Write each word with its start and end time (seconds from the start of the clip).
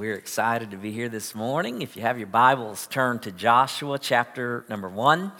we're 0.00 0.14
excited 0.14 0.70
to 0.70 0.78
be 0.78 0.90
here 0.90 1.10
this 1.10 1.34
morning. 1.34 1.82
If 1.82 1.94
you 1.94 2.00
have 2.00 2.16
your 2.16 2.26
Bibles, 2.26 2.86
turn 2.86 3.18
to 3.18 3.30
Joshua 3.30 3.98
chapter 3.98 4.64
number 4.66 4.88
one. 4.88 5.30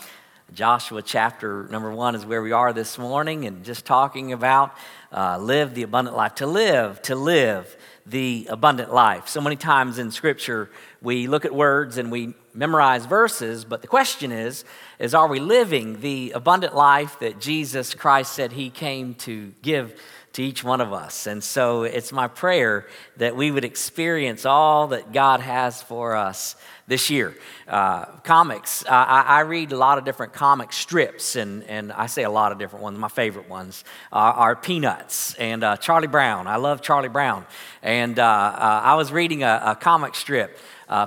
Joshua 0.52 1.00
chapter 1.00 1.66
number 1.70 1.90
one 1.90 2.14
is 2.14 2.26
where 2.26 2.42
we 2.42 2.52
are 2.52 2.74
this 2.74 2.98
morning, 2.98 3.46
and 3.46 3.64
just 3.64 3.86
talking 3.86 4.34
about 4.34 4.74
uh, 5.12 5.38
live 5.38 5.74
the 5.74 5.82
abundant 5.82 6.14
life. 6.14 6.34
To 6.34 6.46
live, 6.46 7.00
to 7.04 7.16
live 7.16 7.74
the 8.04 8.48
abundant 8.50 8.92
life. 8.92 9.28
So 9.28 9.40
many 9.40 9.56
times 9.56 9.98
in 9.98 10.10
Scripture, 10.10 10.68
we 11.00 11.26
look 11.26 11.46
at 11.46 11.54
words 11.54 11.96
and 11.96 12.12
we 12.12 12.34
memorize 12.52 13.06
verses, 13.06 13.64
but 13.64 13.80
the 13.80 13.88
question 13.88 14.30
is, 14.30 14.66
is 14.98 15.14
are 15.14 15.28
we 15.28 15.40
living 15.40 16.02
the 16.02 16.32
abundant 16.32 16.74
life 16.74 17.18
that 17.20 17.40
Jesus 17.40 17.94
Christ 17.94 18.34
said 18.34 18.52
he 18.52 18.68
came 18.68 19.14
to 19.14 19.54
give 19.62 19.98
to 20.32 20.42
each 20.42 20.62
one 20.62 20.80
of 20.80 20.92
us. 20.92 21.26
And 21.26 21.42
so 21.42 21.82
it's 21.82 22.12
my 22.12 22.28
prayer 22.28 22.86
that 23.16 23.34
we 23.36 23.50
would 23.50 23.64
experience 23.64 24.44
all 24.44 24.88
that 24.88 25.12
God 25.12 25.40
has 25.40 25.82
for 25.82 26.14
us 26.14 26.56
this 26.86 27.10
year. 27.10 27.36
Uh, 27.68 28.04
comics, 28.24 28.84
uh, 28.84 28.88
I, 28.90 29.22
I, 29.22 29.40
read 29.40 29.70
a 29.70 29.76
lot 29.76 29.98
of 29.98 30.04
different 30.04 30.32
comic 30.32 30.72
strips, 30.72 31.36
and, 31.36 31.62
and 31.64 31.92
I 31.92 32.06
say 32.06 32.24
a 32.24 32.30
lot 32.30 32.50
of 32.50 32.58
different 32.58 32.82
ones. 32.82 32.98
My 32.98 33.08
favorite 33.08 33.48
ones 33.48 33.84
are, 34.12 34.32
are 34.32 34.56
Peanuts 34.56 35.34
and 35.34 35.62
uh, 35.62 35.76
Charlie 35.76 36.08
Brown. 36.08 36.48
I 36.48 36.56
love 36.56 36.82
Charlie 36.82 37.08
Brown. 37.08 37.46
And 37.80 38.18
uh, 38.18 38.24
uh, 38.24 38.80
I 38.84 38.96
was 38.96 39.12
reading 39.12 39.44
a, 39.44 39.62
a 39.66 39.76
comic 39.76 40.14
strip. 40.14 40.58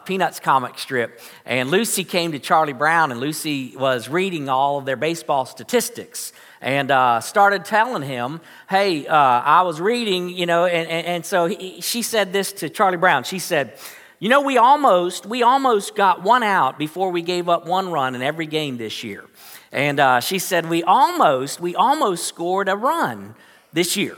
Peanuts 0.06 0.40
comic 0.40 0.80
strip, 0.80 1.20
and 1.46 1.70
Lucy 1.70 2.06
came 2.06 2.32
to 2.32 2.40
Charlie 2.40 2.72
Brown, 2.72 3.12
and 3.12 3.20
Lucy 3.20 3.76
was 3.76 4.08
reading 4.08 4.48
all 4.48 4.78
of 4.78 4.86
their 4.86 4.96
baseball 4.96 5.46
statistics 5.46 6.32
and 6.64 6.92
uh, 6.92 7.20
started 7.20 7.66
telling 7.66 8.02
him, 8.04 8.40
Hey, 8.70 9.06
uh, 9.06 9.16
I 9.16 9.64
was 9.64 9.82
reading, 9.82 10.30
you 10.30 10.46
know, 10.46 10.66
and, 10.66 10.90
and, 10.90 11.06
and 11.06 11.26
so 11.26 11.46
he, 11.46 11.82
she 11.82 12.02
said 12.02 12.32
this 12.32 12.54
to 12.54 12.70
Charlie 12.70 12.98
Brown. 12.98 13.26
She 13.26 13.38
said, 13.38 13.78
You 14.20 14.30
know, 14.30 14.42
we 14.42 14.58
almost, 14.58 15.26
we 15.26 15.44
almost 15.44 15.94
got 15.94 16.24
one 16.24 16.42
out 16.42 16.80
before 16.80 17.12
we 17.12 17.22
gave 17.22 17.50
up 17.50 17.68
one 17.68 17.92
run 17.92 18.16
in 18.16 18.22
every 18.22 18.48
game 18.48 18.78
this 18.78 19.04
year. 19.04 19.26
And 19.74 20.00
uh, 20.00 20.22
she 20.22 20.40
said, 20.40 20.70
We 20.70 20.84
almost, 20.84 21.60
we 21.60 21.76
almost 21.76 22.26
scored 22.26 22.70
a 22.70 22.78
run 22.78 23.36
this 23.74 23.98
year. 23.98 24.16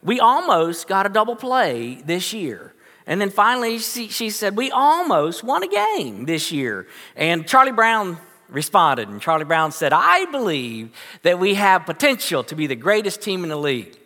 We 0.00 0.20
almost 0.20 0.86
got 0.86 1.04
a 1.04 1.08
double 1.08 1.34
play 1.34 2.00
this 2.06 2.32
year. 2.32 2.74
And 3.08 3.20
then 3.20 3.30
finally, 3.30 3.80
she, 3.80 4.06
she 4.06 4.30
said, 4.30 4.56
We 4.56 4.70
almost 4.70 5.42
won 5.42 5.64
a 5.64 5.68
game 5.68 6.26
this 6.26 6.52
year. 6.52 6.86
And 7.16 7.48
Charlie 7.48 7.72
Brown 7.72 8.18
responded, 8.48 9.08
and 9.08 9.20
Charlie 9.20 9.44
Brown 9.44 9.72
said, 9.72 9.92
I 9.92 10.24
believe 10.26 10.90
that 11.22 11.38
we 11.38 11.54
have 11.54 11.86
potential 11.86 12.44
to 12.44 12.54
be 12.54 12.66
the 12.66 12.76
greatest 12.76 13.22
team 13.22 13.42
in 13.42 13.50
the 13.50 13.56
league. 13.56 13.96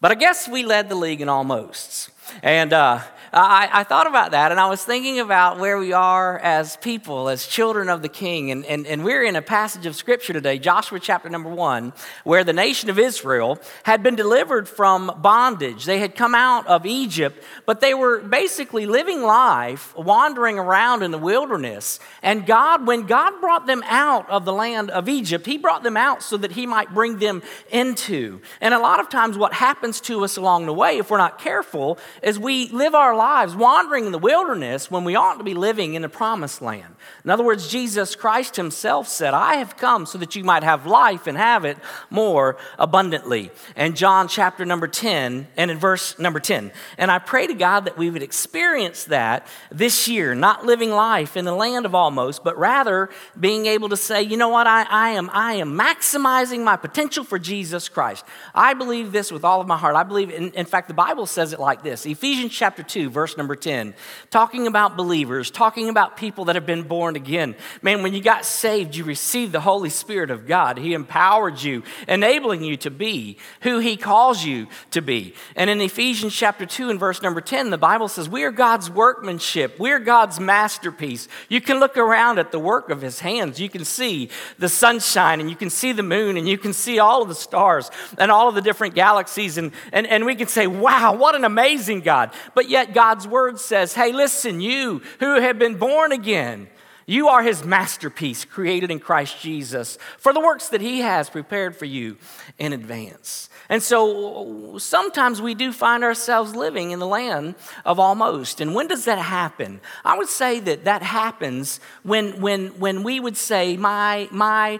But 0.00 0.10
I 0.12 0.14
guess 0.14 0.48
we 0.48 0.64
led 0.64 0.88
the 0.88 0.94
league 0.94 1.20
in 1.20 1.28
almosts. 1.28 2.10
And 2.42 2.72
uh, 2.72 3.00
I, 3.32 3.68
I, 3.72 3.84
thought 3.84 4.08
about 4.08 4.32
that 4.32 4.50
and 4.50 4.58
I 4.58 4.68
was 4.68 4.84
thinking 4.84 5.20
about 5.20 5.60
where 5.60 5.78
we 5.78 5.92
are 5.92 6.36
as 6.40 6.76
people, 6.78 7.28
as 7.28 7.46
children 7.46 7.88
of 7.88 8.02
the 8.02 8.08
King. 8.08 8.50
And, 8.50 8.64
and, 8.64 8.88
and 8.88 9.04
we're 9.04 9.22
in 9.22 9.36
a 9.36 9.42
passage 9.42 9.86
of 9.86 9.94
Scripture 9.94 10.32
today, 10.32 10.58
Joshua 10.58 10.98
chapter 10.98 11.28
number 11.28 11.48
one, 11.48 11.92
where 12.24 12.42
the 12.42 12.52
nation 12.52 12.90
of 12.90 12.98
Israel 12.98 13.60
had 13.84 14.02
been 14.02 14.16
delivered 14.16 14.68
from 14.68 15.12
bondage. 15.18 15.84
They 15.84 16.00
had 16.00 16.16
come 16.16 16.34
out 16.34 16.66
of 16.66 16.84
Egypt, 16.86 17.40
but 17.66 17.80
they 17.80 17.94
were 17.94 18.18
basically 18.18 18.86
living 18.86 19.22
life, 19.22 19.96
wandering 19.96 20.58
around 20.58 21.04
in 21.04 21.12
the 21.12 21.18
wilderness. 21.18 22.00
And 22.24 22.44
God, 22.44 22.84
when 22.84 23.06
God 23.06 23.40
brought 23.40 23.64
them 23.64 23.84
out 23.86 24.28
of 24.28 24.44
the 24.44 24.52
land 24.52 24.90
of 24.90 25.08
Egypt, 25.08 25.46
He 25.46 25.56
brought 25.56 25.84
them 25.84 25.96
out 25.96 26.24
so 26.24 26.36
that 26.36 26.50
He 26.52 26.66
might 26.66 26.92
bring 26.92 27.18
them 27.18 27.42
into. 27.70 28.40
And 28.60 28.74
a 28.74 28.80
lot 28.80 28.98
of 28.98 29.08
times, 29.08 29.38
what 29.38 29.52
happens 29.52 30.00
to 30.02 30.24
us 30.24 30.36
along 30.36 30.66
the 30.66 30.74
way, 30.74 30.98
if 30.98 31.10
we're 31.10 31.18
not 31.18 31.38
careful, 31.38 31.96
is 32.24 32.36
we 32.36 32.68
live 32.70 32.96
our 32.96 33.19
lives 33.20 33.54
wandering 33.54 34.06
in 34.06 34.12
the 34.12 34.18
wilderness 34.18 34.90
when 34.90 35.04
we 35.04 35.14
ought 35.14 35.36
to 35.36 35.44
be 35.44 35.52
living 35.52 35.92
in 35.92 36.00
the 36.00 36.08
promised 36.08 36.62
land. 36.62 36.94
In 37.22 37.30
other 37.30 37.44
words, 37.44 37.68
Jesus 37.68 38.16
Christ 38.16 38.56
himself 38.56 39.08
said, 39.08 39.34
I 39.34 39.56
have 39.56 39.76
come 39.76 40.06
so 40.06 40.16
that 40.16 40.34
you 40.34 40.42
might 40.42 40.62
have 40.62 40.86
life 40.86 41.26
and 41.26 41.36
have 41.36 41.66
it 41.66 41.76
more 42.08 42.56
abundantly. 42.78 43.50
And 43.76 43.94
John 43.94 44.26
chapter 44.26 44.64
number 44.64 44.88
10 44.88 45.48
and 45.58 45.70
in 45.70 45.76
verse 45.78 46.18
number 46.18 46.40
10. 46.40 46.72
And 46.96 47.10
I 47.10 47.18
pray 47.18 47.46
to 47.46 47.52
God 47.52 47.84
that 47.84 47.98
we 47.98 48.08
would 48.08 48.22
experience 48.22 49.04
that 49.04 49.46
this 49.70 50.08
year, 50.08 50.34
not 50.34 50.64
living 50.64 50.90
life 50.90 51.36
in 51.36 51.44
the 51.44 51.54
land 51.54 51.84
of 51.84 51.94
almost, 51.94 52.42
but 52.42 52.56
rather 52.58 53.10
being 53.38 53.66
able 53.66 53.90
to 53.90 53.98
say, 53.98 54.22
you 54.22 54.38
know 54.38 54.48
what, 54.48 54.66
I, 54.66 54.84
I 54.84 55.10
am, 55.10 55.28
I 55.34 55.54
am 55.54 55.78
maximizing 55.78 56.64
my 56.64 56.76
potential 56.76 57.22
for 57.22 57.38
Jesus 57.38 57.90
Christ. 57.90 58.24
I 58.54 58.72
believe 58.72 59.12
this 59.12 59.30
with 59.30 59.44
all 59.44 59.60
of 59.60 59.66
my 59.66 59.76
heart. 59.76 59.94
I 59.94 60.04
believe, 60.04 60.30
in, 60.30 60.52
in 60.52 60.64
fact, 60.64 60.88
the 60.88 60.94
Bible 60.94 61.26
says 61.26 61.52
it 61.52 61.60
like 61.60 61.82
this 61.82 62.06
Ephesians 62.06 62.52
chapter 62.52 62.82
2, 62.82 63.09
verse 63.10 63.36
number 63.36 63.56
10, 63.56 63.94
talking 64.30 64.66
about 64.66 64.96
believers, 64.96 65.50
talking 65.50 65.88
about 65.88 66.16
people 66.16 66.46
that 66.46 66.54
have 66.54 66.66
been 66.66 66.82
born 66.82 67.16
again. 67.16 67.54
Man, 67.82 68.02
when 68.02 68.14
you 68.14 68.22
got 68.22 68.44
saved, 68.44 68.94
you 68.94 69.04
received 69.04 69.52
the 69.52 69.60
Holy 69.60 69.90
Spirit 69.90 70.30
of 70.30 70.46
God. 70.46 70.78
He 70.78 70.94
empowered 70.94 71.62
you, 71.62 71.82
enabling 72.08 72.62
you 72.62 72.76
to 72.78 72.90
be 72.90 73.38
who 73.62 73.78
He 73.78 73.96
calls 73.96 74.44
you 74.44 74.68
to 74.92 75.00
be. 75.00 75.34
And 75.56 75.70
in 75.70 75.80
Ephesians 75.80 76.34
chapter 76.34 76.66
2 76.66 76.90
and 76.90 77.00
verse 77.00 77.22
number 77.22 77.40
10, 77.40 77.70
the 77.70 77.78
Bible 77.78 78.08
says, 78.08 78.28
We 78.28 78.44
are 78.44 78.50
God's 78.50 78.90
workmanship, 78.90 79.78
we're 79.78 79.98
God's 79.98 80.40
masterpiece. 80.40 81.28
You 81.48 81.60
can 81.60 81.80
look 81.80 81.96
around 81.96 82.38
at 82.38 82.52
the 82.52 82.58
work 82.58 82.90
of 82.90 83.00
His 83.00 83.20
hands. 83.20 83.60
You 83.60 83.68
can 83.68 83.84
see 83.84 84.30
the 84.58 84.68
sunshine, 84.68 85.40
and 85.40 85.50
you 85.50 85.56
can 85.56 85.70
see 85.70 85.92
the 85.92 86.02
moon, 86.02 86.36
and 86.36 86.48
you 86.48 86.58
can 86.58 86.72
see 86.72 86.98
all 86.98 87.22
of 87.22 87.28
the 87.28 87.34
stars 87.34 87.90
and 88.18 88.30
all 88.30 88.48
of 88.48 88.54
the 88.54 88.62
different 88.62 88.94
galaxies. 88.94 89.58
And, 89.58 89.72
and, 89.92 90.06
and 90.06 90.24
we 90.24 90.34
can 90.34 90.48
say, 90.48 90.66
Wow, 90.66 91.14
what 91.16 91.34
an 91.34 91.44
amazing 91.44 92.00
God. 92.00 92.32
But 92.54 92.68
yet, 92.68 92.94
God's 93.00 93.26
word 93.26 93.58
says, 93.58 93.94
hey, 93.94 94.12
listen, 94.12 94.60
you 94.60 95.00
who 95.20 95.40
have 95.40 95.58
been 95.58 95.76
born 95.76 96.12
again, 96.12 96.68
you 97.06 97.28
are 97.28 97.42
his 97.42 97.64
masterpiece 97.64 98.44
created 98.44 98.90
in 98.90 99.00
Christ 99.00 99.40
Jesus 99.40 99.96
for 100.18 100.34
the 100.34 100.40
works 100.40 100.68
that 100.68 100.82
he 100.82 100.98
has 100.98 101.30
prepared 101.30 101.74
for 101.74 101.86
you 101.86 102.18
in 102.58 102.74
advance. 102.74 103.48
And 103.70 103.82
so 103.82 104.76
sometimes 104.76 105.40
we 105.40 105.54
do 105.54 105.72
find 105.72 106.04
ourselves 106.04 106.54
living 106.54 106.90
in 106.90 106.98
the 106.98 107.06
land 107.06 107.54
of 107.86 107.98
almost. 107.98 108.60
And 108.60 108.74
when 108.74 108.86
does 108.86 109.06
that 109.06 109.16
happen? 109.18 109.80
I 110.04 110.18
would 110.18 110.28
say 110.28 110.60
that 110.60 110.84
that 110.84 111.02
happens 111.02 111.80
when, 112.02 112.38
when, 112.42 112.66
when 112.78 113.02
we 113.02 113.18
would 113.18 113.38
say, 113.38 113.78
my, 113.78 114.28
my, 114.30 114.78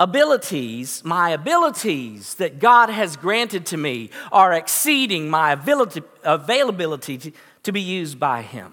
abilities, 0.00 1.04
my 1.04 1.30
abilities 1.30 2.34
that 2.34 2.58
God 2.58 2.88
has 2.88 3.16
granted 3.16 3.66
to 3.66 3.76
me 3.76 4.10
are 4.32 4.54
exceeding 4.54 5.28
my 5.28 5.52
ability, 5.52 6.02
availability 6.24 7.18
to, 7.18 7.32
to 7.64 7.70
be 7.70 7.82
used 7.82 8.18
by 8.18 8.40
Him. 8.40 8.72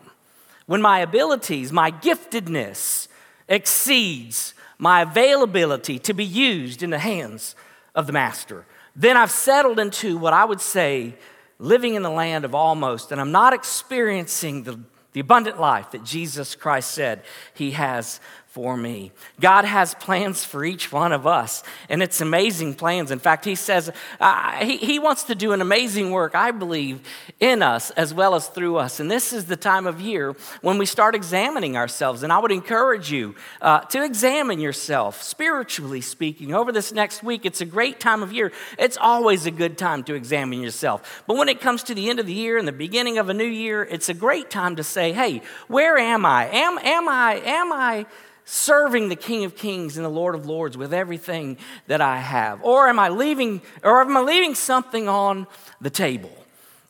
When 0.66 0.81
my 0.81 0.99
abilities, 0.99 1.71
my 1.71 1.91
giftedness 1.91 3.09
exceeds 3.49 4.53
my 4.77 5.01
availability 5.01 5.99
to 5.99 6.13
be 6.13 6.25
used 6.25 6.81
in 6.81 6.91
the 6.91 6.99
hands 6.99 7.55
of 7.93 8.07
the 8.07 8.13
Master, 8.13 8.66
then 8.95 9.17
I've 9.17 9.31
settled 9.31 9.79
into 9.79 10.17
what 10.17 10.33
I 10.33 10.45
would 10.45 10.61
say 10.61 11.16
living 11.59 11.95
in 11.95 12.03
the 12.03 12.09
land 12.09 12.45
of 12.45 12.55
almost, 12.55 13.11
and 13.11 13.19
I'm 13.19 13.31
not 13.31 13.53
experiencing 13.53 14.63
the, 14.63 14.79
the 15.11 15.19
abundant 15.19 15.59
life 15.59 15.91
that 15.91 16.03
Jesus 16.03 16.55
Christ 16.55 16.91
said 16.91 17.23
He 17.53 17.71
has 17.71 18.21
for 18.57 18.75
me. 18.75 19.12
God 19.40 19.66
has 19.66 19.94
plans 19.94 20.44
for 20.44 20.66
each 20.66 20.91
one 20.91 21.12
of 21.12 21.28
us, 21.28 21.62
and 21.90 22.01
it's 22.01 22.22
amazing 22.22 22.73
plans. 22.73 23.12
In 23.12 23.19
fact, 23.19 23.45
He 23.45 23.53
says 23.53 23.91
uh, 24.19 24.51
he, 24.66 24.78
he 24.78 24.97
wants 24.97 25.25
to 25.25 25.35
do 25.35 25.51
an 25.51 25.62
amazing 25.62 26.09
work, 26.09 26.34
I 26.34 26.50
believe, 26.50 27.01
in 27.40 27.62
us 27.62 27.91
as 27.91 28.16
well 28.16 28.34
as 28.34 28.47
through 28.47 28.78
us. 28.78 29.00
And 29.00 29.12
this 29.12 29.31
is 29.31 29.46
the 29.46 29.56
time 29.56 29.85
of 29.85 30.01
year 30.01 30.35
when 30.62 30.79
we 30.79 30.88
start 30.88 31.13
examining 31.13 31.78
ourselves. 31.78 32.23
And 32.23 32.34
I 32.34 32.40
would 32.40 32.51
encourage 32.51 33.12
you 33.12 33.35
uh, 33.62 33.81
to 33.81 34.03
examine 34.03 34.59
yourself, 34.59 35.22
spiritually 35.22 36.01
speaking. 36.01 36.56
Over 36.56 36.72
this 36.72 36.91
next 36.91 37.22
week, 37.22 37.46
it's 37.46 37.62
a 37.62 37.66
great 37.66 38.00
time 38.00 38.23
of 38.23 38.34
year. 38.34 38.51
It's 38.79 38.97
always 38.97 39.46
a 39.46 39.51
good 39.51 39.78
time 39.78 40.03
to 40.06 40.16
examine 40.16 40.62
yourself. 40.63 41.23
But 41.28 41.38
when 41.38 41.47
it 41.47 41.62
comes 41.62 41.84
to 41.84 41.94
the 41.94 42.09
end 42.09 42.19
of 42.19 42.25
the 42.25 42.34
year 42.34 42.57
and 42.57 42.67
the 42.67 42.72
beginning 42.72 43.19
of 43.19 43.29
a 43.29 43.35
new 43.35 43.44
year, 43.44 43.84
it's 43.84 44.09
a 44.09 44.16
great 44.16 44.50
time 44.50 44.78
to 44.78 44.84
say, 44.84 45.13
hey, 45.13 45.44
where 45.67 45.99
am 45.99 46.26
I? 46.26 46.47
Am, 46.47 46.79
am 46.79 47.08
I, 47.08 47.35
am 47.46 47.72
I, 47.72 48.08
serving 48.49 49.09
the 49.09 49.16
King 49.16 49.44
of 49.44 49.58
Kings 49.58 49.97
and 49.97 50.05
the 50.05 50.09
Lord 50.09 50.34
of 50.34 50.46
Lords 50.46 50.78
with 50.78 50.94
everything 50.94 51.58
that 51.88 51.99
I 51.99 52.17
have? 52.17 52.64
Or 52.64 52.88
am 52.88 52.97
I 52.97 53.09
leaving, 53.09 53.61
or 53.84 54.02
am 54.02 54.16
I 54.16 54.22
leaving 54.22 54.55
something 54.55 55.09
on 55.09 55.47
the 55.82 55.90
table? 55.90 56.32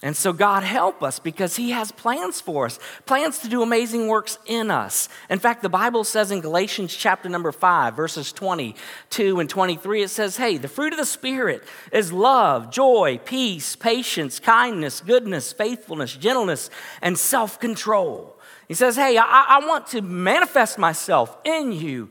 And 0.04 0.16
so, 0.16 0.32
God, 0.32 0.62
help 0.62 1.02
us 1.02 1.18
because 1.18 1.56
He 1.56 1.72
has 1.72 1.92
plans 1.92 2.40
for 2.40 2.68
us, 2.68 2.78
plans 3.08 3.40
to 3.40 3.50
do 3.50 3.64
amazing 3.64 4.08
works 4.08 4.38
in 4.46 4.70
us. 4.70 5.10
In 5.28 5.40
fact, 5.40 5.64
the 5.64 5.70
Bible 5.70 6.04
says 6.04 6.30
in 6.30 6.42
Galatians 6.42 6.96
chapter 6.96 7.28
number 7.28 7.52
5, 7.52 7.96
verses 7.96 8.32
22 8.32 9.40
and 9.40 9.50
23, 9.50 10.04
it 10.04 10.10
says, 10.10 10.38
Hey, 10.38 10.58
the 10.58 10.68
fruit 10.68 10.94
of 10.94 11.00
the 11.00 11.06
Spirit 11.06 11.64
is 11.92 12.14
love, 12.14 12.70
joy, 12.70 13.20
peace, 13.26 13.76
patience, 13.76 14.40
kindness, 14.40 15.02
goodness, 15.02 15.52
faithfulness, 15.52 16.16
gentleness, 16.16 16.70
and 17.02 17.18
self 17.18 17.60
control. 17.60 18.37
He 18.68 18.74
says, 18.74 18.96
Hey, 18.96 19.18
I, 19.18 19.46
I 19.60 19.68
want 19.68 19.88
to 19.88 20.02
manifest 20.02 20.78
myself 20.78 21.38
in 21.44 21.72
you 21.72 22.10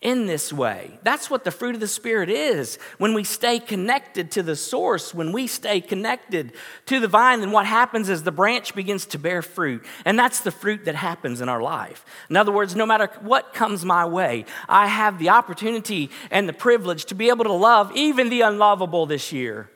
in 0.00 0.24
this 0.24 0.50
way. 0.50 0.98
That's 1.02 1.28
what 1.28 1.44
the 1.44 1.50
fruit 1.50 1.74
of 1.74 1.80
the 1.80 1.88
Spirit 1.88 2.30
is. 2.30 2.78
When 2.96 3.12
we 3.12 3.22
stay 3.22 3.58
connected 3.58 4.30
to 4.32 4.42
the 4.42 4.56
source, 4.56 5.12
when 5.12 5.30
we 5.30 5.46
stay 5.46 5.82
connected 5.82 6.54
to 6.86 7.00
the 7.00 7.08
vine, 7.08 7.40
then 7.40 7.50
what 7.50 7.66
happens 7.66 8.08
is 8.08 8.22
the 8.22 8.32
branch 8.32 8.74
begins 8.74 9.04
to 9.06 9.18
bear 9.18 9.42
fruit. 9.42 9.84
And 10.06 10.18
that's 10.18 10.40
the 10.40 10.50
fruit 10.50 10.86
that 10.86 10.94
happens 10.94 11.42
in 11.42 11.50
our 11.50 11.60
life. 11.60 12.06
In 12.30 12.36
other 12.36 12.52
words, 12.52 12.74
no 12.74 12.86
matter 12.86 13.10
what 13.20 13.52
comes 13.52 13.84
my 13.84 14.06
way, 14.06 14.46
I 14.68 14.86
have 14.86 15.18
the 15.18 15.28
opportunity 15.28 16.10
and 16.30 16.48
the 16.48 16.54
privilege 16.54 17.04
to 17.06 17.14
be 17.14 17.28
able 17.28 17.44
to 17.44 17.52
love 17.52 17.92
even 17.94 18.30
the 18.30 18.40
unlovable 18.40 19.04
this 19.04 19.32
year. 19.32 19.70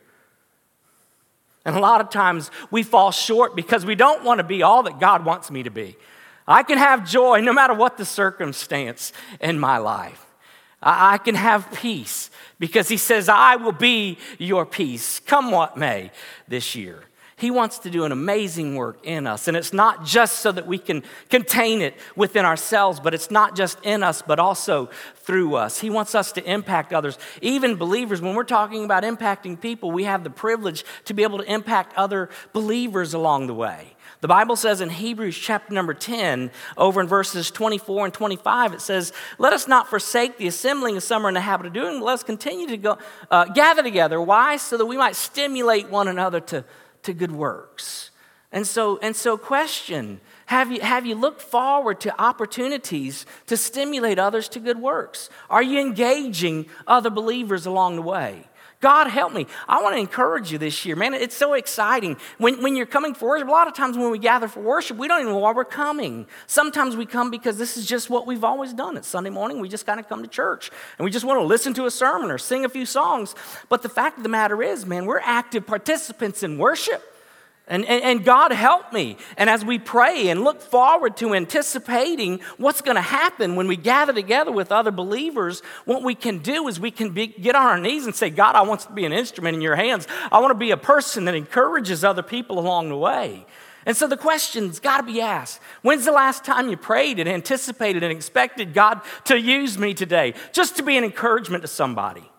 And 1.64 1.76
a 1.76 1.80
lot 1.80 2.00
of 2.00 2.10
times 2.10 2.50
we 2.70 2.82
fall 2.82 3.10
short 3.10 3.56
because 3.56 3.86
we 3.86 3.94
don't 3.94 4.24
want 4.24 4.38
to 4.38 4.44
be 4.44 4.62
all 4.62 4.82
that 4.82 5.00
God 5.00 5.24
wants 5.24 5.50
me 5.50 5.62
to 5.62 5.70
be. 5.70 5.96
I 6.46 6.62
can 6.62 6.76
have 6.76 7.08
joy 7.08 7.40
no 7.40 7.52
matter 7.52 7.72
what 7.72 7.96
the 7.96 8.04
circumstance 8.04 9.12
in 9.40 9.58
my 9.58 9.78
life. 9.78 10.26
I 10.82 11.16
can 11.16 11.34
have 11.34 11.72
peace 11.72 12.30
because 12.58 12.88
He 12.88 12.98
says, 12.98 13.30
I 13.30 13.56
will 13.56 13.72
be 13.72 14.18
your 14.38 14.66
peace, 14.66 15.20
come 15.20 15.50
what 15.50 15.78
may 15.78 16.10
this 16.46 16.74
year. 16.74 17.04
He 17.36 17.50
wants 17.50 17.78
to 17.80 17.90
do 17.90 18.04
an 18.04 18.12
amazing 18.12 18.76
work 18.76 18.98
in 19.02 19.26
us. 19.26 19.48
And 19.48 19.56
it's 19.56 19.72
not 19.72 20.04
just 20.04 20.38
so 20.38 20.52
that 20.52 20.66
we 20.66 20.78
can 20.78 21.02
contain 21.30 21.82
it 21.82 21.94
within 22.14 22.44
ourselves, 22.44 23.00
but 23.00 23.12
it's 23.12 23.30
not 23.30 23.56
just 23.56 23.78
in 23.82 24.04
us, 24.04 24.22
but 24.22 24.38
also 24.38 24.88
through 25.16 25.56
us. 25.56 25.80
He 25.80 25.90
wants 25.90 26.14
us 26.14 26.30
to 26.32 26.44
impact 26.50 26.92
others. 26.92 27.18
Even 27.42 27.74
believers, 27.74 28.20
when 28.20 28.34
we're 28.34 28.44
talking 28.44 28.84
about 28.84 29.02
impacting 29.02 29.60
people, 29.60 29.90
we 29.90 30.04
have 30.04 30.22
the 30.22 30.30
privilege 30.30 30.84
to 31.06 31.14
be 31.14 31.24
able 31.24 31.38
to 31.38 31.52
impact 31.52 31.96
other 31.96 32.30
believers 32.52 33.14
along 33.14 33.48
the 33.48 33.54
way. 33.54 33.94
The 34.20 34.28
Bible 34.28 34.56
says 34.56 34.80
in 34.80 34.88
Hebrews 34.88 35.36
chapter 35.36 35.74
number 35.74 35.92
10, 35.92 36.50
over 36.78 37.00
in 37.00 37.06
verses 37.06 37.50
24 37.50 38.06
and 38.06 38.14
25, 38.14 38.72
it 38.72 38.80
says, 38.80 39.12
Let 39.38 39.52
us 39.52 39.68
not 39.68 39.88
forsake 39.88 40.38
the 40.38 40.46
assembling 40.46 40.96
of 40.96 41.02
some 41.02 41.26
are 41.26 41.28
in 41.28 41.34
the 41.34 41.40
habit 41.40 41.66
of 41.66 41.72
doing, 41.72 42.00
let 42.00 42.14
us 42.14 42.22
continue 42.22 42.66
to 42.68 42.76
go, 42.76 42.98
uh, 43.30 43.44
gather 43.46 43.82
together. 43.82 44.20
Why? 44.20 44.56
So 44.56 44.78
that 44.78 44.86
we 44.86 44.96
might 44.96 45.16
stimulate 45.16 45.90
one 45.90 46.08
another 46.08 46.40
to, 46.40 46.64
to 47.04 47.12
good 47.12 47.32
works. 47.32 48.10
And 48.52 48.66
so, 48.66 48.98
and 48.98 49.16
so 49.16 49.36
question 49.36 50.20
have 50.46 50.70
you, 50.70 50.80
have 50.80 51.06
you 51.06 51.14
looked 51.14 51.40
forward 51.40 52.00
to 52.00 52.20
opportunities 52.20 53.24
to 53.46 53.56
stimulate 53.56 54.18
others 54.18 54.48
to 54.50 54.60
good 54.60 54.78
works? 54.78 55.30
Are 55.48 55.62
you 55.62 55.80
engaging 55.80 56.66
other 56.86 57.10
believers 57.10 57.64
along 57.66 57.96
the 57.96 58.02
way? 58.02 58.44
God 58.80 59.06
help 59.08 59.32
me. 59.32 59.46
I 59.68 59.82
want 59.82 59.94
to 59.94 60.00
encourage 60.00 60.52
you 60.52 60.58
this 60.58 60.84
year, 60.84 60.96
man. 60.96 61.14
It's 61.14 61.36
so 61.36 61.54
exciting. 61.54 62.16
When, 62.38 62.62
when 62.62 62.76
you're 62.76 62.86
coming 62.86 63.14
for 63.14 63.30
worship, 63.30 63.48
a 63.48 63.50
lot 63.50 63.66
of 63.66 63.74
times 63.74 63.96
when 63.96 64.10
we 64.10 64.18
gather 64.18 64.48
for 64.48 64.60
worship, 64.60 64.96
we 64.96 65.08
don't 65.08 65.20
even 65.20 65.32
know 65.32 65.38
why 65.38 65.52
we're 65.52 65.64
coming. 65.64 66.26
Sometimes 66.46 66.96
we 66.96 67.06
come 67.06 67.30
because 67.30 67.56
this 67.56 67.76
is 67.76 67.86
just 67.86 68.10
what 68.10 68.26
we've 68.26 68.44
always 68.44 68.72
done. 68.72 68.96
It's 68.96 69.08
Sunday 69.08 69.30
morning, 69.30 69.60
we 69.60 69.68
just 69.68 69.86
kind 69.86 69.98
of 69.98 70.08
come 70.08 70.22
to 70.22 70.28
church 70.28 70.70
and 70.98 71.04
we 71.04 71.10
just 71.10 71.24
want 71.24 71.40
to 71.40 71.44
listen 71.44 71.72
to 71.74 71.86
a 71.86 71.90
sermon 71.90 72.30
or 72.30 72.38
sing 72.38 72.64
a 72.64 72.68
few 72.68 72.84
songs. 72.84 73.34
But 73.68 73.82
the 73.82 73.88
fact 73.88 74.18
of 74.18 74.22
the 74.22 74.28
matter 74.28 74.62
is, 74.62 74.84
man, 74.84 75.06
we're 75.06 75.20
active 75.20 75.66
participants 75.66 76.42
in 76.42 76.58
worship. 76.58 77.02
And, 77.66 77.86
and, 77.86 78.04
and, 78.04 78.24
God 78.26 78.52
help 78.52 78.92
me. 78.92 79.16
And 79.38 79.48
as 79.48 79.64
we 79.64 79.78
pray 79.78 80.28
and 80.28 80.44
look 80.44 80.60
forward 80.60 81.16
to 81.16 81.32
anticipating 81.32 82.40
what's 82.58 82.82
going 82.82 82.96
to 82.96 83.00
happen 83.00 83.56
when 83.56 83.68
we 83.68 83.76
gather 83.76 84.12
together 84.12 84.52
with 84.52 84.70
other 84.70 84.90
believers, 84.90 85.62
what 85.86 86.02
we 86.02 86.14
can 86.14 86.40
do 86.40 86.68
is 86.68 86.78
we 86.78 86.90
can 86.90 87.12
be, 87.12 87.28
get 87.28 87.54
on 87.54 87.66
our 87.66 87.78
knees 87.78 88.04
and 88.04 88.14
say, 88.14 88.28
God, 88.28 88.54
I 88.54 88.60
want 88.60 88.82
to 88.82 88.92
be 88.92 89.06
an 89.06 89.14
instrument 89.14 89.54
in 89.54 89.62
your 89.62 89.76
hands. 89.76 90.06
I 90.30 90.40
want 90.40 90.50
to 90.50 90.58
be 90.58 90.72
a 90.72 90.76
person 90.76 91.24
that 91.24 91.34
encourages 91.34 92.04
other 92.04 92.22
people 92.22 92.58
along 92.58 92.90
the 92.90 92.98
way. 92.98 93.46
And 93.86 93.96
so 93.96 94.06
the 94.06 94.16
question's 94.18 94.78
got 94.78 94.98
to 94.98 95.02
be 95.02 95.22
asked 95.22 95.58
When's 95.80 96.04
the 96.04 96.12
last 96.12 96.44
time 96.44 96.68
you 96.68 96.76
prayed 96.76 97.18
and 97.18 97.28
anticipated 97.28 98.02
and 98.02 98.12
expected 98.12 98.74
God 98.74 99.00
to 99.24 99.40
use 99.40 99.78
me 99.78 99.94
today 99.94 100.34
just 100.52 100.76
to 100.76 100.82
be 100.82 100.98
an 100.98 101.04
encouragement 101.04 101.62
to 101.62 101.68
somebody? 101.68 102.30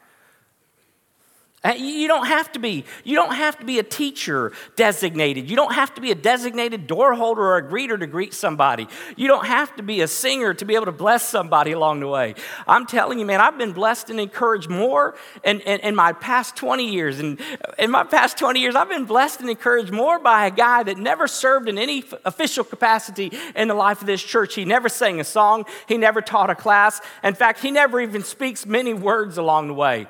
Uh, 1.65 1.73
you 1.73 2.07
don't 2.07 2.27
have 2.27 2.51
to 2.51 2.59
be. 2.59 2.85
You 3.03 3.15
don't 3.15 3.33
have 3.33 3.57
to 3.57 3.65
be 3.65 3.79
a 3.79 3.83
teacher 3.83 4.51
designated. 4.75 5.49
You 5.49 5.55
don't 5.55 5.73
have 5.73 5.95
to 5.95 6.01
be 6.01 6.11
a 6.11 6.15
designated 6.15 6.85
door 6.85 7.15
holder 7.15 7.41
or 7.41 7.57
a 7.57 7.63
greeter 7.63 7.99
to 7.99 8.05
greet 8.05 8.35
somebody. 8.35 8.87
You 9.15 9.27
don't 9.27 9.47
have 9.47 9.75
to 9.77 9.83
be 9.83 10.01
a 10.01 10.07
singer 10.07 10.53
to 10.53 10.63
be 10.63 10.75
able 10.75 10.85
to 10.85 10.91
bless 10.91 11.27
somebody 11.27 11.71
along 11.71 12.01
the 12.01 12.07
way. 12.07 12.35
I'm 12.67 12.85
telling 12.85 13.17
you, 13.17 13.25
man, 13.25 13.41
I've 13.41 13.57
been 13.57 13.73
blessed 13.73 14.11
and 14.11 14.19
encouraged 14.19 14.69
more 14.69 15.15
in, 15.43 15.59
in, 15.61 15.79
in 15.79 15.95
my 15.95 16.13
past 16.13 16.55
20 16.55 16.87
years. 16.87 17.19
And 17.19 17.41
in 17.79 17.89
my 17.89 18.03
past 18.03 18.37
20 18.37 18.59
years, 18.59 18.75
I've 18.75 18.89
been 18.89 19.05
blessed 19.05 19.39
and 19.39 19.49
encouraged 19.49 19.91
more 19.91 20.19
by 20.19 20.45
a 20.45 20.51
guy 20.51 20.83
that 20.83 20.99
never 20.99 21.27
served 21.27 21.67
in 21.67 21.79
any 21.79 22.03
official 22.25 22.63
capacity 22.63 23.31
in 23.55 23.69
the 23.69 23.73
life 23.73 24.01
of 24.01 24.07
this 24.07 24.21
church. 24.21 24.53
He 24.53 24.65
never 24.65 24.87
sang 24.87 25.19
a 25.19 25.23
song, 25.23 25.65
he 25.87 25.97
never 25.97 26.21
taught 26.21 26.51
a 26.51 26.55
class. 26.55 27.01
In 27.23 27.33
fact, 27.33 27.61
he 27.61 27.71
never 27.71 27.99
even 27.99 28.23
speaks 28.23 28.67
many 28.67 28.93
words 28.93 29.39
along 29.39 29.67
the 29.67 29.73
way. 29.73 30.05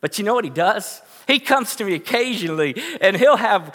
But 0.00 0.18
you 0.18 0.24
know 0.24 0.34
what 0.34 0.44
he 0.44 0.50
does? 0.50 1.02
He 1.26 1.38
comes 1.40 1.76
to 1.76 1.84
me 1.84 1.94
occasionally 1.94 2.76
and 3.00 3.16
he'll 3.16 3.36
have 3.36 3.74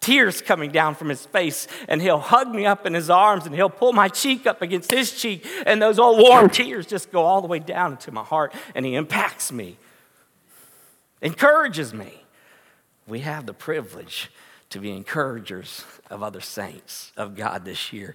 tears 0.00 0.40
coming 0.40 0.70
down 0.70 0.94
from 0.94 1.08
his 1.08 1.26
face 1.26 1.66
and 1.88 2.00
he'll 2.00 2.18
hug 2.20 2.54
me 2.54 2.66
up 2.66 2.86
in 2.86 2.94
his 2.94 3.10
arms 3.10 3.46
and 3.46 3.54
he'll 3.54 3.70
pull 3.70 3.92
my 3.92 4.08
cheek 4.08 4.46
up 4.46 4.62
against 4.62 4.90
his 4.90 5.12
cheek 5.20 5.46
and 5.66 5.82
those 5.82 5.98
old 5.98 6.20
warm 6.20 6.48
tears 6.48 6.86
just 6.86 7.10
go 7.10 7.24
all 7.24 7.40
the 7.40 7.46
way 7.46 7.58
down 7.58 7.92
into 7.92 8.12
my 8.12 8.22
heart 8.22 8.54
and 8.74 8.86
he 8.86 8.94
impacts 8.94 9.50
me 9.50 9.76
encourages 11.20 11.92
me 11.92 12.22
we 13.06 13.20
have 13.20 13.46
the 13.46 13.52
privilege 13.52 14.30
to 14.70 14.78
be 14.78 14.92
encouragers 14.92 15.84
of 16.10 16.22
other 16.22 16.40
saints 16.40 17.12
of 17.16 17.34
god 17.34 17.64
this 17.64 17.92
year 17.92 18.14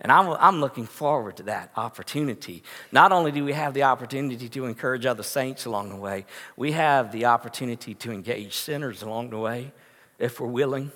and 0.00 0.12
I'm, 0.12 0.28
I'm 0.38 0.60
looking 0.60 0.86
forward 0.86 1.38
to 1.38 1.44
that 1.44 1.72
opportunity. 1.76 2.62
Not 2.92 3.12
only 3.12 3.32
do 3.32 3.44
we 3.44 3.52
have 3.52 3.72
the 3.74 3.84
opportunity 3.84 4.48
to 4.50 4.66
encourage 4.66 5.06
other 5.06 5.22
saints 5.22 5.64
along 5.64 5.88
the 5.88 5.96
way, 5.96 6.26
we 6.56 6.72
have 6.72 7.12
the 7.12 7.26
opportunity 7.26 7.94
to 7.94 8.12
engage 8.12 8.54
sinners 8.54 9.02
along 9.02 9.30
the 9.30 9.38
way 9.38 9.72
if 10.18 10.40
we're 10.40 10.48
willing. 10.48 10.92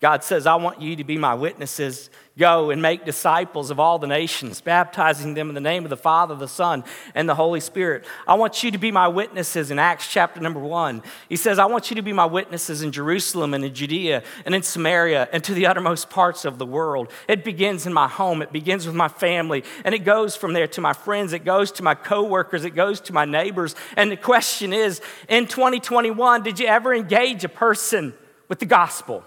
God 0.00 0.22
says, 0.22 0.46
I 0.46 0.54
want 0.54 0.80
you 0.80 0.94
to 0.94 1.02
be 1.02 1.18
my 1.18 1.34
witnesses. 1.34 2.08
Go 2.38 2.70
and 2.70 2.80
make 2.80 3.04
disciples 3.04 3.72
of 3.72 3.80
all 3.80 3.98
the 3.98 4.06
nations, 4.06 4.60
baptizing 4.60 5.34
them 5.34 5.48
in 5.48 5.56
the 5.56 5.60
name 5.60 5.82
of 5.82 5.90
the 5.90 5.96
Father, 5.96 6.36
the 6.36 6.46
Son, 6.46 6.84
and 7.16 7.28
the 7.28 7.34
Holy 7.34 7.58
Spirit. 7.58 8.04
I 8.24 8.34
want 8.34 8.62
you 8.62 8.70
to 8.70 8.78
be 8.78 8.92
my 8.92 9.08
witnesses 9.08 9.72
in 9.72 9.80
Acts 9.80 10.06
chapter 10.06 10.40
number 10.40 10.60
one. 10.60 11.02
He 11.28 11.34
says, 11.34 11.58
I 11.58 11.64
want 11.64 11.90
you 11.90 11.96
to 11.96 12.02
be 12.02 12.12
my 12.12 12.26
witnesses 12.26 12.82
in 12.82 12.92
Jerusalem 12.92 13.54
and 13.54 13.64
in 13.64 13.74
Judea 13.74 14.22
and 14.46 14.54
in 14.54 14.62
Samaria 14.62 15.28
and 15.32 15.42
to 15.42 15.52
the 15.52 15.66
uttermost 15.66 16.10
parts 16.10 16.44
of 16.44 16.58
the 16.58 16.66
world. 16.66 17.10
It 17.26 17.42
begins 17.42 17.84
in 17.84 17.92
my 17.92 18.06
home, 18.06 18.40
it 18.40 18.52
begins 18.52 18.86
with 18.86 18.94
my 18.94 19.08
family, 19.08 19.64
and 19.84 19.96
it 19.96 20.04
goes 20.04 20.36
from 20.36 20.52
there 20.52 20.68
to 20.68 20.80
my 20.80 20.92
friends, 20.92 21.32
it 21.32 21.44
goes 21.44 21.72
to 21.72 21.82
my 21.82 21.96
coworkers, 21.96 22.64
it 22.64 22.76
goes 22.76 23.00
to 23.00 23.12
my 23.12 23.24
neighbors. 23.24 23.74
And 23.96 24.12
the 24.12 24.16
question 24.16 24.72
is 24.72 25.00
in 25.28 25.48
2021, 25.48 26.44
did 26.44 26.60
you 26.60 26.68
ever 26.68 26.94
engage 26.94 27.42
a 27.42 27.48
person 27.48 28.14
with 28.46 28.60
the 28.60 28.66
gospel? 28.66 29.24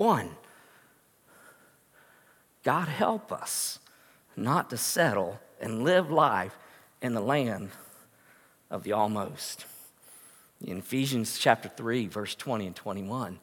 One, 0.00 0.30
God 2.64 2.88
help 2.88 3.30
us 3.30 3.80
not 4.34 4.70
to 4.70 4.78
settle 4.78 5.38
and 5.60 5.84
live 5.84 6.10
life 6.10 6.56
in 7.02 7.12
the 7.12 7.20
land 7.20 7.68
of 8.70 8.82
the 8.82 8.92
almost. 8.92 9.66
In 10.64 10.78
Ephesians 10.78 11.38
chapter 11.38 11.68
3, 11.68 12.06
verse 12.06 12.34
20 12.34 12.68
and 12.68 12.74
21, 12.74 13.40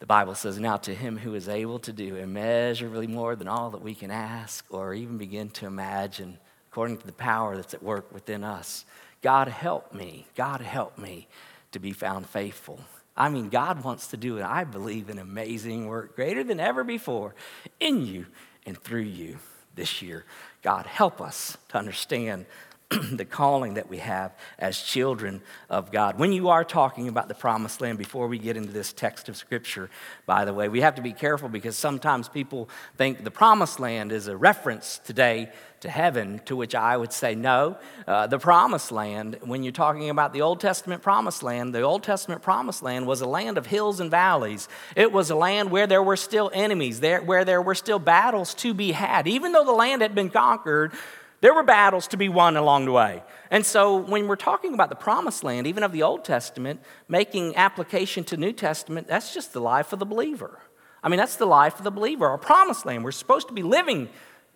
the 0.00 0.06
Bible 0.06 0.34
says, 0.34 0.58
Now 0.58 0.76
to 0.76 0.94
him 0.94 1.16
who 1.16 1.34
is 1.34 1.48
able 1.48 1.78
to 1.78 1.94
do 1.94 2.16
immeasurably 2.16 3.06
more 3.06 3.34
than 3.36 3.48
all 3.48 3.70
that 3.70 3.80
we 3.80 3.94
can 3.94 4.10
ask 4.10 4.66
or 4.68 4.92
even 4.92 5.16
begin 5.16 5.48
to 5.48 5.66
imagine, 5.66 6.36
according 6.70 6.98
to 6.98 7.06
the 7.06 7.12
power 7.12 7.56
that's 7.56 7.72
at 7.72 7.82
work 7.82 8.12
within 8.12 8.44
us. 8.44 8.84
God 9.22 9.48
help 9.48 9.94
me, 9.94 10.26
God 10.36 10.60
help 10.60 10.98
me 10.98 11.26
to 11.72 11.78
be 11.78 11.92
found 11.92 12.28
faithful 12.28 12.80
I 13.16 13.28
mean, 13.28 13.48
God 13.48 13.82
wants 13.82 14.08
to 14.08 14.16
do, 14.16 14.36
and 14.36 14.44
I 14.44 14.64
believe, 14.64 15.08
an 15.08 15.18
amazing 15.18 15.86
work, 15.86 16.16
greater 16.16 16.44
than 16.44 16.60
ever 16.60 16.84
before, 16.84 17.34
in 17.80 18.04
you 18.04 18.26
and 18.66 18.76
through 18.78 19.00
you 19.02 19.38
this 19.74 20.02
year. 20.02 20.24
God, 20.62 20.86
help 20.86 21.20
us 21.20 21.56
to 21.68 21.78
understand 21.78 22.46
the 23.12 23.24
calling 23.24 23.74
that 23.74 23.88
we 23.88 23.98
have 23.98 24.32
as 24.60 24.80
children 24.80 25.42
of 25.68 25.90
God. 25.90 26.20
When 26.20 26.32
you 26.32 26.50
are 26.50 26.64
talking 26.64 27.08
about 27.08 27.26
the 27.26 27.34
promised 27.34 27.80
land, 27.80 27.98
before 27.98 28.28
we 28.28 28.38
get 28.38 28.56
into 28.56 28.72
this 28.72 28.92
text 28.92 29.28
of 29.28 29.36
scripture, 29.36 29.90
by 30.24 30.44
the 30.44 30.54
way, 30.54 30.68
we 30.68 30.82
have 30.82 30.94
to 30.94 31.02
be 31.02 31.12
careful 31.12 31.48
because 31.48 31.76
sometimes 31.76 32.28
people 32.28 32.68
think 32.96 33.24
the 33.24 33.30
promised 33.30 33.80
land 33.80 34.12
is 34.12 34.28
a 34.28 34.36
reference 34.36 35.00
today 35.04 35.50
to 35.80 35.90
heaven, 35.90 36.40
to 36.46 36.56
which 36.56 36.74
I 36.74 36.96
would 36.96 37.12
say 37.12 37.34
no. 37.34 37.76
Uh, 38.06 38.26
the 38.26 38.38
promised 38.38 38.92
land, 38.92 39.38
when 39.42 39.62
you're 39.62 39.72
talking 39.72 40.08
about 40.08 40.32
the 40.32 40.42
Old 40.42 40.60
Testament 40.60 41.02
promised 41.02 41.42
land, 41.42 41.74
the 41.74 41.82
Old 41.82 42.02
Testament 42.02 42.42
promised 42.42 42.82
land 42.82 43.06
was 43.06 43.20
a 43.20 43.26
land 43.26 43.58
of 43.58 43.66
hills 43.66 44.00
and 44.00 44.10
valleys. 44.10 44.68
It 44.94 45.12
was 45.12 45.30
a 45.30 45.36
land 45.36 45.70
where 45.70 45.86
there 45.86 46.02
were 46.02 46.16
still 46.16 46.50
enemies, 46.54 47.00
there, 47.00 47.20
where 47.20 47.44
there 47.44 47.60
were 47.60 47.74
still 47.74 47.98
battles 47.98 48.54
to 48.54 48.74
be 48.74 48.92
had. 48.92 49.26
Even 49.26 49.52
though 49.52 49.64
the 49.64 49.72
land 49.72 50.02
had 50.02 50.14
been 50.14 50.30
conquered, 50.30 50.92
there 51.40 51.54
were 51.54 51.62
battles 51.62 52.08
to 52.08 52.16
be 52.16 52.28
won 52.28 52.56
along 52.56 52.86
the 52.86 52.92
way. 52.92 53.22
And 53.50 53.64
so 53.64 53.96
when 53.96 54.26
we're 54.26 54.36
talking 54.36 54.74
about 54.74 54.88
the 54.88 54.96
promised 54.96 55.44
land, 55.44 55.66
even 55.66 55.82
of 55.82 55.92
the 55.92 56.02
Old 56.02 56.24
Testament, 56.24 56.80
making 57.08 57.56
application 57.56 58.24
to 58.24 58.36
New 58.36 58.52
Testament, 58.52 59.06
that's 59.06 59.34
just 59.34 59.52
the 59.52 59.60
life 59.60 59.92
of 59.92 59.98
the 59.98 60.06
believer. 60.06 60.58
I 61.02 61.08
mean, 61.08 61.18
that's 61.18 61.36
the 61.36 61.46
life 61.46 61.78
of 61.78 61.84
the 61.84 61.90
believer, 61.90 62.26
our 62.26 62.38
promised 62.38 62.86
land. 62.86 63.04
We're 63.04 63.12
supposed 63.12 63.48
to 63.48 63.54
be 63.54 63.62
living 63.62 64.08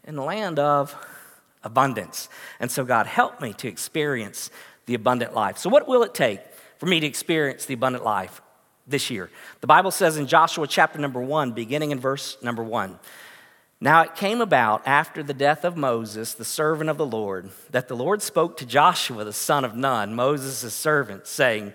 in 0.05 0.17
the 0.17 0.23
land 0.23 0.59
of 0.59 0.97
abundance. 1.63 2.29
And 2.59 2.71
so, 2.71 2.85
God, 2.85 3.07
help 3.07 3.41
me 3.41 3.53
to 3.55 3.69
experience 3.69 4.51
the 4.87 4.95
abundant 4.95 5.35
life. 5.35 5.59
So, 5.59 5.69
what 5.71 5.87
will 5.87 6.03
it 6.03 6.15
take 6.15 6.41
for 6.79 6.87
me 6.87 6.99
to 7.01 7.07
experience 7.07 7.67
the 7.67 7.75
abundant 7.75 8.05
life 8.05 8.41
this 8.87 9.11
year? 9.11 9.31
The 9.61 9.67
Bible 9.67 9.91
says 9.91 10.17
in 10.17 10.27
Joshua 10.27 10.67
chapter 10.67 10.99
number 10.99 11.21
one, 11.21 11.53
beginning 11.53 11.91
in 11.91 12.01
verse 12.01 12.37
number 12.43 12.65
one. 12.65 12.99
Now 13.81 14.03
it 14.03 14.15
came 14.15 14.41
about 14.41 14.87
after 14.87 15.23
the 15.23 15.33
death 15.33 15.65
of 15.65 15.77
Moses, 15.77 16.35
the 16.35 16.45
servant 16.45 16.91
of 16.91 16.99
the 16.99 17.07
Lord, 17.07 17.51
that 17.71 17.89
the 17.89 17.97
Lord 17.97 18.21
spoke 18.21 18.59
to 18.59 18.67
Joshua, 18.67 19.25
the 19.25 19.33
son 19.33 19.65
of 19.65 19.75
Nun, 19.75 20.15
Moses' 20.15 20.75
servant, 20.75 21.27
saying, 21.27 21.73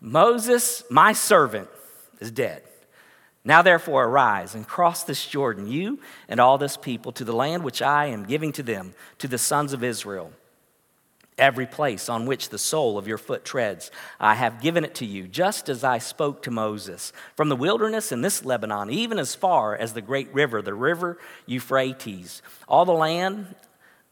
Moses, 0.00 0.82
my 0.90 1.12
servant, 1.12 1.68
is 2.20 2.30
dead. 2.30 2.62
Now, 3.44 3.62
therefore, 3.62 4.04
arise 4.04 4.54
and 4.54 4.66
cross 4.66 5.04
this 5.04 5.26
Jordan, 5.26 5.68
you 5.68 6.00
and 6.28 6.40
all 6.40 6.58
this 6.58 6.76
people, 6.76 7.12
to 7.12 7.24
the 7.24 7.36
land 7.36 7.62
which 7.62 7.82
I 7.82 8.06
am 8.06 8.24
giving 8.24 8.50
to 8.52 8.62
them, 8.62 8.94
to 9.18 9.28
the 9.28 9.38
sons 9.38 9.72
of 9.72 9.84
Israel. 9.84 10.32
Every 11.38 11.66
place 11.66 12.08
on 12.08 12.24
which 12.24 12.48
the 12.48 12.58
sole 12.58 12.96
of 12.96 13.06
your 13.06 13.18
foot 13.18 13.44
treads, 13.44 13.90
I 14.18 14.34
have 14.36 14.62
given 14.62 14.84
it 14.84 14.94
to 14.96 15.04
you, 15.04 15.28
just 15.28 15.68
as 15.68 15.84
I 15.84 15.98
spoke 15.98 16.42
to 16.42 16.50
Moses. 16.50 17.12
From 17.36 17.50
the 17.50 17.56
wilderness 17.56 18.10
in 18.10 18.22
this 18.22 18.42
Lebanon, 18.42 18.88
even 18.88 19.18
as 19.18 19.34
far 19.34 19.76
as 19.76 19.92
the 19.92 20.00
great 20.00 20.32
river, 20.32 20.62
the 20.62 20.72
river 20.72 21.18
Euphrates, 21.44 22.40
all 22.66 22.86
the 22.86 22.92
land 22.92 23.54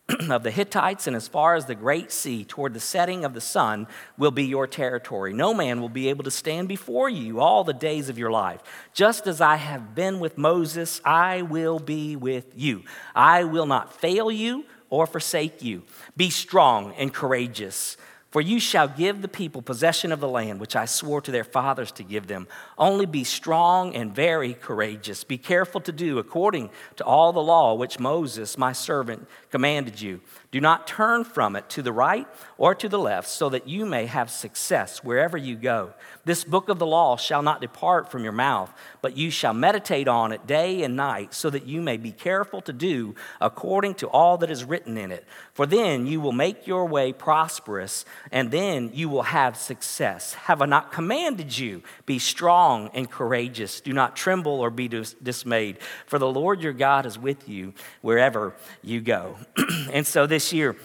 of 0.28 0.42
the 0.42 0.50
Hittites 0.50 1.06
and 1.06 1.16
as 1.16 1.26
far 1.26 1.54
as 1.54 1.64
the 1.64 1.74
great 1.74 2.12
sea 2.12 2.44
toward 2.44 2.74
the 2.74 2.80
setting 2.80 3.24
of 3.24 3.32
the 3.32 3.40
sun 3.40 3.86
will 4.18 4.30
be 4.30 4.44
your 4.44 4.66
territory. 4.66 5.32
No 5.32 5.54
man 5.54 5.80
will 5.80 5.88
be 5.88 6.10
able 6.10 6.24
to 6.24 6.30
stand 6.30 6.68
before 6.68 7.08
you 7.08 7.40
all 7.40 7.64
the 7.64 7.72
days 7.72 8.10
of 8.10 8.18
your 8.18 8.30
life. 8.30 8.60
Just 8.92 9.26
as 9.26 9.40
I 9.40 9.56
have 9.56 9.94
been 9.94 10.20
with 10.20 10.36
Moses, 10.36 11.00
I 11.06 11.40
will 11.40 11.78
be 11.78 12.16
with 12.16 12.52
you. 12.54 12.82
I 13.14 13.44
will 13.44 13.66
not 13.66 13.98
fail 13.98 14.30
you 14.30 14.66
or 14.94 15.06
forsake 15.08 15.60
you. 15.60 15.82
Be 16.16 16.30
strong 16.30 16.94
and 16.96 17.12
courageous. 17.12 17.96
For 18.34 18.40
you 18.40 18.58
shall 18.58 18.88
give 18.88 19.22
the 19.22 19.28
people 19.28 19.62
possession 19.62 20.10
of 20.10 20.18
the 20.18 20.28
land 20.28 20.58
which 20.58 20.74
I 20.74 20.86
swore 20.86 21.20
to 21.20 21.30
their 21.30 21.44
fathers 21.44 21.92
to 21.92 22.02
give 22.02 22.26
them. 22.26 22.48
Only 22.76 23.06
be 23.06 23.22
strong 23.22 23.94
and 23.94 24.12
very 24.12 24.54
courageous. 24.54 25.22
Be 25.22 25.38
careful 25.38 25.80
to 25.82 25.92
do 25.92 26.18
according 26.18 26.70
to 26.96 27.04
all 27.04 27.32
the 27.32 27.38
law 27.38 27.74
which 27.74 28.00
Moses, 28.00 28.58
my 28.58 28.72
servant, 28.72 29.28
commanded 29.52 30.00
you. 30.00 30.20
Do 30.50 30.60
not 30.60 30.88
turn 30.88 31.22
from 31.22 31.54
it 31.54 31.68
to 31.70 31.82
the 31.82 31.92
right 31.92 32.26
or 32.58 32.74
to 32.74 32.88
the 32.88 32.98
left, 32.98 33.28
so 33.28 33.48
that 33.50 33.68
you 33.68 33.86
may 33.86 34.06
have 34.06 34.30
success 34.30 35.04
wherever 35.04 35.36
you 35.36 35.54
go. 35.54 35.94
This 36.24 36.42
book 36.42 36.68
of 36.68 36.80
the 36.80 36.86
law 36.86 37.16
shall 37.16 37.42
not 37.42 37.60
depart 37.60 38.10
from 38.10 38.24
your 38.24 38.32
mouth, 38.32 38.72
but 39.00 39.16
you 39.16 39.30
shall 39.30 39.54
meditate 39.54 40.08
on 40.08 40.32
it 40.32 40.46
day 40.46 40.82
and 40.82 40.96
night, 40.96 41.34
so 41.34 41.50
that 41.50 41.66
you 41.66 41.80
may 41.80 41.96
be 41.96 42.10
careful 42.12 42.60
to 42.62 42.72
do 42.72 43.14
according 43.40 43.94
to 43.94 44.08
all 44.08 44.38
that 44.38 44.50
is 44.50 44.64
written 44.64 44.96
in 44.98 45.12
it. 45.12 45.24
For 45.52 45.66
then 45.66 46.06
you 46.06 46.20
will 46.20 46.32
make 46.32 46.66
your 46.66 46.86
way 46.86 47.12
prosperous, 47.12 48.04
and 48.32 48.50
then 48.50 48.90
you 48.92 49.08
will 49.08 49.22
have 49.22 49.56
success. 49.56 50.34
Have 50.34 50.62
I 50.62 50.66
not 50.66 50.92
commanded 50.92 51.56
you? 51.56 51.82
Be 52.06 52.18
strong 52.18 52.90
and 52.94 53.10
courageous. 53.10 53.80
Do 53.80 53.92
not 53.92 54.16
tremble 54.16 54.60
or 54.60 54.70
be 54.70 54.88
dis- 54.88 55.14
dismayed, 55.14 55.78
for 56.06 56.18
the 56.18 56.30
Lord 56.30 56.62
your 56.62 56.72
God 56.72 57.06
is 57.06 57.18
with 57.18 57.48
you 57.48 57.74
wherever 58.00 58.54
you 58.82 59.00
go. 59.00 59.36
and 59.92 60.06
so 60.06 60.26
this 60.26 60.52
year, 60.52 60.76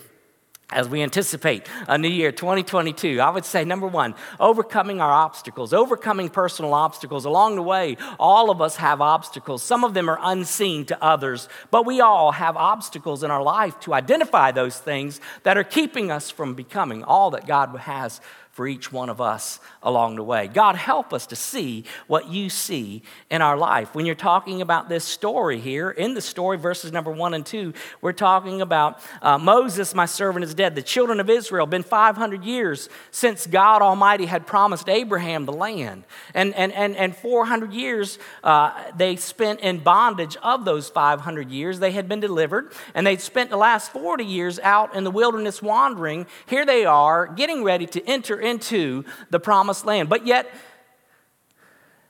as 0.72 0.88
we 0.88 1.02
anticipate 1.02 1.68
a 1.88 1.98
new 1.98 2.08
year 2.08 2.32
2022 2.32 3.20
i 3.20 3.30
would 3.30 3.46
say 3.46 3.66
number 3.66 3.88
one 3.88 4.14
overcoming 4.40 5.02
our 5.02 5.12
obstacles 5.12 5.74
overcoming 5.74 6.30
personal 6.30 6.74
obstacles. 6.74 7.26
Along 7.26 7.56
the 7.56 7.64
way 7.64 7.98
all 8.20 8.50
of 8.50 8.62
us 8.62 8.76
have 8.78 9.02
obstacles. 9.02 9.64
Some 9.64 9.84
of 9.84 9.94
them 9.94 10.10
are 10.10 10.20
unseen 10.22 10.86
to 10.86 11.04
others 11.04 11.50
but 11.72 11.86
we 11.86 12.02
all 12.02 12.32
have 12.32 12.56
obstacles 12.56 13.24
in 13.24 13.32
our 13.32 13.44
life 13.44 13.80
to 13.82 13.94
identify 13.94 14.52
those 14.52 14.78
things 14.78 15.20
that 15.44 15.58
are 15.58 15.64
keeping 15.64 16.12
us 16.12 16.30
from 16.30 16.54
becoming 16.54 17.04
all 17.04 17.32
that 17.32 17.48
god 17.48 17.76
has 17.78 18.22
for 18.60 18.68
each 18.68 18.92
one 18.92 19.08
of 19.08 19.22
us 19.22 19.62
along 19.82 20.18
the 20.18 20.24
way. 20.24 20.46
God, 20.48 20.76
help 20.76 21.14
us 21.14 21.28
to 21.28 21.36
see 21.38 21.86
what 22.08 22.28
you 22.28 22.50
see 22.50 23.04
in 23.30 23.42
our 23.42 23.56
life. 23.56 23.96
When 23.96 24.06
you're 24.06 24.16
talking 24.16 24.62
about 24.62 24.90
this 24.90 25.06
story 25.06 25.62
here, 25.62 25.90
in 25.90 26.14
the 26.14 26.20
story, 26.20 26.58
verses 26.58 26.92
number 26.92 27.10
one 27.10 27.34
and 27.34 27.46
two, 27.46 27.74
we're 28.02 28.12
talking 28.12 28.60
about 28.62 29.00
uh, 29.22 29.38
Moses, 29.38 29.96
my 29.96 30.06
servant, 30.06 30.44
is 30.44 30.54
dead. 30.54 30.76
The 30.76 30.82
children 30.82 31.22
of 31.22 31.30
Israel, 31.30 31.68
been 31.68 31.84
500 31.84 32.44
years 32.44 32.90
since 33.12 33.48
God 33.48 33.82
Almighty 33.82 34.26
had 34.26 34.46
promised 34.46 34.90
Abraham 34.90 35.46
the 35.46 35.54
land. 35.54 36.04
And, 36.34 36.54
and, 36.56 36.74
and, 36.74 36.98
and 36.98 37.16
400 37.16 37.72
years 37.72 38.20
uh, 38.44 38.74
they 38.98 39.16
spent 39.16 39.62
in 39.62 39.80
bondage 39.80 40.36
of 40.44 40.66
those 40.66 40.90
500 40.90 41.50
years. 41.50 41.80
They 41.80 41.92
had 41.92 42.10
been 42.10 42.20
delivered, 42.20 42.74
and 42.94 43.08
they'd 43.08 43.22
spent 43.22 43.52
the 43.52 43.56
last 43.56 43.94
40 43.94 44.26
years 44.26 44.60
out 44.60 44.96
in 44.96 45.06
the 45.06 45.12
wilderness 45.12 45.62
wandering. 45.62 46.28
Here 46.46 46.66
they 46.66 46.84
are, 46.84 47.26
getting 47.26 47.64
ready 47.64 47.86
to 47.88 48.06
enter 48.06 48.49
into 48.50 49.06
the 49.30 49.40
promised 49.40 49.86
land. 49.86 50.10
But 50.10 50.28
yet, 50.28 50.52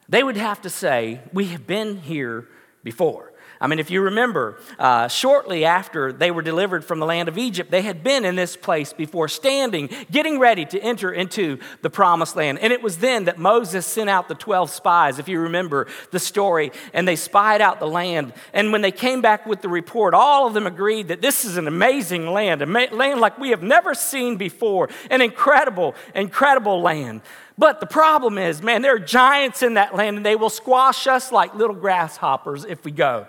they 0.07 0.23
would 0.23 0.37
have 0.37 0.61
to 0.61 0.69
say, 0.69 1.21
We 1.33 1.45
have 1.45 1.67
been 1.67 1.97
here 1.97 2.47
before. 2.83 3.28
I 3.61 3.67
mean, 3.67 3.79
if 3.79 3.91
you 3.91 4.01
remember, 4.01 4.57
uh, 4.77 5.09
shortly 5.09 5.65
after 5.65 6.13
they 6.13 6.31
were 6.31 6.41
delivered 6.41 6.85
from 6.85 6.99
the 6.99 7.05
land 7.05 7.27
of 7.27 7.37
Egypt, 7.37 7.69
they 7.69 7.81
had 7.81 8.05
been 8.05 8.23
in 8.23 8.37
this 8.37 8.55
place 8.55 8.93
before, 8.93 9.27
standing, 9.27 9.89
getting 10.09 10.39
ready 10.39 10.63
to 10.67 10.79
enter 10.79 11.11
into 11.11 11.59
the 11.81 11.89
promised 11.89 12.37
land. 12.37 12.59
And 12.59 12.71
it 12.71 12.81
was 12.81 12.99
then 12.99 13.25
that 13.25 13.37
Moses 13.37 13.85
sent 13.85 14.09
out 14.09 14.29
the 14.29 14.35
12 14.35 14.69
spies, 14.69 15.19
if 15.19 15.27
you 15.27 15.41
remember 15.41 15.87
the 16.11 16.19
story, 16.19 16.71
and 16.93 17.05
they 17.05 17.17
spied 17.17 17.59
out 17.59 17.81
the 17.81 17.87
land. 17.87 18.31
And 18.53 18.71
when 18.71 18.81
they 18.81 18.93
came 18.93 19.19
back 19.19 19.45
with 19.45 19.61
the 19.61 19.67
report, 19.67 20.13
all 20.13 20.47
of 20.47 20.53
them 20.53 20.65
agreed 20.65 21.09
that 21.09 21.21
this 21.21 21.43
is 21.43 21.57
an 21.57 21.67
amazing 21.67 22.27
land, 22.27 22.61
a 22.61 22.65
land 22.65 23.19
like 23.19 23.37
we 23.37 23.49
have 23.49 23.61
never 23.61 23.93
seen 23.93 24.37
before, 24.37 24.87
an 25.11 25.21
incredible, 25.21 25.95
incredible 26.15 26.81
land. 26.81 27.19
But 27.57 27.81
the 27.81 27.87
problem 27.87 28.37
is, 28.37 28.61
man, 28.61 28.81
there 28.81 28.95
are 28.95 28.99
giants 28.99 29.63
in 29.63 29.73
that 29.73 29.93
land, 29.93 30.15
and 30.15 30.25
they 30.25 30.37
will 30.37 30.49
squash 30.49 31.07
us 31.07 31.29
like 31.29 31.53
little 31.55 31.75
grasshoppers 31.75 32.63
if 32.63 32.85
we 32.85 32.91
go. 32.91 33.27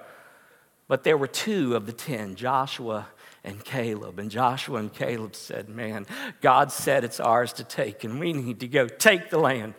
But 0.91 1.05
there 1.05 1.17
were 1.17 1.29
two 1.29 1.77
of 1.77 1.87
the 1.87 1.93
ten, 1.93 2.35
Joshua 2.35 3.07
and 3.45 3.65
Caleb. 3.65 4.19
And 4.19 4.29
Joshua 4.29 4.81
and 4.81 4.93
Caleb 4.93 5.37
said, 5.37 5.69
Man, 5.69 6.05
God 6.41 6.73
said 6.73 7.05
it's 7.05 7.21
ours 7.21 7.53
to 7.55 7.65
take, 7.65 8.03
and 8.03 8.19
we 8.19 8.33
need 8.33 8.59
to 8.59 8.67
go 8.67 8.89
take 8.89 9.31
the 9.31 9.39
land. 9.39 9.75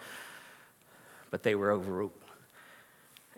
But 1.30 1.44
they 1.44 1.54
were 1.54 1.70
overruled. 1.72 2.14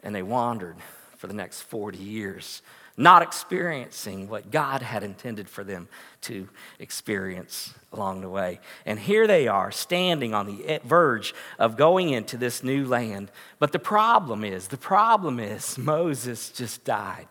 And 0.03 0.13
they 0.13 0.21
wandered 0.21 0.75
for 1.17 1.25
the 1.25 1.33
next 1.33 1.61
40 1.61 1.97
years, 1.97 2.61
not 2.95 3.23
experiencing 3.23 4.29
what 4.29 4.51
God 4.51 4.83
had 4.83 5.01
intended 5.01 5.49
for 5.49 5.63
them 5.63 5.87
to 6.21 6.49
experience 6.77 7.73
along 7.91 8.21
the 8.21 8.29
way. 8.29 8.59
And 8.85 8.99
here 8.99 9.25
they 9.25 9.47
are, 9.47 9.71
standing 9.71 10.35
on 10.35 10.45
the 10.45 10.79
verge 10.83 11.33
of 11.57 11.75
going 11.75 12.11
into 12.11 12.37
this 12.37 12.61
new 12.63 12.85
land. 12.85 13.31
But 13.57 13.71
the 13.71 13.79
problem 13.79 14.43
is, 14.43 14.67
the 14.67 14.77
problem 14.77 15.39
is, 15.39 15.75
Moses 15.75 16.51
just 16.51 16.83
died. 16.83 17.27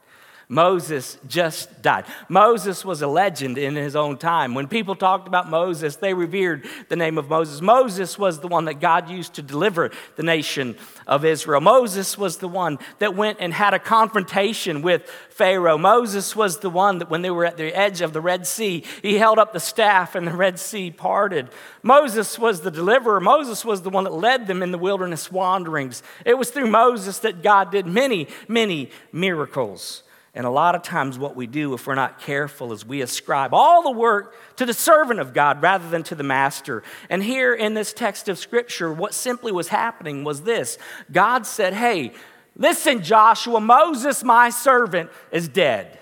Moses 0.52 1.16
just 1.26 1.80
died. 1.80 2.04
Moses 2.28 2.84
was 2.84 3.00
a 3.00 3.06
legend 3.06 3.56
in 3.56 3.74
his 3.74 3.96
own 3.96 4.18
time. 4.18 4.52
When 4.52 4.68
people 4.68 4.94
talked 4.94 5.26
about 5.26 5.48
Moses, 5.48 5.96
they 5.96 6.12
revered 6.12 6.66
the 6.90 6.96
name 6.96 7.16
of 7.16 7.30
Moses. 7.30 7.62
Moses 7.62 8.18
was 8.18 8.40
the 8.40 8.48
one 8.48 8.66
that 8.66 8.78
God 8.78 9.08
used 9.08 9.32
to 9.34 9.42
deliver 9.42 9.90
the 10.16 10.22
nation 10.22 10.76
of 11.06 11.24
Israel. 11.24 11.62
Moses 11.62 12.18
was 12.18 12.36
the 12.36 12.48
one 12.48 12.78
that 12.98 13.16
went 13.16 13.38
and 13.40 13.54
had 13.54 13.72
a 13.72 13.78
confrontation 13.78 14.82
with 14.82 15.08
Pharaoh. 15.30 15.78
Moses 15.78 16.36
was 16.36 16.58
the 16.58 16.68
one 16.68 16.98
that, 16.98 17.08
when 17.08 17.22
they 17.22 17.30
were 17.30 17.46
at 17.46 17.56
the 17.56 17.74
edge 17.74 18.02
of 18.02 18.12
the 18.12 18.20
Red 18.20 18.46
Sea, 18.46 18.84
he 19.00 19.16
held 19.16 19.38
up 19.38 19.54
the 19.54 19.58
staff 19.58 20.14
and 20.14 20.26
the 20.26 20.36
Red 20.36 20.58
Sea 20.58 20.90
parted. 20.90 21.48
Moses 21.82 22.38
was 22.38 22.60
the 22.60 22.70
deliverer. 22.70 23.20
Moses 23.20 23.64
was 23.64 23.80
the 23.80 23.88
one 23.88 24.04
that 24.04 24.12
led 24.12 24.46
them 24.46 24.62
in 24.62 24.70
the 24.70 24.76
wilderness 24.76 25.32
wanderings. 25.32 26.02
It 26.26 26.36
was 26.36 26.50
through 26.50 26.70
Moses 26.70 27.20
that 27.20 27.42
God 27.42 27.70
did 27.72 27.86
many, 27.86 28.28
many 28.48 28.90
miracles. 29.12 30.02
And 30.34 30.46
a 30.46 30.50
lot 30.50 30.74
of 30.74 30.82
times, 30.82 31.18
what 31.18 31.36
we 31.36 31.46
do, 31.46 31.74
if 31.74 31.86
we're 31.86 31.94
not 31.94 32.18
careful, 32.18 32.72
is 32.72 32.86
we 32.86 33.02
ascribe 33.02 33.52
all 33.52 33.82
the 33.82 33.90
work 33.90 34.34
to 34.56 34.64
the 34.64 34.72
servant 34.72 35.20
of 35.20 35.34
God 35.34 35.60
rather 35.60 35.88
than 35.90 36.02
to 36.04 36.14
the 36.14 36.22
master. 36.22 36.82
And 37.10 37.22
here 37.22 37.52
in 37.52 37.74
this 37.74 37.92
text 37.92 38.30
of 38.30 38.38
Scripture, 38.38 38.90
what 38.90 39.12
simply 39.12 39.52
was 39.52 39.68
happening 39.68 40.24
was 40.24 40.42
this 40.42 40.78
God 41.10 41.46
said, 41.46 41.74
Hey, 41.74 42.12
listen, 42.56 43.02
Joshua, 43.02 43.60
Moses, 43.60 44.24
my 44.24 44.48
servant, 44.48 45.10
is 45.30 45.48
dead. 45.48 45.98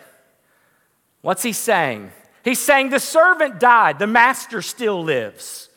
What's 1.22 1.42
he 1.42 1.52
saying? 1.52 2.12
He's 2.44 2.60
saying 2.60 2.90
the 2.90 3.00
servant 3.00 3.58
died, 3.58 3.98
the 3.98 4.06
master 4.06 4.62
still 4.62 5.02
lives. 5.02 5.68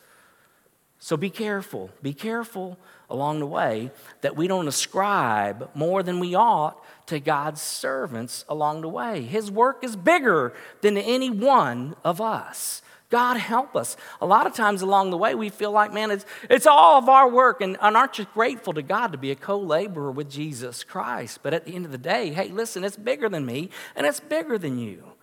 So 1.00 1.16
be 1.16 1.28
careful. 1.28 1.90
Be 2.02 2.14
careful 2.14 2.78
along 3.10 3.40
the 3.40 3.46
way 3.46 3.90
that 4.20 4.36
we 4.36 4.46
don't 4.46 4.68
ascribe 4.68 5.70
more 5.74 6.02
than 6.02 6.20
we 6.20 6.34
ought 6.34 6.82
to 7.06 7.20
God's 7.20 7.60
servants 7.60 8.44
along 8.48 8.80
the 8.80 8.88
way. 8.88 9.22
His 9.22 9.50
work 9.50 9.84
is 9.84 9.96
bigger 9.96 10.54
than 10.80 10.96
any 10.96 11.30
one 11.30 11.96
of 12.04 12.20
us. 12.20 12.82
God 13.10 13.36
help 13.36 13.76
us. 13.76 13.96
A 14.20 14.26
lot 14.26 14.46
of 14.46 14.54
times 14.54 14.82
along 14.82 15.10
the 15.10 15.16
way, 15.16 15.36
we 15.36 15.48
feel 15.48 15.70
like, 15.70 15.92
man, 15.92 16.10
it's, 16.10 16.26
it's 16.50 16.66
all 16.66 16.98
of 16.98 17.08
our 17.08 17.28
work, 17.28 17.60
and, 17.60 17.76
and 17.80 17.96
aren't 17.96 18.18
you 18.18 18.26
grateful 18.34 18.72
to 18.72 18.82
God 18.82 19.12
to 19.12 19.18
be 19.18 19.30
a 19.30 19.36
co 19.36 19.56
laborer 19.56 20.10
with 20.10 20.28
Jesus 20.28 20.82
Christ? 20.82 21.38
But 21.42 21.54
at 21.54 21.64
the 21.64 21.76
end 21.76 21.84
of 21.84 21.92
the 21.92 21.98
day, 21.98 22.32
hey, 22.32 22.48
listen, 22.48 22.82
it's 22.82 22.96
bigger 22.96 23.28
than 23.28 23.46
me, 23.46 23.70
and 23.94 24.04
it's 24.04 24.18
bigger 24.18 24.58
than 24.58 24.78
you. 24.78 25.13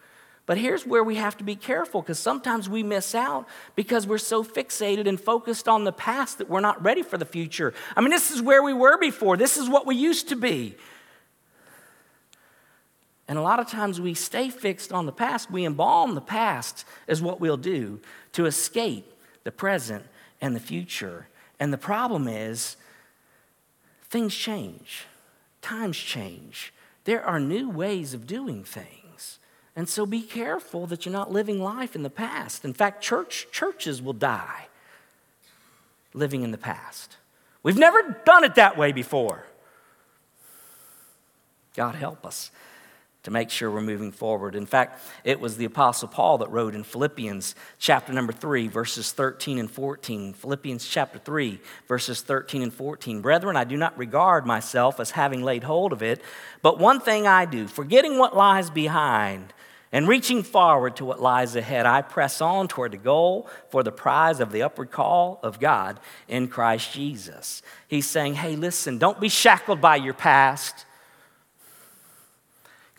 But 0.51 0.58
here's 0.58 0.86
where 0.86 1.01
we 1.01 1.15
have 1.15 1.38
to 1.38 1.46
be 1.46 1.55
careful 1.55 2.01
because 2.01 2.20
sometimes 2.20 2.67
we 2.67 2.84
miss 2.84 3.15
out 3.15 3.48
because 3.74 4.05
we're 4.05 4.17
so 4.17 4.43
fixated 4.43 5.08
and 5.08 5.17
focused 5.17 5.70
on 5.70 5.86
the 5.86 5.93
past 5.93 6.39
that 6.39 6.50
we're 6.50 6.60
not 6.60 6.84
ready 6.84 7.03
for 7.03 7.17
the 7.17 7.24
future. 7.24 7.74
I 7.96 8.01
mean, 8.01 8.10
this 8.10 8.31
is 8.31 8.41
where 8.41 8.62
we 8.62 8.74
were 8.74 8.98
before, 8.98 9.38
this 9.38 9.55
is 9.55 9.70
what 9.70 9.88
we 9.88 9.96
used 9.96 10.27
to 10.27 10.36
be. 10.36 10.75
And 13.29 13.39
a 13.39 13.41
lot 13.41 13.62
of 13.62 13.67
times 13.70 14.01
we 14.01 14.13
stay 14.13 14.50
fixed 14.50 14.91
on 14.91 15.05
the 15.05 15.13
past. 15.13 15.50
We 15.50 15.63
embalm 15.63 16.15
the 16.15 16.20
past, 16.20 16.84
is 17.08 17.22
what 17.22 17.39
we'll 17.39 17.55
do 17.55 18.01
to 18.34 18.46
escape 18.46 19.10
the 19.46 19.53
present 19.53 20.03
and 20.41 20.53
the 20.53 20.60
future. 20.60 21.29
And 21.62 21.72
the 21.72 21.77
problem 21.77 22.27
is, 22.27 22.75
things 24.10 24.36
change, 24.36 25.05
times 25.62 25.98
change. 25.98 26.74
There 27.05 27.24
are 27.24 27.39
new 27.39 27.70
ways 27.70 28.13
of 28.13 28.27
doing 28.27 28.65
things. 28.65 29.00
And 29.75 29.88
so 29.88 30.06
be 30.06 30.22
careful 30.22 30.86
that 30.88 31.06
you're 31.06 31.13
not 31.13 31.32
living 31.32 31.62
life 31.62 31.96
in 31.96 32.04
the 32.04 32.10
past. 32.10 32.66
In 32.66 32.74
fact, 32.74 33.01
church, 33.01 33.48
churches 33.51 34.01
will 34.01 34.13
die 34.13 34.68
living 36.13 36.44
in 36.44 36.51
the 36.51 36.58
past. 36.58 37.16
We've 37.63 37.78
never 37.78 38.22
done 38.25 38.44
it 38.44 38.56
that 38.56 38.78
way 38.78 38.92
before. 38.92 39.46
God 41.75 41.96
help 41.96 42.25
us 42.25 42.51
to 43.24 43.32
make 43.32 43.51
sure 43.51 43.70
we're 43.70 43.82
moving 43.82 44.12
forward. 44.12 44.56
In 44.56 44.66
fact, 44.66 45.00
it 45.24 45.40
was 45.40 45.56
the 45.56 45.66
Apostle 45.66 46.08
Paul 46.08 46.40
that 46.40 46.50
wrote 46.50 46.74
in 46.74 46.84
Philippians 46.84 47.54
chapter 47.78 48.12
number 48.12 48.34
3, 48.34 48.68
verses 48.68 49.12
13 49.12 49.60
and 49.60 49.70
14. 49.70 50.34
Philippians 50.34 50.88
chapter 50.88 51.20
3, 51.20 51.60
verses 51.88 52.22
13 52.22 52.63
and 52.63 52.74
14. 52.74 53.22
Brethren, 53.22 53.56
I 53.56 53.63
do 53.63 53.78
not 53.78 53.98
regard 53.98 54.46
myself 54.46 55.00
as 55.00 55.12
having 55.12 55.44
laid 55.44 55.63
hold 55.63 55.94
of 55.94 56.01
it, 56.01 56.22
but 56.63 56.80
one 56.80 57.00
thing 57.00 57.28
I 57.28 57.46
do, 57.46 57.68
forgetting 57.68 58.18
what 58.18 58.36
lies 58.36 58.72
behind 58.72 59.54
and 59.92 60.08
reaching 60.08 60.42
forward 60.42 60.96
to 60.96 61.06
what 61.06 61.22
lies 61.22 61.56
ahead, 61.56 61.86
I 61.86 62.02
press 62.02 62.40
on 62.42 62.68
toward 62.68 62.94
the 62.94 62.98
goal 62.98 63.50
for 63.70 63.84
the 63.84 63.92
prize 63.92 64.40
of 64.40 64.52
the 64.52 64.62
upward 64.62 64.92
call 64.92 65.40
of 65.44 65.60
God 65.60 66.00
in 66.28 66.48
Christ 66.48 66.94
Jesus. 66.94 67.62
He's 67.88 68.08
saying, 68.08 68.36
hey, 68.36 68.56
listen, 68.56 68.98
don't 68.98 69.20
be 69.20 69.30
shackled 69.30 69.82
by 69.82 69.98
your 69.98 70.14
past. 70.14 70.86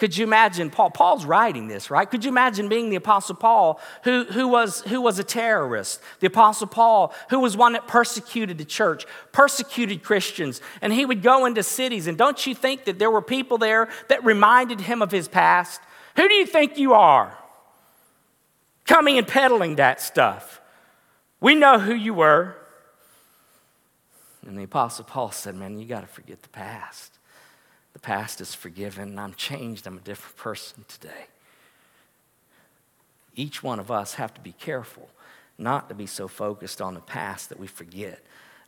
Could 0.02 0.16
you 0.16 0.24
imagine 0.26 0.68
Paul? 0.68 0.90
Paul's 0.90 1.24
writing 1.24 1.68
this, 1.68 1.88
right? 1.88 2.10
Could 2.10 2.24
you 2.24 2.28
imagine 2.28 2.68
being 2.68 2.90
the 2.90 2.96
Apostle 2.96 3.36
Paul, 3.36 3.80
who, 4.02 4.24
who, 4.24 4.48
was, 4.48 4.80
who 4.82 5.00
was 5.00 5.20
a 5.20 5.24
terrorist? 5.24 6.00
The 6.18 6.26
Apostle 6.26 6.66
Paul, 6.66 7.14
who 7.30 7.38
was 7.38 7.56
one 7.56 7.74
that 7.74 7.86
persecuted 7.86 8.58
the 8.58 8.64
church, 8.64 9.06
persecuted 9.30 10.02
Christians, 10.02 10.60
and 10.80 10.92
he 10.92 11.06
would 11.06 11.22
go 11.22 11.46
into 11.46 11.62
cities. 11.62 12.08
And 12.08 12.18
don't 12.18 12.44
you 12.46 12.52
think 12.52 12.84
that 12.86 12.98
there 12.98 13.12
were 13.12 13.22
people 13.22 13.58
there 13.58 13.88
that 14.08 14.24
reminded 14.24 14.80
him 14.80 15.02
of 15.02 15.12
his 15.12 15.28
past? 15.28 15.80
Who 16.16 16.28
do 16.28 16.34
you 16.34 16.46
think 16.46 16.78
you 16.78 16.94
are? 16.94 17.36
Coming 18.86 19.18
and 19.18 19.26
peddling 19.26 19.76
that 19.76 20.00
stuff. 20.00 20.60
We 21.40 21.54
know 21.54 21.78
who 21.78 21.94
you 21.94 22.14
were. 22.14 22.56
And 24.46 24.58
the 24.58 24.64
Apostle 24.64 25.04
Paul 25.04 25.30
said, 25.30 25.54
Man, 25.54 25.78
you 25.78 25.86
got 25.86 26.00
to 26.00 26.06
forget 26.06 26.42
the 26.42 26.48
past. 26.48 27.18
The 27.92 27.98
past 27.98 28.40
is 28.40 28.54
forgiven, 28.54 29.18
I'm 29.18 29.34
changed, 29.34 29.86
I'm 29.86 29.98
a 29.98 30.00
different 30.00 30.36
person 30.36 30.84
today. 30.88 31.26
Each 33.34 33.62
one 33.62 33.78
of 33.78 33.90
us 33.90 34.14
have 34.14 34.32
to 34.34 34.40
be 34.40 34.52
careful 34.52 35.08
not 35.58 35.88
to 35.88 35.94
be 35.94 36.06
so 36.06 36.28
focused 36.28 36.80
on 36.80 36.94
the 36.94 37.00
past 37.00 37.48
that 37.50 37.58
we 37.58 37.66
forget 37.66 38.20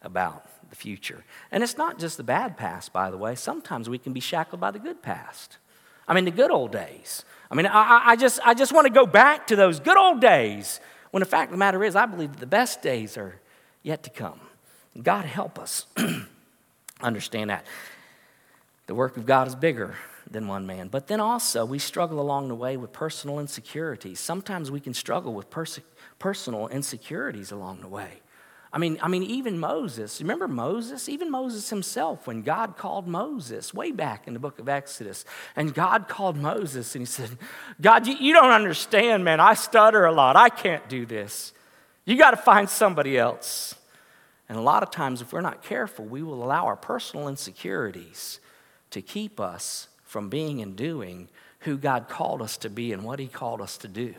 about 0.02 0.46
the 0.70 0.76
future. 0.76 1.24
And 1.50 1.62
it's 1.62 1.76
not 1.76 1.98
just 1.98 2.16
the 2.16 2.22
bad 2.22 2.56
past, 2.56 2.92
by 2.92 3.10
the 3.10 3.16
way. 3.16 3.34
Sometimes 3.34 3.88
we 3.88 3.98
can 3.98 4.12
be 4.12 4.20
shackled 4.20 4.60
by 4.60 4.70
the 4.70 4.78
good 4.78 5.02
past. 5.02 5.58
I 6.06 6.14
mean, 6.14 6.24
the 6.24 6.30
good 6.30 6.50
old 6.50 6.72
days. 6.72 7.24
I 7.50 7.54
mean, 7.54 7.66
I, 7.66 8.02
I 8.06 8.16
just, 8.16 8.40
I 8.44 8.54
just 8.54 8.72
want 8.72 8.86
to 8.86 8.92
go 8.92 9.06
back 9.06 9.46
to 9.48 9.56
those 9.56 9.80
good 9.80 9.96
old 9.96 10.20
days 10.20 10.80
when 11.10 11.20
the 11.20 11.26
fact 11.26 11.50
of 11.50 11.52
the 11.52 11.58
matter 11.58 11.84
is, 11.84 11.94
I 11.94 12.06
believe 12.06 12.36
the 12.36 12.46
best 12.46 12.82
days 12.82 13.16
are 13.16 13.40
yet 13.82 14.02
to 14.02 14.10
come. 14.10 14.40
God 15.00 15.24
help 15.24 15.58
us 15.58 15.86
understand 17.00 17.50
that. 17.50 17.64
The 18.86 18.94
work 18.94 19.16
of 19.16 19.24
God 19.24 19.46
is 19.48 19.54
bigger 19.54 19.94
than 20.30 20.48
one 20.48 20.66
man. 20.66 20.88
But 20.88 21.06
then 21.06 21.20
also, 21.20 21.64
we 21.64 21.78
struggle 21.78 22.20
along 22.20 22.48
the 22.48 22.54
way 22.54 22.76
with 22.76 22.92
personal 22.92 23.38
insecurities. 23.38 24.20
Sometimes 24.20 24.70
we 24.70 24.80
can 24.80 24.94
struggle 24.94 25.34
with 25.34 25.50
pers- 25.50 25.80
personal 26.18 26.68
insecurities 26.68 27.50
along 27.50 27.80
the 27.80 27.88
way. 27.88 28.20
I 28.74 28.78
mean, 28.78 28.98
I 29.00 29.06
mean, 29.06 29.22
even 29.22 29.60
Moses, 29.60 30.20
remember 30.20 30.48
Moses? 30.48 31.08
Even 31.08 31.30
Moses 31.30 31.70
himself, 31.70 32.26
when 32.26 32.42
God 32.42 32.76
called 32.76 33.06
Moses 33.06 33.72
way 33.72 33.92
back 33.92 34.26
in 34.26 34.34
the 34.34 34.40
book 34.40 34.58
of 34.58 34.68
Exodus, 34.68 35.24
and 35.54 35.72
God 35.72 36.08
called 36.08 36.36
Moses 36.36 36.92
and 36.96 37.02
he 37.02 37.06
said, 37.06 37.30
God, 37.80 38.08
you, 38.08 38.16
you 38.16 38.34
don't 38.34 38.50
understand, 38.50 39.24
man. 39.24 39.38
I 39.38 39.54
stutter 39.54 40.04
a 40.06 40.12
lot. 40.12 40.34
I 40.34 40.48
can't 40.48 40.88
do 40.88 41.06
this. 41.06 41.52
You 42.04 42.18
got 42.18 42.32
to 42.32 42.36
find 42.36 42.68
somebody 42.68 43.16
else. 43.16 43.76
And 44.48 44.58
a 44.58 44.62
lot 44.62 44.82
of 44.82 44.90
times, 44.90 45.22
if 45.22 45.32
we're 45.32 45.40
not 45.40 45.62
careful, 45.62 46.04
we 46.04 46.24
will 46.24 46.42
allow 46.42 46.66
our 46.66 46.76
personal 46.76 47.28
insecurities 47.28 48.40
to 48.90 49.00
keep 49.00 49.38
us 49.38 49.86
from 50.02 50.28
being 50.28 50.60
and 50.60 50.74
doing 50.74 51.28
who 51.60 51.78
God 51.78 52.08
called 52.08 52.42
us 52.42 52.56
to 52.56 52.68
be 52.68 52.92
and 52.92 53.04
what 53.04 53.20
He 53.20 53.28
called 53.28 53.60
us 53.60 53.78
to 53.78 53.88
do. 53.88 54.16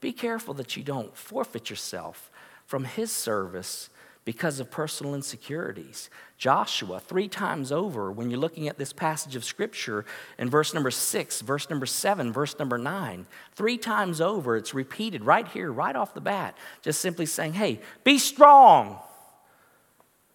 Be 0.00 0.12
careful 0.12 0.54
that 0.54 0.76
you 0.76 0.82
don't 0.82 1.16
forfeit 1.16 1.70
yourself 1.70 2.32
from 2.66 2.84
His 2.84 3.10
service 3.10 3.88
because 4.26 4.58
of 4.58 4.72
personal 4.72 5.14
insecurities. 5.14 6.10
Joshua, 6.36 6.98
three 6.98 7.28
times 7.28 7.70
over, 7.70 8.10
when 8.10 8.28
you're 8.28 8.40
looking 8.40 8.66
at 8.68 8.76
this 8.76 8.92
passage 8.92 9.36
of 9.36 9.44
Scripture 9.44 10.04
in 10.36 10.50
verse 10.50 10.74
number 10.74 10.90
six, 10.90 11.40
verse 11.40 11.70
number 11.70 11.86
seven, 11.86 12.32
verse 12.32 12.58
number 12.58 12.76
nine, 12.76 13.26
three 13.54 13.78
times 13.78 14.20
over, 14.20 14.56
it's 14.56 14.74
repeated 14.74 15.24
right 15.24 15.46
here, 15.48 15.72
right 15.72 15.94
off 15.94 16.12
the 16.12 16.20
bat, 16.20 16.58
just 16.82 17.00
simply 17.00 17.24
saying, 17.24 17.52
hey, 17.52 17.80
be 18.02 18.18
strong 18.18 18.98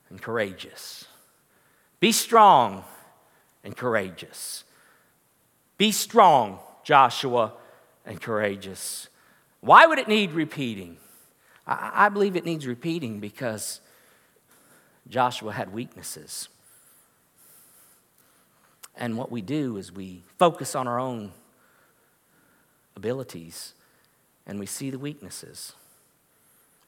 and 0.09 0.21
courageous. 0.21 1.05
Be 1.99 2.13
strong 2.13 2.85
and 3.63 3.75
courageous. 3.75 4.63
Be 5.77 5.91
strong, 5.91 6.59
Joshua, 6.85 7.53
and 8.05 8.21
courageous. 8.21 9.09
Why 9.59 9.85
would 9.85 9.99
it 9.99 10.07
need 10.07 10.31
repeating? 10.31 10.97
I, 11.65 12.05
I 12.05 12.09
believe 12.09 12.35
it 12.35 12.45
needs 12.45 12.67
repeating 12.67 13.19
because 13.19 13.81
Joshua 15.09 15.51
had 15.51 15.73
weaknesses. 15.73 16.49
And 18.95 19.17
what 19.17 19.31
we 19.31 19.41
do 19.41 19.77
is 19.77 19.91
we 19.91 20.23
focus 20.37 20.75
on 20.75 20.87
our 20.87 20.99
own 20.99 21.31
abilities 22.95 23.73
and 24.45 24.59
we 24.59 24.65
see 24.65 24.89
the 24.89 24.99
weaknesses. 24.99 25.73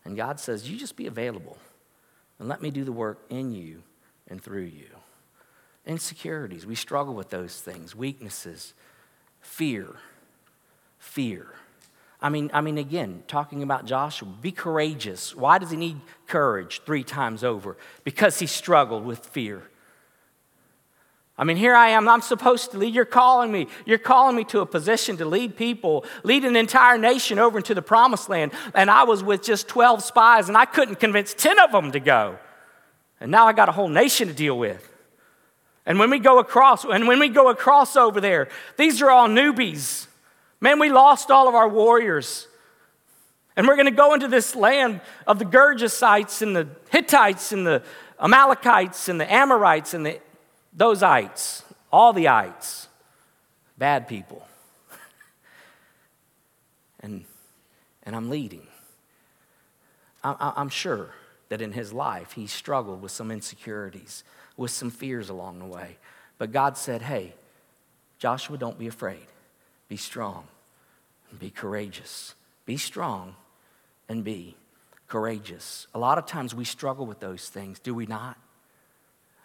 And 0.06 0.18
God 0.18 0.40
says, 0.40 0.70
You 0.70 0.78
just 0.78 0.96
be 0.96 1.08
available 1.08 1.58
and 2.40 2.48
let 2.48 2.62
me 2.62 2.72
do 2.72 2.84
the 2.84 2.92
work 2.92 3.20
in 3.30 3.52
you 3.52 3.84
and 4.28 4.42
through 4.42 4.64
you. 4.64 4.90
Insecurities, 5.86 6.66
we 6.66 6.76
struggle 6.76 7.14
with 7.14 7.30
those 7.30 7.60
things, 7.60 7.96
weaknesses, 7.96 8.74
fear, 9.42 9.96
fear. 10.98 11.56
I 12.24 12.30
mean, 12.30 12.50
I 12.54 12.62
mean, 12.62 12.78
again, 12.78 13.24
talking 13.28 13.64
about 13.64 13.86
Joshua, 13.86 14.30
be 14.42 14.54
courageous. 14.54 15.36
Why 15.36 15.58
does 15.58 15.72
he 15.72 15.78
need 15.78 16.00
courage 16.26 16.82
three 16.86 17.04
times 17.04 17.44
over? 17.44 17.76
Because 18.06 18.40
he 18.40 18.48
struggled 18.48 19.04
with 19.04 19.26
fear. 19.26 19.62
I 21.38 21.44
mean, 21.44 21.58
here 21.58 21.76
I 21.76 21.90
am. 21.90 22.08
I'm 22.08 22.22
supposed 22.22 22.72
to 22.72 22.78
lead. 22.78 22.96
You're 22.96 23.04
calling 23.04 23.52
me. 23.52 23.68
You're 23.86 23.98
calling 23.98 24.38
me 24.38 24.46
to 24.46 24.62
a 24.62 24.66
position 24.66 25.18
to 25.18 25.26
lead 25.26 25.58
people, 25.58 26.06
lead 26.24 26.46
an 26.46 26.56
entire 26.56 26.98
nation 26.98 27.40
over 27.40 27.58
into 27.58 27.76
the 27.76 27.82
promised 27.82 28.30
land. 28.30 28.54
And 28.74 28.90
I 28.90 29.04
was 29.04 29.22
with 29.22 29.44
just 29.44 29.68
12 29.68 30.02
spies, 30.02 30.48
and 30.48 30.56
I 30.56 30.64
couldn't 30.64 31.02
convince 31.02 31.34
10 31.34 31.60
of 31.60 31.74
them 31.74 31.92
to 31.92 32.00
go. 32.00 32.38
And 33.20 33.32
now 33.32 33.48
I 33.48 33.54
got 33.54 33.68
a 33.68 33.74
whole 33.74 33.90
nation 33.90 34.30
to 34.30 34.34
deal 34.34 34.58
with. 34.58 34.90
And 35.86 36.00
when 36.00 36.10
we 36.10 36.20
go 36.20 36.40
across, 36.40 36.86
and 36.86 37.06
when 37.06 37.20
we 37.20 37.28
go 37.28 37.50
across 37.50 37.98
over 37.98 38.22
there, 38.22 38.48
these 38.78 39.02
are 39.02 39.10
all 39.10 39.28
newbies. 39.28 40.08
Man, 40.64 40.80
we 40.80 40.90
lost 40.90 41.30
all 41.30 41.50
of 41.50 41.56
our 41.56 41.68
warriors. 41.68 42.48
And 43.58 43.68
we're 43.68 43.76
going 43.76 43.86
to 43.86 43.92
go 43.92 44.14
into 44.14 44.30
this 44.30 44.56
land 44.56 45.02
of 45.28 45.38
the 45.38 45.44
Gergesites 45.44 46.42
and 46.42 46.56
the 46.56 46.70
Hittites 46.90 47.52
and 47.52 47.68
the 47.68 47.84
Amalekites 48.18 49.10
and 49.10 49.20
the 49.20 49.32
Amorites 49.32 49.94
and 49.94 50.06
the 50.06 50.22
those 50.72 51.04
ites, 51.04 51.66
all 51.92 52.14
the 52.14 52.30
ites, 52.30 52.88
bad 53.78 54.08
people. 54.08 54.48
and, 57.02 57.26
and 58.04 58.16
I'm 58.16 58.30
leading. 58.30 58.66
I, 60.24 60.54
I'm 60.56 60.70
sure 60.70 61.10
that 61.50 61.62
in 61.62 61.74
his 61.74 61.92
life 61.92 62.32
he 62.32 62.48
struggled 62.48 63.02
with 63.02 63.12
some 63.12 63.32
insecurities 63.32 64.24
with 64.56 64.72
some 64.72 64.92
fears 64.92 65.28
along 65.28 65.60
the 65.60 65.66
way. 65.66 65.98
But 66.38 66.54
God 66.54 66.78
said, 66.78 67.02
hey, 67.02 67.34
Joshua, 68.18 68.58
don't 68.58 68.80
be 68.80 68.88
afraid. 68.88 69.28
Be 69.90 69.98
strong 69.98 70.48
be 71.40 71.50
courageous. 71.50 72.36
Be 72.66 72.78
strong 72.78 73.36
and 74.10 74.24
be 74.24 74.56
courageous. 75.08 75.88
A 75.94 76.00
lot 76.00 76.18
of 76.18 76.26
times 76.26 76.56
we 76.56 76.66
struggle 76.66 77.06
with 77.06 77.20
those 77.20 77.50
things, 77.50 77.80
do 77.80 77.94
we 77.94 78.06
not? 78.06 78.38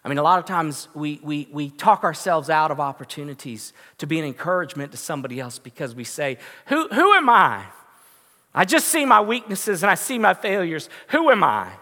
I 0.04 0.08
mean, 0.08 0.18
a 0.18 0.22
lot 0.22 0.38
of 0.38 0.44
times 0.46 0.88
we, 0.94 1.20
we, 1.22 1.48
we 1.52 1.70
talk 1.70 2.04
ourselves 2.04 2.48
out 2.48 2.70
of 2.70 2.80
opportunities 2.80 3.72
to 3.98 4.06
be 4.06 4.18
an 4.18 4.24
encouragement 4.24 4.92
to 4.92 4.98
somebody 4.98 5.40
else 5.40 5.58
because 5.58 5.94
we 5.94 6.04
say, 6.04 6.38
Who, 6.66 6.88
who 6.88 7.12
am 7.12 7.28
I? 7.28 7.66
I 8.54 8.64
just 8.64 8.88
see 8.88 9.04
my 9.04 9.20
weaknesses 9.20 9.82
and 9.82 9.90
I 9.90 9.94
see 9.94 10.18
my 10.18 10.34
failures. 10.34 10.88
Who 11.08 11.30
am 11.30 11.44
I? 11.44 11.72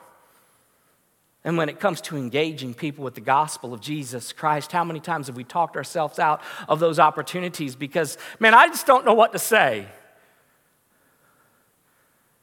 And 1.46 1.56
when 1.56 1.68
it 1.68 1.78
comes 1.78 2.00
to 2.02 2.16
engaging 2.16 2.74
people 2.74 3.04
with 3.04 3.14
the 3.14 3.20
gospel 3.20 3.72
of 3.72 3.80
Jesus 3.80 4.32
Christ, 4.32 4.72
how 4.72 4.82
many 4.82 4.98
times 4.98 5.28
have 5.28 5.36
we 5.36 5.44
talked 5.44 5.76
ourselves 5.76 6.18
out 6.18 6.42
of 6.68 6.80
those 6.80 6.98
opportunities 6.98 7.76
because, 7.76 8.18
man, 8.40 8.52
I 8.52 8.66
just 8.66 8.84
don't 8.84 9.04
know 9.04 9.14
what 9.14 9.32
to 9.32 9.38
say? 9.38 9.86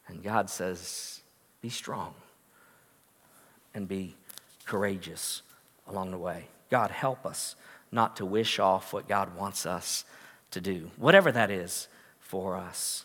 And 0.07 0.23
God 0.23 0.49
says, 0.49 1.19
be 1.61 1.67
strong 1.67 2.13
and 3.73 3.89
be 3.89 4.15
courageous 4.65 5.41
along 5.85 6.11
the 6.11 6.17
way. 6.17 6.47
God, 6.69 6.89
help 6.89 7.25
us 7.25 7.57
not 7.91 8.15
to 8.15 8.25
wish 8.25 8.57
off 8.57 8.93
what 8.93 9.09
God 9.09 9.35
wants 9.35 9.65
us 9.65 10.05
to 10.51 10.61
do, 10.61 10.91
whatever 10.95 11.29
that 11.29 11.51
is 11.51 11.89
for 12.21 12.55
us. 12.55 13.03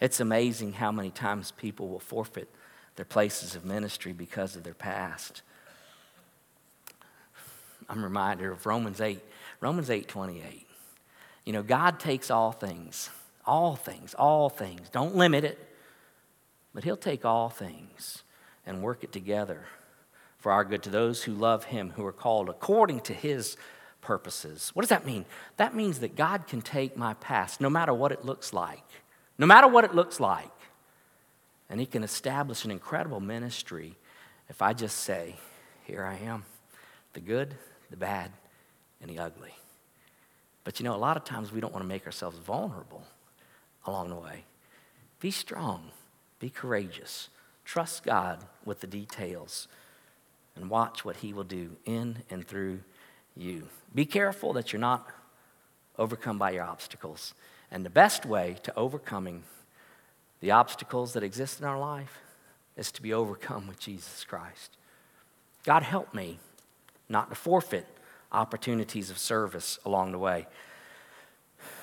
It's 0.00 0.18
amazing 0.18 0.72
how 0.72 0.90
many 0.90 1.10
times 1.10 1.52
people 1.52 1.86
will 1.86 2.00
forfeit 2.00 2.48
their 2.98 3.04
places 3.04 3.54
of 3.54 3.64
ministry 3.64 4.12
because 4.12 4.56
of 4.56 4.64
their 4.64 4.74
past. 4.74 5.42
I'm 7.88 8.02
reminded 8.02 8.50
of 8.50 8.66
Romans 8.66 9.00
8, 9.00 9.20
Romans 9.60 9.88
8 9.88 10.08
28. 10.08 10.66
You 11.44 11.52
know, 11.52 11.62
God 11.62 12.00
takes 12.00 12.28
all 12.28 12.50
things, 12.50 13.08
all 13.46 13.76
things, 13.76 14.14
all 14.14 14.50
things. 14.50 14.90
Don't 14.90 15.14
limit 15.14 15.44
it, 15.44 15.64
but 16.74 16.82
He'll 16.82 16.96
take 16.96 17.24
all 17.24 17.48
things 17.48 18.24
and 18.66 18.82
work 18.82 19.04
it 19.04 19.12
together 19.12 19.66
for 20.36 20.50
our 20.50 20.64
good 20.64 20.82
to 20.82 20.90
those 20.90 21.22
who 21.22 21.32
love 21.32 21.66
Him, 21.66 21.90
who 21.90 22.04
are 22.04 22.12
called 22.12 22.48
according 22.48 23.02
to 23.02 23.14
His 23.14 23.56
purposes. 24.00 24.72
What 24.74 24.82
does 24.82 24.90
that 24.90 25.06
mean? 25.06 25.24
That 25.56 25.72
means 25.72 26.00
that 26.00 26.16
God 26.16 26.48
can 26.48 26.62
take 26.62 26.96
my 26.96 27.14
past, 27.14 27.60
no 27.60 27.70
matter 27.70 27.94
what 27.94 28.10
it 28.10 28.24
looks 28.24 28.52
like, 28.52 28.82
no 29.38 29.46
matter 29.46 29.68
what 29.68 29.84
it 29.84 29.94
looks 29.94 30.18
like, 30.18 30.50
and 31.70 31.80
He 31.80 31.86
can 31.86 32.02
establish 32.02 32.64
an 32.64 32.70
incredible 32.70 33.20
ministry 33.20 33.96
if 34.48 34.62
I 34.62 34.72
just 34.72 34.98
say, 34.98 35.36
Here 35.84 36.04
I 36.04 36.16
am, 36.24 36.44
the 37.12 37.20
good, 37.20 37.54
the 37.90 37.96
bad, 37.96 38.30
and 39.00 39.10
the 39.10 39.18
ugly. 39.18 39.54
But 40.64 40.78
you 40.78 40.84
know, 40.84 40.94
a 40.94 40.96
lot 40.96 41.16
of 41.16 41.24
times 41.24 41.52
we 41.52 41.60
don't 41.60 41.72
want 41.72 41.84
to 41.84 41.88
make 41.88 42.06
ourselves 42.06 42.38
vulnerable 42.38 43.02
along 43.86 44.10
the 44.10 44.16
way. 44.16 44.44
Be 45.20 45.30
strong, 45.30 45.90
be 46.38 46.50
courageous, 46.50 47.28
trust 47.64 48.04
God 48.04 48.44
with 48.64 48.80
the 48.80 48.86
details, 48.86 49.68
and 50.54 50.70
watch 50.70 51.04
what 51.04 51.16
He 51.16 51.32
will 51.32 51.44
do 51.44 51.76
in 51.84 52.22
and 52.30 52.46
through 52.46 52.80
you. 53.36 53.68
Be 53.94 54.04
careful 54.04 54.52
that 54.54 54.72
you're 54.72 54.80
not 54.80 55.08
overcome 55.98 56.38
by 56.38 56.50
your 56.50 56.64
obstacles. 56.64 57.34
And 57.70 57.84
the 57.84 57.90
best 57.90 58.24
way 58.24 58.56
to 58.62 58.76
overcoming 58.76 59.42
the 60.40 60.50
obstacles 60.50 61.12
that 61.12 61.22
exist 61.22 61.60
in 61.60 61.66
our 61.66 61.78
life 61.78 62.20
is 62.76 62.92
to 62.92 63.02
be 63.02 63.12
overcome 63.12 63.66
with 63.66 63.80
Jesus 63.80 64.24
Christ. 64.24 64.76
God, 65.64 65.82
help 65.82 66.14
me 66.14 66.38
not 67.08 67.30
to 67.30 67.34
forfeit 67.34 67.86
opportunities 68.30 69.10
of 69.10 69.18
service 69.18 69.78
along 69.84 70.12
the 70.12 70.18
way. 70.18 70.46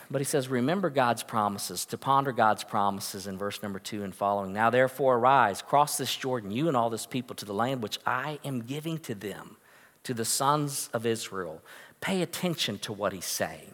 But 0.09 0.21
he 0.21 0.25
says, 0.25 0.47
Remember 0.47 0.89
God's 0.89 1.23
promises, 1.23 1.85
to 1.85 1.97
ponder 1.97 2.31
God's 2.31 2.63
promises 2.63 3.27
in 3.27 3.37
verse 3.37 3.61
number 3.63 3.79
two 3.79 4.03
and 4.03 4.13
following. 4.13 4.53
Now, 4.53 4.69
therefore, 4.69 5.17
arise, 5.17 5.61
cross 5.61 5.97
this 5.97 6.15
Jordan, 6.15 6.51
you 6.51 6.67
and 6.67 6.77
all 6.77 6.89
this 6.89 7.05
people, 7.05 7.35
to 7.37 7.45
the 7.45 7.53
land 7.53 7.81
which 7.81 7.99
I 8.05 8.39
am 8.45 8.61
giving 8.61 8.99
to 8.99 9.15
them, 9.15 9.57
to 10.03 10.13
the 10.13 10.25
sons 10.25 10.89
of 10.93 11.05
Israel. 11.05 11.61
Pay 12.01 12.21
attention 12.21 12.77
to 12.79 12.93
what 12.93 13.13
he's 13.13 13.25
saying. 13.25 13.71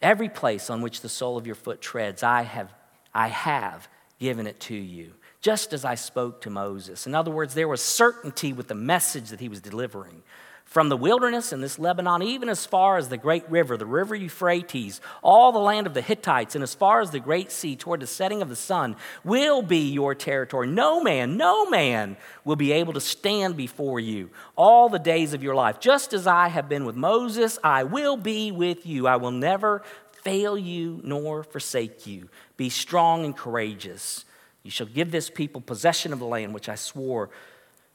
Every 0.00 0.28
place 0.28 0.70
on 0.70 0.80
which 0.80 1.00
the 1.00 1.08
sole 1.08 1.36
of 1.36 1.46
your 1.46 1.56
foot 1.56 1.80
treads, 1.80 2.22
I 2.22 2.42
have 2.42 2.72
I 3.14 3.28
have 3.28 3.88
given 4.18 4.46
it 4.46 4.60
to 4.60 4.74
you, 4.74 5.12
just 5.40 5.72
as 5.72 5.84
I 5.84 5.96
spoke 5.96 6.42
to 6.42 6.50
Moses. 6.50 7.06
In 7.06 7.14
other 7.14 7.30
words, 7.30 7.54
there 7.54 7.68
was 7.68 7.82
certainty 7.82 8.52
with 8.52 8.68
the 8.68 8.74
message 8.74 9.30
that 9.30 9.40
he 9.40 9.48
was 9.48 9.60
delivering. 9.60 10.22
From 10.64 10.88
the 10.88 10.96
wilderness 10.96 11.52
in 11.52 11.60
this 11.60 11.78
Lebanon, 11.78 12.22
even 12.22 12.48
as 12.48 12.64
far 12.64 12.96
as 12.96 13.10
the 13.10 13.18
great 13.18 13.46
river, 13.50 13.76
the 13.76 13.84
river 13.84 14.14
Euphrates, 14.14 15.02
all 15.20 15.52
the 15.52 15.58
land 15.58 15.86
of 15.86 15.92
the 15.92 16.00
Hittites, 16.00 16.54
and 16.54 16.62
as 16.62 16.72
far 16.72 17.02
as 17.02 17.10
the 17.10 17.20
great 17.20 17.52
sea 17.52 17.76
toward 17.76 18.00
the 18.00 18.06
setting 18.06 18.40
of 18.40 18.48
the 18.48 18.56
sun, 18.56 18.96
will 19.22 19.60
be 19.60 19.90
your 19.90 20.14
territory. 20.14 20.66
No 20.66 21.02
man, 21.02 21.36
no 21.36 21.68
man 21.68 22.16
will 22.46 22.56
be 22.56 22.72
able 22.72 22.94
to 22.94 23.00
stand 23.00 23.54
before 23.54 24.00
you 24.00 24.30
all 24.56 24.88
the 24.88 24.98
days 24.98 25.34
of 25.34 25.42
your 25.42 25.54
life. 25.54 25.78
Just 25.78 26.14
as 26.14 26.26
I 26.26 26.48
have 26.48 26.70
been 26.70 26.86
with 26.86 26.96
Moses, 26.96 27.58
I 27.62 27.84
will 27.84 28.16
be 28.16 28.50
with 28.50 28.86
you. 28.86 29.06
I 29.06 29.16
will 29.16 29.30
never 29.30 29.82
fail 30.22 30.56
you 30.56 31.00
nor 31.04 31.42
forsake 31.42 32.06
you. 32.06 32.28
Be 32.56 32.68
strong 32.68 33.24
and 33.24 33.36
courageous. 33.36 34.24
You 34.62 34.70
shall 34.70 34.86
give 34.86 35.10
this 35.10 35.28
people 35.28 35.60
possession 35.60 36.12
of 36.12 36.18
the 36.18 36.24
land 36.24 36.54
which 36.54 36.68
I 36.68 36.76
swore 36.76 37.30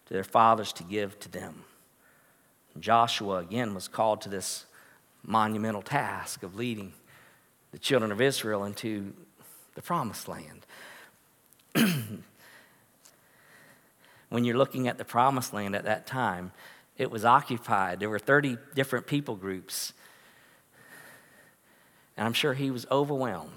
to 0.05 0.13
their 0.13 0.23
fathers 0.23 0.71
to 0.73 0.83
give 0.83 1.19
to 1.21 1.29
them. 1.29 1.63
Joshua 2.79 3.37
again 3.37 3.73
was 3.73 3.87
called 3.87 4.21
to 4.21 4.29
this 4.29 4.65
monumental 5.23 5.81
task 5.81 6.43
of 6.43 6.55
leading 6.55 6.93
the 7.71 7.79
children 7.79 8.11
of 8.11 8.21
Israel 8.21 8.63
into 8.65 9.13
the 9.75 9.81
promised 9.81 10.27
land. 10.27 10.65
when 14.29 14.45
you're 14.45 14.57
looking 14.57 14.87
at 14.87 14.97
the 14.97 15.05
promised 15.05 15.53
land 15.53 15.75
at 15.75 15.85
that 15.85 16.07
time, 16.07 16.51
it 16.97 17.11
was 17.11 17.25
occupied. 17.25 17.99
There 17.99 18.09
were 18.09 18.19
30 18.19 18.57
different 18.73 19.07
people 19.07 19.35
groups 19.35 19.93
and 22.17 22.25
I'm 22.25 22.33
sure 22.33 22.53
he 22.53 22.71
was 22.71 22.85
overwhelmed. 22.91 23.51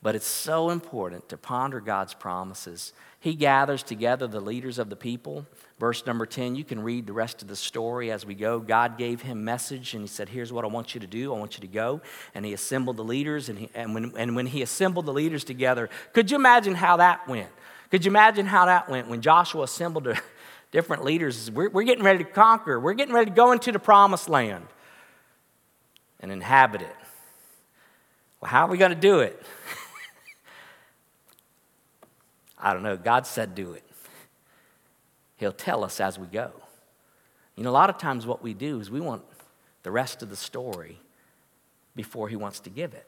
But 0.00 0.14
it's 0.14 0.26
so 0.26 0.70
important 0.70 1.28
to 1.30 1.36
ponder 1.36 1.80
God's 1.80 2.14
promises. 2.14 2.92
He 3.18 3.34
gathers 3.34 3.82
together 3.82 4.28
the 4.28 4.40
leaders 4.40 4.78
of 4.78 4.90
the 4.90 4.96
people. 4.96 5.44
Verse 5.80 6.06
number 6.06 6.24
10, 6.24 6.54
you 6.54 6.62
can 6.62 6.80
read 6.80 7.08
the 7.08 7.12
rest 7.12 7.42
of 7.42 7.48
the 7.48 7.56
story 7.56 8.12
as 8.12 8.24
we 8.24 8.36
go. 8.36 8.60
God 8.60 8.96
gave 8.96 9.22
him 9.22 9.44
message 9.44 9.94
and 9.94 10.02
he 10.02 10.06
said, 10.06 10.28
Here's 10.28 10.52
what 10.52 10.64
I 10.64 10.68
want 10.68 10.94
you 10.94 11.00
to 11.00 11.06
do. 11.08 11.34
I 11.34 11.38
want 11.38 11.56
you 11.56 11.62
to 11.62 11.66
go. 11.66 12.00
And 12.32 12.44
he 12.44 12.52
assembled 12.52 12.96
the 12.96 13.04
leaders. 13.04 13.48
And, 13.48 13.58
he, 13.58 13.70
and, 13.74 13.92
when, 13.92 14.12
and 14.16 14.36
when 14.36 14.46
he 14.46 14.62
assembled 14.62 15.06
the 15.06 15.12
leaders 15.12 15.42
together, 15.42 15.90
could 16.12 16.30
you 16.30 16.36
imagine 16.36 16.76
how 16.76 16.98
that 16.98 17.26
went? 17.26 17.50
Could 17.90 18.04
you 18.04 18.10
imagine 18.12 18.46
how 18.46 18.66
that 18.66 18.88
went 18.88 19.08
when 19.08 19.20
Joshua 19.20 19.64
assembled 19.64 20.04
the 20.04 20.20
different 20.70 21.02
leaders? 21.02 21.50
We're, 21.50 21.70
we're 21.70 21.82
getting 21.82 22.04
ready 22.04 22.22
to 22.22 22.30
conquer, 22.30 22.78
we're 22.78 22.94
getting 22.94 23.14
ready 23.14 23.30
to 23.30 23.36
go 23.36 23.50
into 23.50 23.72
the 23.72 23.80
promised 23.80 24.28
land 24.28 24.66
and 26.20 26.30
inhabit 26.30 26.82
it. 26.82 26.96
Well, 28.40 28.50
how 28.50 28.66
are 28.66 28.70
we 28.70 28.78
going 28.78 28.90
to 28.90 28.96
do 28.96 29.20
it? 29.20 29.40
I 32.58 32.72
don't 32.72 32.82
know. 32.82 32.96
God 32.96 33.26
said 33.26 33.54
do 33.54 33.72
it. 33.72 33.84
He'll 35.36 35.52
tell 35.52 35.84
us 35.84 36.00
as 36.00 36.18
we 36.18 36.26
go. 36.26 36.50
You 37.56 37.64
know, 37.64 37.70
a 37.70 37.72
lot 37.72 37.90
of 37.90 37.98
times 37.98 38.26
what 38.26 38.42
we 38.42 38.54
do 38.54 38.80
is 38.80 38.90
we 38.90 39.00
want 39.00 39.22
the 39.82 39.90
rest 39.90 40.22
of 40.22 40.30
the 40.30 40.36
story 40.36 40.98
before 41.96 42.28
He 42.28 42.36
wants 42.36 42.60
to 42.60 42.70
give 42.70 42.94
it. 42.94 43.06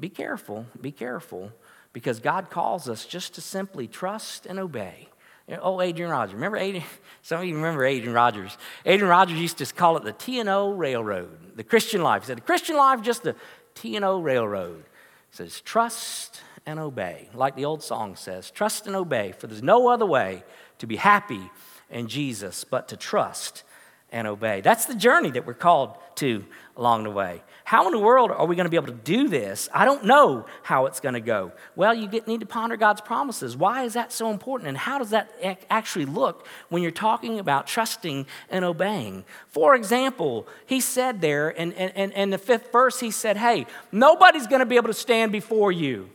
Be 0.00 0.08
careful, 0.08 0.66
be 0.80 0.92
careful, 0.92 1.52
because 1.92 2.20
God 2.20 2.50
calls 2.50 2.88
us 2.88 3.04
just 3.04 3.34
to 3.34 3.40
simply 3.40 3.86
trust 3.86 4.46
and 4.46 4.58
obey. 4.58 5.08
You 5.48 5.54
know, 5.54 5.60
oh, 5.62 5.80
Adrian 5.80 6.10
Rogers. 6.10 6.34
Remember 6.34 6.58
Adrian? 6.58 6.84
Some 7.22 7.40
of 7.40 7.46
you 7.46 7.54
remember 7.54 7.84
Adrian 7.84 8.14
Rogers. 8.14 8.56
Adrian 8.84 9.08
Rogers 9.08 9.40
used 9.40 9.58
to 9.58 9.66
call 9.66 9.96
it 9.96 10.04
the 10.04 10.12
T&O 10.12 10.72
Railroad, 10.72 11.56
the 11.56 11.64
Christian 11.64 12.02
life. 12.02 12.22
He 12.22 12.26
said, 12.26 12.36
the 12.36 12.42
Christian 12.42 12.76
life, 12.76 13.02
just 13.02 13.22
the 13.22 13.34
T&O 13.80 14.20
Railroad. 14.20 14.80
It 14.80 15.36
says, 15.36 15.60
trust 15.60 16.40
and 16.66 16.80
obey. 16.80 17.28
Like 17.32 17.54
the 17.54 17.64
old 17.64 17.82
song 17.82 18.16
says, 18.16 18.50
trust 18.50 18.86
and 18.86 18.96
obey, 18.96 19.32
for 19.32 19.46
there's 19.46 19.62
no 19.62 19.88
other 19.88 20.06
way 20.06 20.42
to 20.78 20.86
be 20.86 20.96
happy 20.96 21.50
in 21.88 22.08
Jesus 22.08 22.64
but 22.64 22.88
to 22.88 22.96
trust 22.96 23.62
and 24.10 24.26
obey. 24.26 24.60
That's 24.60 24.86
the 24.86 24.94
journey 24.94 25.30
that 25.32 25.46
we're 25.46 25.54
called 25.54 25.96
to 26.16 26.44
along 26.76 27.04
the 27.04 27.10
way. 27.10 27.42
How 27.64 27.86
in 27.86 27.92
the 27.92 27.98
world 27.98 28.30
are 28.30 28.46
we 28.46 28.56
going 28.56 28.64
to 28.64 28.70
be 28.70 28.76
able 28.76 28.86
to 28.86 28.92
do 28.92 29.28
this? 29.28 29.68
I 29.74 29.84
don't 29.84 30.04
know 30.04 30.46
how 30.62 30.86
it's 30.86 31.00
going 31.00 31.14
to 31.14 31.20
go. 31.20 31.52
Well, 31.76 31.92
you 31.92 32.08
get, 32.08 32.26
need 32.26 32.40
to 32.40 32.46
ponder 32.46 32.76
God's 32.78 33.02
promises. 33.02 33.56
Why 33.56 33.84
is 33.84 33.92
that 33.92 34.10
so 34.10 34.30
important? 34.30 34.68
And 34.68 34.78
how 34.78 34.98
does 34.98 35.10
that 35.10 35.30
actually 35.68 36.06
look 36.06 36.46
when 36.70 36.80
you're 36.80 36.90
talking 36.90 37.38
about 37.38 37.66
trusting 37.66 38.26
and 38.48 38.64
obeying? 38.64 39.24
For 39.48 39.74
example, 39.74 40.48
he 40.64 40.80
said 40.80 41.20
there 41.20 41.50
in, 41.50 41.72
in, 41.72 42.12
in 42.12 42.30
the 42.30 42.38
fifth 42.38 42.72
verse, 42.72 43.00
he 43.00 43.10
said, 43.10 43.36
Hey, 43.36 43.66
nobody's 43.92 44.46
going 44.46 44.60
to 44.60 44.66
be 44.66 44.76
able 44.76 44.88
to 44.88 44.94
stand 44.94 45.30
before 45.32 45.70
you. 45.70 46.08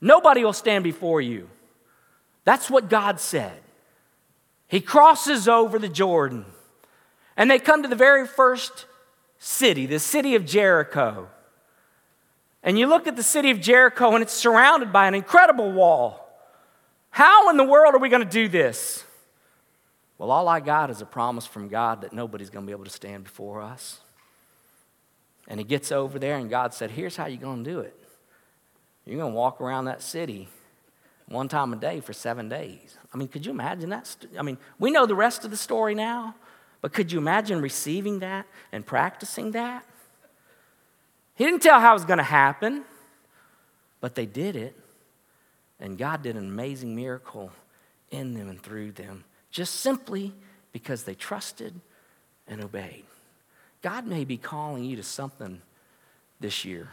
Nobody 0.00 0.42
will 0.42 0.54
stand 0.54 0.84
before 0.84 1.20
you. 1.20 1.50
That's 2.44 2.70
what 2.70 2.88
God 2.88 3.20
said. 3.20 3.60
He 4.68 4.80
crosses 4.80 5.48
over 5.48 5.78
the 5.78 5.88
Jordan, 5.88 6.46
and 7.36 7.50
they 7.50 7.58
come 7.58 7.82
to 7.82 7.88
the 7.88 7.96
very 7.96 8.26
first 8.26 8.86
city, 9.38 9.86
the 9.86 9.98
city 9.98 10.34
of 10.34 10.44
Jericho. 10.44 11.28
And 12.62 12.78
you 12.78 12.86
look 12.86 13.06
at 13.06 13.16
the 13.16 13.22
city 13.22 13.50
of 13.50 13.60
Jericho 13.60 14.14
and 14.14 14.22
it's 14.22 14.32
surrounded 14.32 14.92
by 14.92 15.08
an 15.08 15.14
incredible 15.14 15.72
wall. 15.72 16.28
How 17.10 17.48
in 17.50 17.56
the 17.56 17.64
world 17.64 17.94
are 17.94 17.98
we 17.98 18.08
going 18.08 18.24
to 18.24 18.28
do 18.28 18.48
this? 18.48 19.04
Well, 20.18 20.30
all 20.30 20.48
I 20.48 20.60
got 20.60 20.90
is 20.90 21.00
a 21.00 21.06
promise 21.06 21.46
from 21.46 21.68
God 21.68 22.02
that 22.02 22.12
nobody's 22.12 22.50
going 22.50 22.64
to 22.64 22.66
be 22.66 22.72
able 22.72 22.84
to 22.84 22.90
stand 22.90 23.24
before 23.24 23.62
us. 23.62 24.00
And 25.48 25.58
he 25.58 25.64
gets 25.64 25.90
over 25.90 26.18
there, 26.18 26.36
and 26.36 26.50
God 26.50 26.74
said, 26.74 26.90
Here's 26.90 27.16
how 27.16 27.26
you're 27.26 27.40
going 27.40 27.64
to 27.64 27.70
do 27.70 27.80
it. 27.80 27.98
You're 29.06 29.18
going 29.18 29.32
to 29.32 29.36
walk 29.36 29.60
around 29.60 29.86
that 29.86 30.02
city 30.02 30.48
one 31.26 31.48
time 31.48 31.72
a 31.72 31.76
day 31.76 32.00
for 32.00 32.12
seven 32.12 32.48
days. 32.48 32.98
I 33.14 33.16
mean, 33.16 33.28
could 33.28 33.46
you 33.46 33.50
imagine 33.50 33.90
that? 33.90 34.14
I 34.38 34.42
mean, 34.42 34.58
we 34.78 34.90
know 34.90 35.06
the 35.06 35.14
rest 35.14 35.44
of 35.44 35.50
the 35.50 35.56
story 35.56 35.94
now, 35.94 36.34
but 36.80 36.92
could 36.92 37.12
you 37.12 37.18
imagine 37.18 37.60
receiving 37.60 38.20
that 38.20 38.46
and 38.72 38.84
practicing 38.84 39.50
that? 39.52 39.84
He 41.34 41.44
didn't 41.44 41.62
tell 41.62 41.80
how 41.80 41.90
it 41.90 41.94
was 41.94 42.04
going 42.04 42.18
to 42.18 42.22
happen, 42.22 42.84
but 44.00 44.14
they 44.14 44.26
did 44.26 44.56
it. 44.56 44.76
And 45.78 45.96
God 45.96 46.22
did 46.22 46.36
an 46.36 46.46
amazing 46.46 46.94
miracle 46.94 47.50
in 48.10 48.34
them 48.34 48.48
and 48.48 48.62
through 48.62 48.92
them, 48.92 49.24
just 49.50 49.76
simply 49.76 50.34
because 50.72 51.04
they 51.04 51.14
trusted 51.14 51.80
and 52.46 52.62
obeyed. 52.62 53.04
God 53.82 54.06
may 54.06 54.24
be 54.24 54.36
calling 54.36 54.84
you 54.84 54.96
to 54.96 55.02
something 55.02 55.62
this 56.38 56.64
year. 56.64 56.88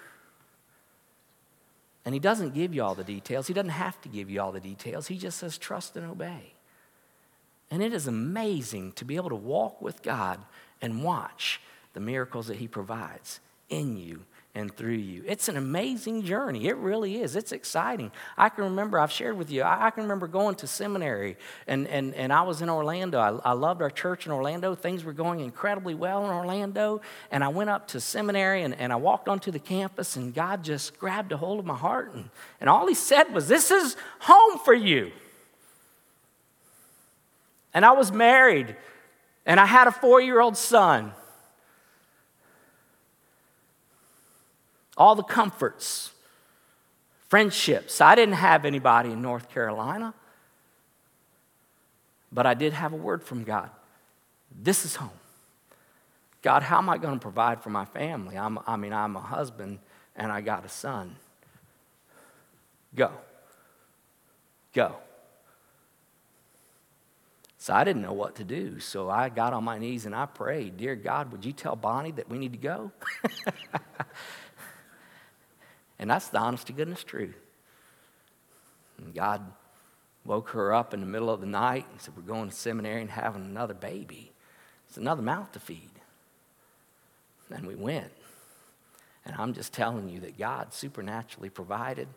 And 2.05 2.13
He 2.13 2.19
doesn't 2.19 2.53
give 2.53 2.73
you 2.73 2.83
all 2.83 2.95
the 2.95 3.03
details. 3.03 3.47
He 3.47 3.53
doesn't 3.53 3.69
have 3.71 3.99
to 4.01 4.09
give 4.09 4.29
you 4.29 4.39
all 4.39 4.53
the 4.53 4.61
details. 4.61 5.07
He 5.07 5.17
just 5.17 5.37
says, 5.37 5.57
trust 5.57 5.97
and 5.97 6.09
obey. 6.09 6.53
And 7.69 7.83
it 7.83 7.93
is 7.93 8.07
amazing 8.07 8.93
to 8.93 9.05
be 9.05 9.15
able 9.15 9.29
to 9.29 9.35
walk 9.35 9.81
with 9.81 10.01
God 10.01 10.43
and 10.81 11.03
watch 11.03 11.61
the 11.93 11.99
miracles 11.99 12.47
that 12.47 12.57
He 12.57 12.67
provides 12.67 13.39
in 13.69 13.97
you 13.97 14.21
and 14.57 14.75
through 14.75 14.93
you. 14.93 15.23
It's 15.27 15.49
an 15.49 15.55
amazing 15.55 16.23
journey. 16.23 16.67
It 16.67 16.77
really 16.77 17.21
is. 17.21 17.35
It's 17.35 17.51
exciting. 17.51 18.11
I 18.35 18.49
can 18.49 18.63
remember, 18.63 18.97
I've 18.97 19.11
shared 19.11 19.37
with 19.37 19.51
you, 19.51 19.61
I, 19.61 19.91
can 19.91 20.03
remember 20.03 20.27
going 20.27 20.55
to 20.55 20.67
seminary 20.67 21.37
and, 21.67 21.87
and, 21.87 22.15
and 22.15 22.33
I 22.33 22.41
was 22.41 22.63
in 22.63 22.69
Orlando. 22.69 23.19
I, 23.19 23.51
I 23.51 23.53
loved 23.53 23.83
our 23.83 23.91
church 23.91 24.25
in 24.25 24.31
Orlando. 24.31 24.73
Things 24.73 25.03
were 25.03 25.13
going 25.13 25.41
incredibly 25.41 25.93
well 25.93 26.25
in 26.25 26.31
Orlando. 26.31 27.01
And 27.29 27.43
I 27.43 27.49
went 27.49 27.69
up 27.69 27.87
to 27.89 28.01
seminary 28.01 28.63
and, 28.63 28.73
and 28.73 28.91
I 28.91 28.95
walked 28.95 29.27
onto 29.27 29.51
the 29.51 29.59
campus 29.59 30.15
and 30.15 30.33
God 30.33 30.63
just 30.63 30.97
grabbed 30.97 31.31
a 31.33 31.37
hold 31.37 31.59
of 31.59 31.65
my 31.65 31.77
heart. 31.77 32.15
And, 32.15 32.29
and 32.59 32.67
all 32.67 32.87
He 32.87 32.95
said 32.95 33.31
was, 33.33 33.47
This 33.47 33.69
is 33.69 33.95
home 34.21 34.59
for 34.65 34.73
you. 34.73 35.11
And 37.77 37.85
I 37.85 37.91
was 37.91 38.11
married 38.11 38.75
and 39.45 39.59
I 39.59 39.67
had 39.67 39.85
a 39.87 39.91
four 39.91 40.19
year 40.19 40.41
old 40.41 40.57
son. 40.57 41.13
all 44.97 45.13
the 45.13 45.23
comforts, 45.23 46.11
friendships. 47.29 48.01
I 48.01 48.15
didn't 48.15 48.33
have 48.33 48.65
anybody 48.65 49.11
in 49.11 49.21
North 49.21 49.49
Carolina, 49.49 50.13
but 52.31 52.45
I 52.45 52.55
did 52.55 52.73
have 52.73 52.93
a 52.93 52.95
word 52.95 53.23
from 53.23 53.43
God. 53.43 53.69
This 54.51 54.83
is 54.85 54.95
home. 54.95 55.09
God, 56.41 56.63
how 56.63 56.79
am 56.79 56.89
I 56.89 56.97
going 56.97 57.13
to 57.13 57.19
provide 57.19 57.61
for 57.61 57.69
my 57.69 57.85
family? 57.85 58.37
I'm, 58.37 58.57
I 58.65 58.75
mean, 58.75 58.93
I'm 58.93 59.15
a 59.15 59.21
husband 59.21 59.79
and 60.15 60.31
I 60.31 60.41
got 60.41 60.65
a 60.65 60.69
son. 60.69 61.15
Go. 62.95 63.11
Go. 64.73 64.95
So 67.67 67.73
I 67.73 67.83
didn't 67.83 68.01
know 68.01 68.13
what 68.13 68.35
to 68.35 68.45
do. 68.45 68.79
So 68.79 69.09
I 69.09 69.27
got 69.27 69.51
on 69.51 69.65
my 69.65 69.77
knees 69.77 70.05
and 70.05 70.15
I 70.15 70.25
prayed, 70.25 70.77
Dear 70.77 70.95
God, 70.95 71.33
would 71.33 71.43
you 71.43 71.51
tell 71.51 71.75
Bonnie 71.75 72.11
that 72.11 72.29
we 72.29 72.37
need 72.37 72.53
to 72.53 72.57
go? 72.57 72.93
And 75.99 76.09
that's 76.09 76.29
the 76.29 76.37
honest 76.37 76.67
to 76.67 76.73
goodness 76.73 77.03
truth. 77.03 77.35
And 78.99 79.13
God 79.13 79.41
woke 80.23 80.49
her 80.49 80.73
up 80.73 80.93
in 80.93 81.01
the 81.01 81.07
middle 81.07 81.29
of 81.29 81.41
the 81.41 81.47
night 81.47 81.87
and 81.91 81.99
said, 81.99 82.15
We're 82.15 82.21
going 82.21 82.49
to 82.49 82.55
seminary 82.55 83.01
and 83.01 83.09
having 83.09 83.43
another 83.43 83.73
baby. 83.73 84.31
It's 84.87 84.97
another 84.97 85.23
mouth 85.23 85.51
to 85.53 85.59
feed. 85.59 85.89
And 87.49 87.67
we 87.67 87.75
went. 87.75 88.11
And 89.25 89.35
I'm 89.37 89.53
just 89.53 89.73
telling 89.73 90.07
you 90.07 90.19
that 90.19 90.37
God 90.37 90.73
supernaturally 90.73 91.49
provided 91.49 92.07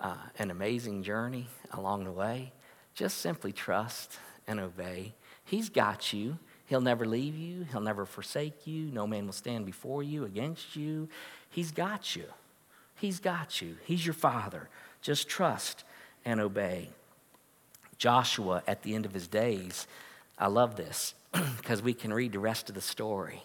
uh, 0.00 0.14
an 0.38 0.50
amazing 0.50 1.02
journey 1.02 1.48
along 1.72 2.04
the 2.04 2.12
way. 2.12 2.52
Just 2.94 3.18
simply 3.18 3.52
trust 3.52 4.18
and 4.50 4.58
obey. 4.58 5.14
He's 5.44 5.68
got 5.68 6.12
you. 6.12 6.38
He'll 6.66 6.80
never 6.80 7.06
leave 7.06 7.36
you, 7.36 7.64
He'll 7.70 7.80
never 7.80 8.04
forsake 8.04 8.66
you. 8.66 8.90
No 8.92 9.06
man 9.06 9.26
will 9.26 9.32
stand 9.32 9.64
before 9.64 10.02
you, 10.02 10.24
against 10.24 10.76
you. 10.76 11.08
He's 11.48 11.70
got 11.72 12.14
you. 12.14 12.24
He's 12.96 13.20
got 13.20 13.62
you, 13.62 13.76
He's 13.84 14.04
your 14.04 14.14
Father. 14.14 14.68
Just 15.00 15.28
trust 15.28 15.84
and 16.24 16.40
obey. 16.40 16.90
Joshua, 17.96 18.62
at 18.66 18.82
the 18.82 18.94
end 18.94 19.06
of 19.06 19.14
his 19.14 19.28
days, 19.28 19.86
I 20.38 20.48
love 20.48 20.76
this 20.76 21.14
because 21.56 21.80
we 21.80 21.94
can 21.94 22.12
read 22.12 22.32
the 22.32 22.38
rest 22.38 22.68
of 22.68 22.74
the 22.74 22.80
story. 22.80 23.42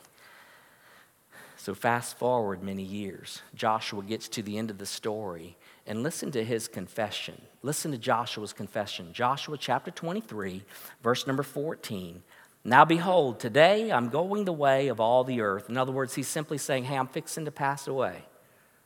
So, 1.57 1.73
fast 1.73 2.17
forward 2.17 2.61
many 2.61 2.83
years, 2.83 3.41
Joshua 3.55 4.03
gets 4.03 4.27
to 4.29 4.43
the 4.43 4.57
end 4.57 4.69
of 4.69 4.77
the 4.77 4.85
story 4.85 5.55
and 5.87 6.03
listen 6.03 6.31
to 6.31 6.43
his 6.43 6.67
confession. 6.67 7.41
Listen 7.61 7.91
to 7.91 7.97
Joshua's 7.97 8.53
confession. 8.53 9.13
Joshua 9.13 9.57
chapter 9.57 9.91
23, 9.91 10.63
verse 11.03 11.27
number 11.27 11.43
14. 11.43 12.23
Now, 12.63 12.85
behold, 12.85 13.39
today 13.39 13.91
I'm 13.91 14.09
going 14.09 14.45
the 14.45 14.53
way 14.53 14.87
of 14.87 14.99
all 14.99 15.23
the 15.23 15.41
earth. 15.41 15.69
In 15.69 15.77
other 15.77 15.91
words, 15.91 16.15
he's 16.15 16.27
simply 16.27 16.57
saying, 16.57 16.85
Hey, 16.85 16.97
I'm 16.97 17.07
fixing 17.07 17.45
to 17.45 17.51
pass 17.51 17.87
away 17.87 18.23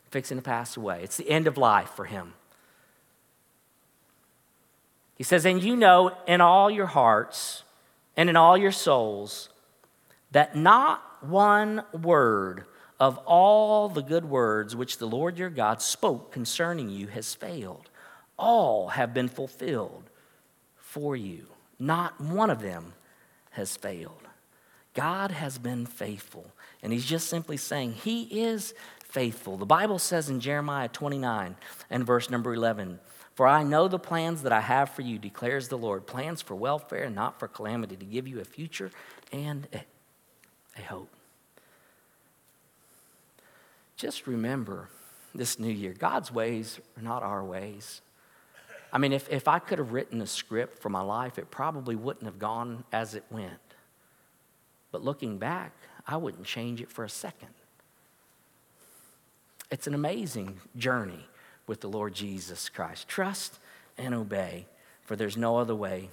fixing 0.09 0.37
to 0.37 0.43
pass 0.43 0.75
away. 0.77 1.01
It's 1.03 1.17
the 1.17 1.29
end 1.29 1.47
of 1.47 1.57
life 1.57 1.89
for 1.89 2.05
him. 2.05 2.33
He 5.15 5.23
says, 5.23 5.45
And 5.45 5.63
you 5.63 5.75
know 5.75 6.15
in 6.27 6.41
all 6.41 6.69
your 6.69 6.87
hearts 6.87 7.63
and 8.15 8.29
in 8.29 8.35
all 8.35 8.57
your 8.57 8.71
souls 8.71 9.49
that 10.31 10.55
not 10.55 11.01
one 11.21 11.83
word 11.93 12.65
of 12.99 13.17
all 13.19 13.87
the 13.89 14.01
good 14.01 14.25
words 14.25 14.75
which 14.75 14.97
the 14.97 15.07
Lord 15.07 15.37
your 15.37 15.49
God 15.49 15.81
spoke 15.81 16.31
concerning 16.31 16.89
you 16.89 17.07
has 17.07 17.33
failed. 17.33 17.89
All 18.37 18.89
have 18.89 19.13
been 19.13 19.29
fulfilled 19.29 20.03
for 20.75 21.15
you. 21.15 21.45
Not 21.79 22.19
one 22.19 22.49
of 22.49 22.61
them 22.61 22.93
has 23.51 23.77
failed. 23.77 24.27
God 24.93 25.31
has 25.31 25.57
been 25.57 25.85
faithful. 25.85 26.45
And 26.83 26.91
he's 26.91 27.05
just 27.05 27.27
simply 27.27 27.57
saying, 27.57 27.93
He 27.93 28.23
is 28.43 28.73
faithful. 29.03 29.57
The 29.57 29.65
Bible 29.65 29.99
says 29.99 30.29
in 30.29 30.39
Jeremiah 30.39 30.89
29 30.89 31.55
and 31.89 32.05
verse 32.05 32.29
number 32.29 32.53
11, 32.53 32.99
For 33.33 33.47
I 33.47 33.63
know 33.63 33.87
the 33.87 33.99
plans 33.99 34.43
that 34.43 34.51
I 34.51 34.61
have 34.61 34.89
for 34.89 35.01
you, 35.01 35.17
declares 35.17 35.67
the 35.67 35.77
Lord, 35.77 36.05
plans 36.05 36.41
for 36.41 36.55
welfare 36.55 37.03
and 37.03 37.15
not 37.15 37.39
for 37.39 37.47
calamity, 37.47 37.95
to 37.95 38.05
give 38.05 38.27
you 38.27 38.39
a 38.39 38.45
future 38.45 38.91
and 39.31 39.67
a, 39.73 40.81
hope. 40.81 41.09
Just 43.99 44.27
remember 44.27 44.87
this 45.35 45.59
new 45.59 45.71
year 45.71 45.93
God's 45.93 46.31
ways 46.31 46.79
are 46.97 47.03
not 47.03 47.21
our 47.21 47.43
ways. 47.43 48.01
I 48.93 48.97
mean, 48.97 49.11
if, 49.11 49.29
if 49.29 49.47
I 49.47 49.59
could 49.59 49.77
have 49.77 49.91
written 49.91 50.21
a 50.21 50.25
script 50.25 50.81
for 50.81 50.89
my 50.89 51.01
life, 51.01 51.37
it 51.37 51.51
probably 51.51 51.95
wouldn't 51.95 52.25
have 52.25 52.39
gone 52.39 52.85
as 52.93 53.13
it 53.13 53.25
went. 53.29 53.59
But 54.91 55.03
looking 55.03 55.37
back, 55.37 55.73
I 56.07 56.15
wouldn't 56.15 56.45
change 56.45 56.81
it 56.81 56.89
for 56.89 57.03
a 57.03 57.09
second. 57.09 57.49
It's 59.69 59.85
an 59.85 59.93
amazing 59.93 60.61
journey 60.77 61.27
with 61.67 61.81
the 61.81 61.89
Lord 61.89 62.15
Jesus 62.15 62.69
Christ. 62.69 63.07
Trust 63.07 63.59
and 63.97 64.15
obey, 64.15 64.65
for 65.03 65.17
there's 65.17 65.37
no 65.37 65.57
other 65.57 65.75
way. 65.75 66.09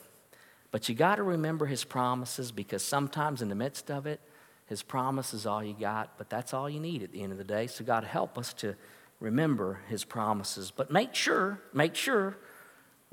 But 0.72 0.88
you 0.88 0.94
got 0.96 1.16
to 1.16 1.22
remember 1.22 1.66
his 1.66 1.85
promises 1.85 2.51
because 2.51 2.83
sometimes 2.83 3.40
in 3.40 3.49
the 3.49 3.55
midst 3.55 3.90
of 3.90 4.07
it, 4.07 4.20
his 4.66 4.83
promise 4.83 5.33
is 5.33 5.46
all 5.46 5.62
you 5.62 5.74
got, 5.74 6.18
but 6.18 6.29
that's 6.29 6.52
all 6.52 6.68
you 6.68 6.81
need 6.81 7.02
at 7.02 7.12
the 7.12 7.22
end 7.22 7.33
of 7.33 7.38
the 7.38 7.44
day. 7.44 7.66
So 7.66 7.85
God 7.85 8.05
help 8.05 8.37
us 8.37 8.52
to 8.55 8.74
remember 9.20 9.81
his 9.88 10.05
promises. 10.05 10.70
But 10.70 10.90
make 10.90 11.14
sure, 11.14 11.61
make 11.72 11.94
sure 11.94 12.37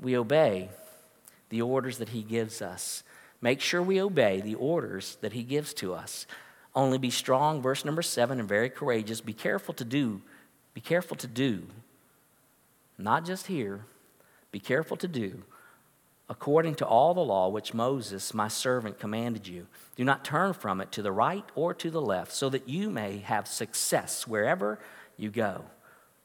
we 0.00 0.16
obey 0.16 0.70
the 1.50 1.62
orders 1.62 1.98
that 1.98 2.10
he 2.10 2.22
gives 2.22 2.60
us. 2.60 3.04
Make 3.40 3.60
sure 3.60 3.82
we 3.82 4.00
obey 4.00 4.40
the 4.40 4.56
orders 4.56 5.16
that 5.20 5.32
he 5.32 5.42
gives 5.42 5.72
to 5.74 5.94
us. 5.94 6.26
Only 6.74 6.98
be 6.98 7.10
strong, 7.10 7.62
verse 7.62 7.84
number 7.84 8.02
seven, 8.02 8.40
and 8.40 8.48
very 8.48 8.68
courageous. 8.68 9.20
Be 9.20 9.32
careful 9.32 9.74
to 9.74 9.84
do 9.84 10.22
be 10.74 10.80
careful 10.80 11.16
to 11.18 11.28
do, 11.28 11.62
not 12.98 13.24
just 13.24 13.46
hear, 13.46 13.86
be 14.50 14.58
careful 14.58 14.96
to 14.98 15.08
do 15.08 15.42
according 16.28 16.74
to 16.76 16.86
all 16.86 17.14
the 17.14 17.20
law 17.20 17.48
which 17.48 17.74
Moses, 17.74 18.32
my 18.32 18.48
servant, 18.48 18.98
commanded 18.98 19.46
you. 19.46 19.66
Do 19.96 20.04
not 20.04 20.24
turn 20.24 20.52
from 20.52 20.80
it 20.80 20.90
to 20.92 21.02
the 21.02 21.12
right 21.12 21.44
or 21.54 21.74
to 21.74 21.90
the 21.90 22.00
left, 22.00 22.32
so 22.32 22.48
that 22.48 22.68
you 22.68 22.90
may 22.90 23.18
have 23.18 23.46
success 23.46 24.26
wherever 24.26 24.78
you 25.16 25.30
go. 25.30 25.64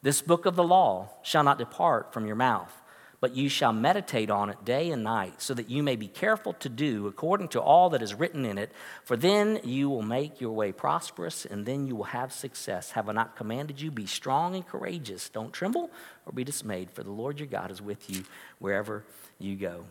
This 0.01 0.21
book 0.21 0.45
of 0.45 0.55
the 0.55 0.63
law 0.63 1.09
shall 1.21 1.43
not 1.43 1.57
depart 1.57 2.13
from 2.13 2.25
your 2.25 2.37
mouth 2.37 2.73
but 3.21 3.35
you 3.35 3.49
shall 3.49 3.73
meditate 3.73 4.29
on 4.29 4.49
it 4.49 4.63
day 4.63 4.91
and 4.91 5.03
night, 5.03 5.41
so 5.41 5.53
that 5.53 5.69
you 5.69 5.83
may 5.83 5.95
be 5.95 6.07
careful 6.07 6.53
to 6.53 6.69
do 6.69 7.07
according 7.07 7.49
to 7.49 7.61
all 7.61 7.89
that 7.89 8.01
is 8.01 8.13
written 8.13 8.45
in 8.45 8.57
it. 8.57 8.71
For 9.03 9.17
then 9.17 9.59
you 9.63 9.89
will 9.89 10.01
make 10.01 10.39
your 10.39 10.53
way 10.53 10.71
prosperous, 10.71 11.45
and 11.45 11.65
then 11.65 11.85
you 11.85 11.95
will 11.95 12.05
have 12.05 12.31
success. 12.31 12.91
Have 12.91 13.09
I 13.09 13.13
not 13.13 13.35
commanded 13.35 13.81
you? 13.81 13.91
Be 13.91 14.05
strong 14.05 14.55
and 14.55 14.65
courageous. 14.65 15.27
Don't 15.29 15.51
tremble 15.51 15.91
or 16.25 16.31
be 16.31 16.45
dismayed, 16.45 16.91
for 16.91 17.03
the 17.03 17.11
Lord 17.11 17.39
your 17.39 17.47
God 17.47 17.71
is 17.71 17.81
with 17.81 18.09
you 18.09 18.23
wherever 18.59 19.03
you 19.37 19.55
go. 19.55 19.85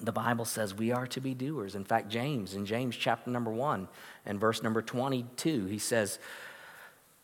The 0.00 0.12
Bible 0.12 0.44
says 0.44 0.74
we 0.74 0.90
are 0.90 1.06
to 1.08 1.20
be 1.20 1.34
doers. 1.34 1.76
In 1.76 1.84
fact, 1.84 2.08
James, 2.08 2.54
in 2.54 2.66
James 2.66 2.96
chapter 2.96 3.30
number 3.30 3.52
1 3.52 3.86
and 4.26 4.40
verse 4.40 4.60
number 4.60 4.82
22, 4.82 5.66
he 5.66 5.78
says, 5.78 6.18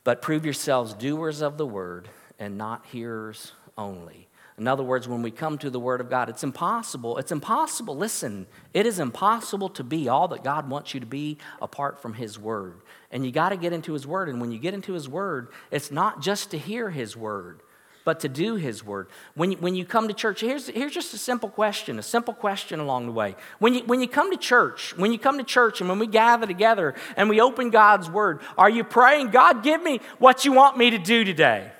But 0.05 0.23
prove 0.23 0.45
yourselves 0.45 0.95
doers 0.95 1.41
of 1.41 1.59
the 1.59 1.67
word 1.67 2.09
and 2.39 2.57
not 2.57 2.87
hearers 2.87 3.53
only 3.77 4.29
in 4.61 4.69
other 4.69 4.83
words, 4.83 5.09
when 5.09 5.23
we 5.23 5.31
come 5.31 5.57
to 5.59 5.71
the 5.71 5.81
Word 5.81 6.03
of 6.03 6.11
God, 6.11 6.29
it's 6.29 6.45
impossible. 6.45 7.17
It's 7.17 7.33
impossible. 7.33 7.97
Listen, 7.97 8.47
it 8.75 8.85
is 8.85 8.99
impossible 8.99 9.71
to 9.71 9.83
be 9.83 10.07
all 10.07 10.29
that 10.29 10.45
God 10.45 10.69
wants 10.69 10.93
you 10.93 11.01
to 11.01 11.07
be 11.07 11.39
apart 11.63 12.03
from 12.03 12.13
His 12.13 12.39
Word. 12.39 12.83
And 13.11 13.25
you 13.25 13.33
got 13.33 13.49
to 13.49 13.57
get 13.57 13.73
into 13.73 13.95
His 13.95 14.07
Word. 14.07 14.29
And 14.29 14.39
when 14.39 14.53
you 14.53 14.59
get 14.59 14.75
into 14.75 14.93
His 14.93 15.09
Word, 15.09 15.49
it's 15.71 15.91
not 15.91 16.21
just 16.21 16.51
to 16.51 16.59
hear 16.59 16.91
His 16.91 17.17
Word, 17.17 17.61
but 18.05 18.21
to 18.21 18.29
do 18.29 18.57
His 18.57 18.85
Word. 18.85 19.09
When 19.35 19.53
you, 19.53 19.57
when 19.57 19.75
you 19.75 19.87
come 19.87 20.09
to 20.09 20.15
church, 20.15 20.43
here's, 20.43 20.67
here's 20.67 20.93
just 20.93 21.15
a 21.15 21.19
simple 21.19 21.49
question, 21.49 21.99
a 21.99 22.03
simple 22.03 22.35
question 22.35 22.81
along 22.81 23.07
the 23.07 23.13
way. 23.13 23.37
When 23.61 23.73
you, 23.73 23.85
when 23.85 24.03
you 24.03 24.09
come 24.09 24.31
to 24.31 24.37
church, 24.37 24.95
when 24.95 25.11
you 25.11 25.19
come 25.19 25.39
to 25.39 25.45
church 25.45 25.81
and 25.81 25.89
when 25.89 25.99
we 25.99 26.07
gather 26.07 26.47
together 26.47 26.95
and 27.17 27.31
we 27.31 27.41
open 27.41 27.71
God's 27.71 28.11
Word, 28.11 28.41
are 28.59 28.69
you 28.69 28.85
praying, 28.85 29.31
God, 29.31 29.63
give 29.63 29.83
me 29.83 30.01
what 30.19 30.45
you 30.45 30.53
want 30.53 30.77
me 30.77 30.91
to 30.91 30.99
do 30.99 31.25
today? 31.25 31.73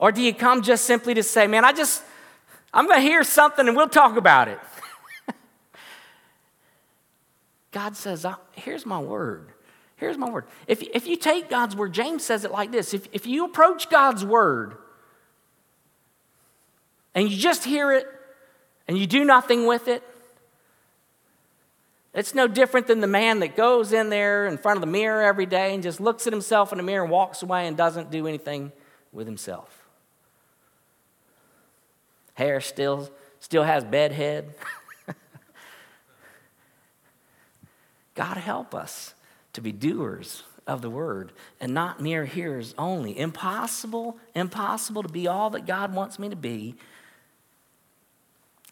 Or 0.00 0.10
do 0.10 0.22
you 0.22 0.34
come 0.34 0.62
just 0.62 0.86
simply 0.86 1.12
to 1.14 1.22
say, 1.22 1.46
man, 1.46 1.62
I 1.62 1.72
just, 1.72 2.02
I'm 2.72 2.86
going 2.86 2.96
to 2.96 3.06
hear 3.06 3.22
something 3.22 3.68
and 3.68 3.76
we'll 3.76 3.86
talk 3.86 4.16
about 4.16 4.48
it? 4.48 4.58
God 7.70 7.94
says, 7.94 8.24
here's 8.52 8.86
my 8.86 8.98
word. 8.98 9.52
Here's 9.96 10.16
my 10.16 10.30
word. 10.30 10.46
If, 10.66 10.82
if 10.82 11.06
you 11.06 11.16
take 11.16 11.50
God's 11.50 11.76
word, 11.76 11.92
James 11.92 12.24
says 12.24 12.46
it 12.46 12.50
like 12.50 12.72
this 12.72 12.94
if, 12.94 13.08
if 13.12 13.26
you 13.26 13.44
approach 13.44 13.90
God's 13.90 14.24
word 14.24 14.78
and 17.14 17.30
you 17.30 17.36
just 17.36 17.64
hear 17.64 17.92
it 17.92 18.06
and 18.88 18.96
you 18.96 19.06
do 19.06 19.22
nothing 19.22 19.66
with 19.66 19.86
it, 19.86 20.02
it's 22.14 22.34
no 22.34 22.48
different 22.48 22.86
than 22.86 23.00
the 23.00 23.06
man 23.06 23.40
that 23.40 23.54
goes 23.54 23.92
in 23.92 24.08
there 24.08 24.46
in 24.46 24.56
front 24.56 24.78
of 24.78 24.80
the 24.80 24.86
mirror 24.86 25.22
every 25.22 25.44
day 25.44 25.74
and 25.74 25.82
just 25.82 26.00
looks 26.00 26.26
at 26.26 26.32
himself 26.32 26.72
in 26.72 26.78
the 26.78 26.84
mirror 26.84 27.02
and 27.02 27.12
walks 27.12 27.42
away 27.42 27.66
and 27.66 27.76
doesn't 27.76 28.10
do 28.10 28.26
anything 28.26 28.72
with 29.12 29.26
himself 29.26 29.79
hair 32.34 32.60
still, 32.60 33.10
still 33.38 33.62
has 33.64 33.84
bed 33.84 34.12
head. 34.12 34.54
God 38.14 38.36
help 38.36 38.74
us 38.74 39.14
to 39.52 39.60
be 39.60 39.72
doers 39.72 40.44
of 40.66 40.82
the 40.82 40.90
word 40.90 41.32
and 41.60 41.74
not 41.74 42.00
mere 42.00 42.24
hearers 42.24 42.74
only. 42.78 43.18
Impossible, 43.18 44.18
impossible 44.34 45.02
to 45.02 45.08
be 45.08 45.26
all 45.26 45.50
that 45.50 45.66
God 45.66 45.94
wants 45.94 46.18
me 46.18 46.28
to 46.28 46.36
be 46.36 46.76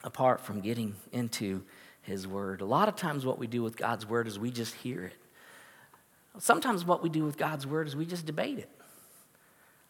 apart 0.04 0.40
from 0.40 0.60
getting 0.60 0.94
into 1.12 1.62
his 2.02 2.26
word. 2.26 2.60
A 2.60 2.64
lot 2.64 2.88
of 2.88 2.96
times, 2.96 3.26
what 3.26 3.38
we 3.38 3.46
do 3.46 3.62
with 3.62 3.76
God's 3.76 4.06
word 4.06 4.26
is 4.26 4.38
we 4.38 4.50
just 4.50 4.74
hear 4.76 5.04
it. 5.04 5.16
Sometimes, 6.38 6.84
what 6.84 7.02
we 7.02 7.08
do 7.08 7.24
with 7.24 7.36
God's 7.36 7.66
word 7.66 7.86
is 7.86 7.96
we 7.96 8.06
just 8.06 8.26
debate 8.26 8.58
it. 8.58 8.70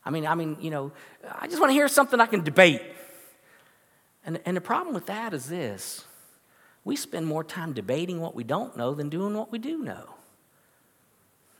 I 0.04 0.10
mean, 0.10 0.26
I 0.26 0.34
mean, 0.34 0.56
you 0.60 0.70
know, 0.70 0.92
I 1.38 1.46
just 1.46 1.60
want 1.60 1.70
to 1.70 1.74
hear 1.74 1.88
something 1.88 2.20
I 2.20 2.26
can 2.26 2.42
debate. 2.42 2.82
And, 4.24 4.40
and 4.44 4.56
the 4.56 4.60
problem 4.60 4.94
with 4.94 5.06
that 5.06 5.32
is 5.32 5.48
this 5.48 6.04
we 6.84 6.96
spend 6.96 7.26
more 7.26 7.44
time 7.44 7.72
debating 7.72 8.20
what 8.20 8.34
we 8.34 8.44
don't 8.44 8.76
know 8.76 8.94
than 8.94 9.08
doing 9.08 9.34
what 9.34 9.52
we 9.52 9.58
do 9.58 9.78
know. 9.78 10.14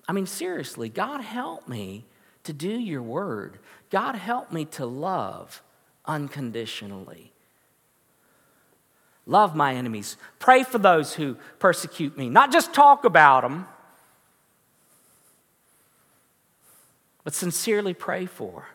I 0.09 0.12
mean, 0.12 0.27
seriously, 0.27 0.88
God 0.88 1.21
help 1.21 1.68
me 1.68 2.05
to 2.44 2.53
do 2.55 2.71
your 2.71 3.03
word. 3.03 3.59
God 3.90 4.14
help 4.14 4.51
me 4.51 4.64
to 4.66 4.87
love 4.87 5.62
unconditionally. 6.07 7.33
Love 9.27 9.55
my 9.55 9.75
enemies. 9.75 10.16
Pray 10.38 10.62
for 10.62 10.79
those 10.79 11.12
who 11.12 11.37
persecute 11.59 12.16
me. 12.16 12.31
Not 12.31 12.51
just 12.51 12.73
talk 12.73 13.05
about 13.05 13.42
them, 13.42 13.66
but 17.23 17.35
sincerely 17.35 17.92
pray 17.92 18.25
for. 18.25 18.68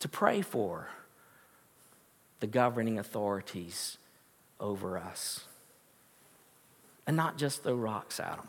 To 0.00 0.08
pray 0.08 0.40
for 0.40 0.88
the 2.40 2.46
governing 2.46 2.98
authorities 2.98 3.98
over 4.60 4.98
us. 4.98 5.44
And 7.06 7.16
not 7.16 7.38
just 7.38 7.62
throw 7.62 7.74
rocks 7.74 8.20
at 8.20 8.36
them. 8.36 8.48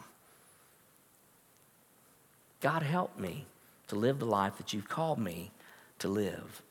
God, 2.62 2.84
help 2.84 3.18
me 3.18 3.46
to 3.88 3.96
live 3.96 4.20
the 4.20 4.26
life 4.26 4.58
that 4.58 4.74
you've 4.74 4.90
called 4.90 5.18
me 5.18 5.52
to 6.00 6.08
live. 6.08 6.62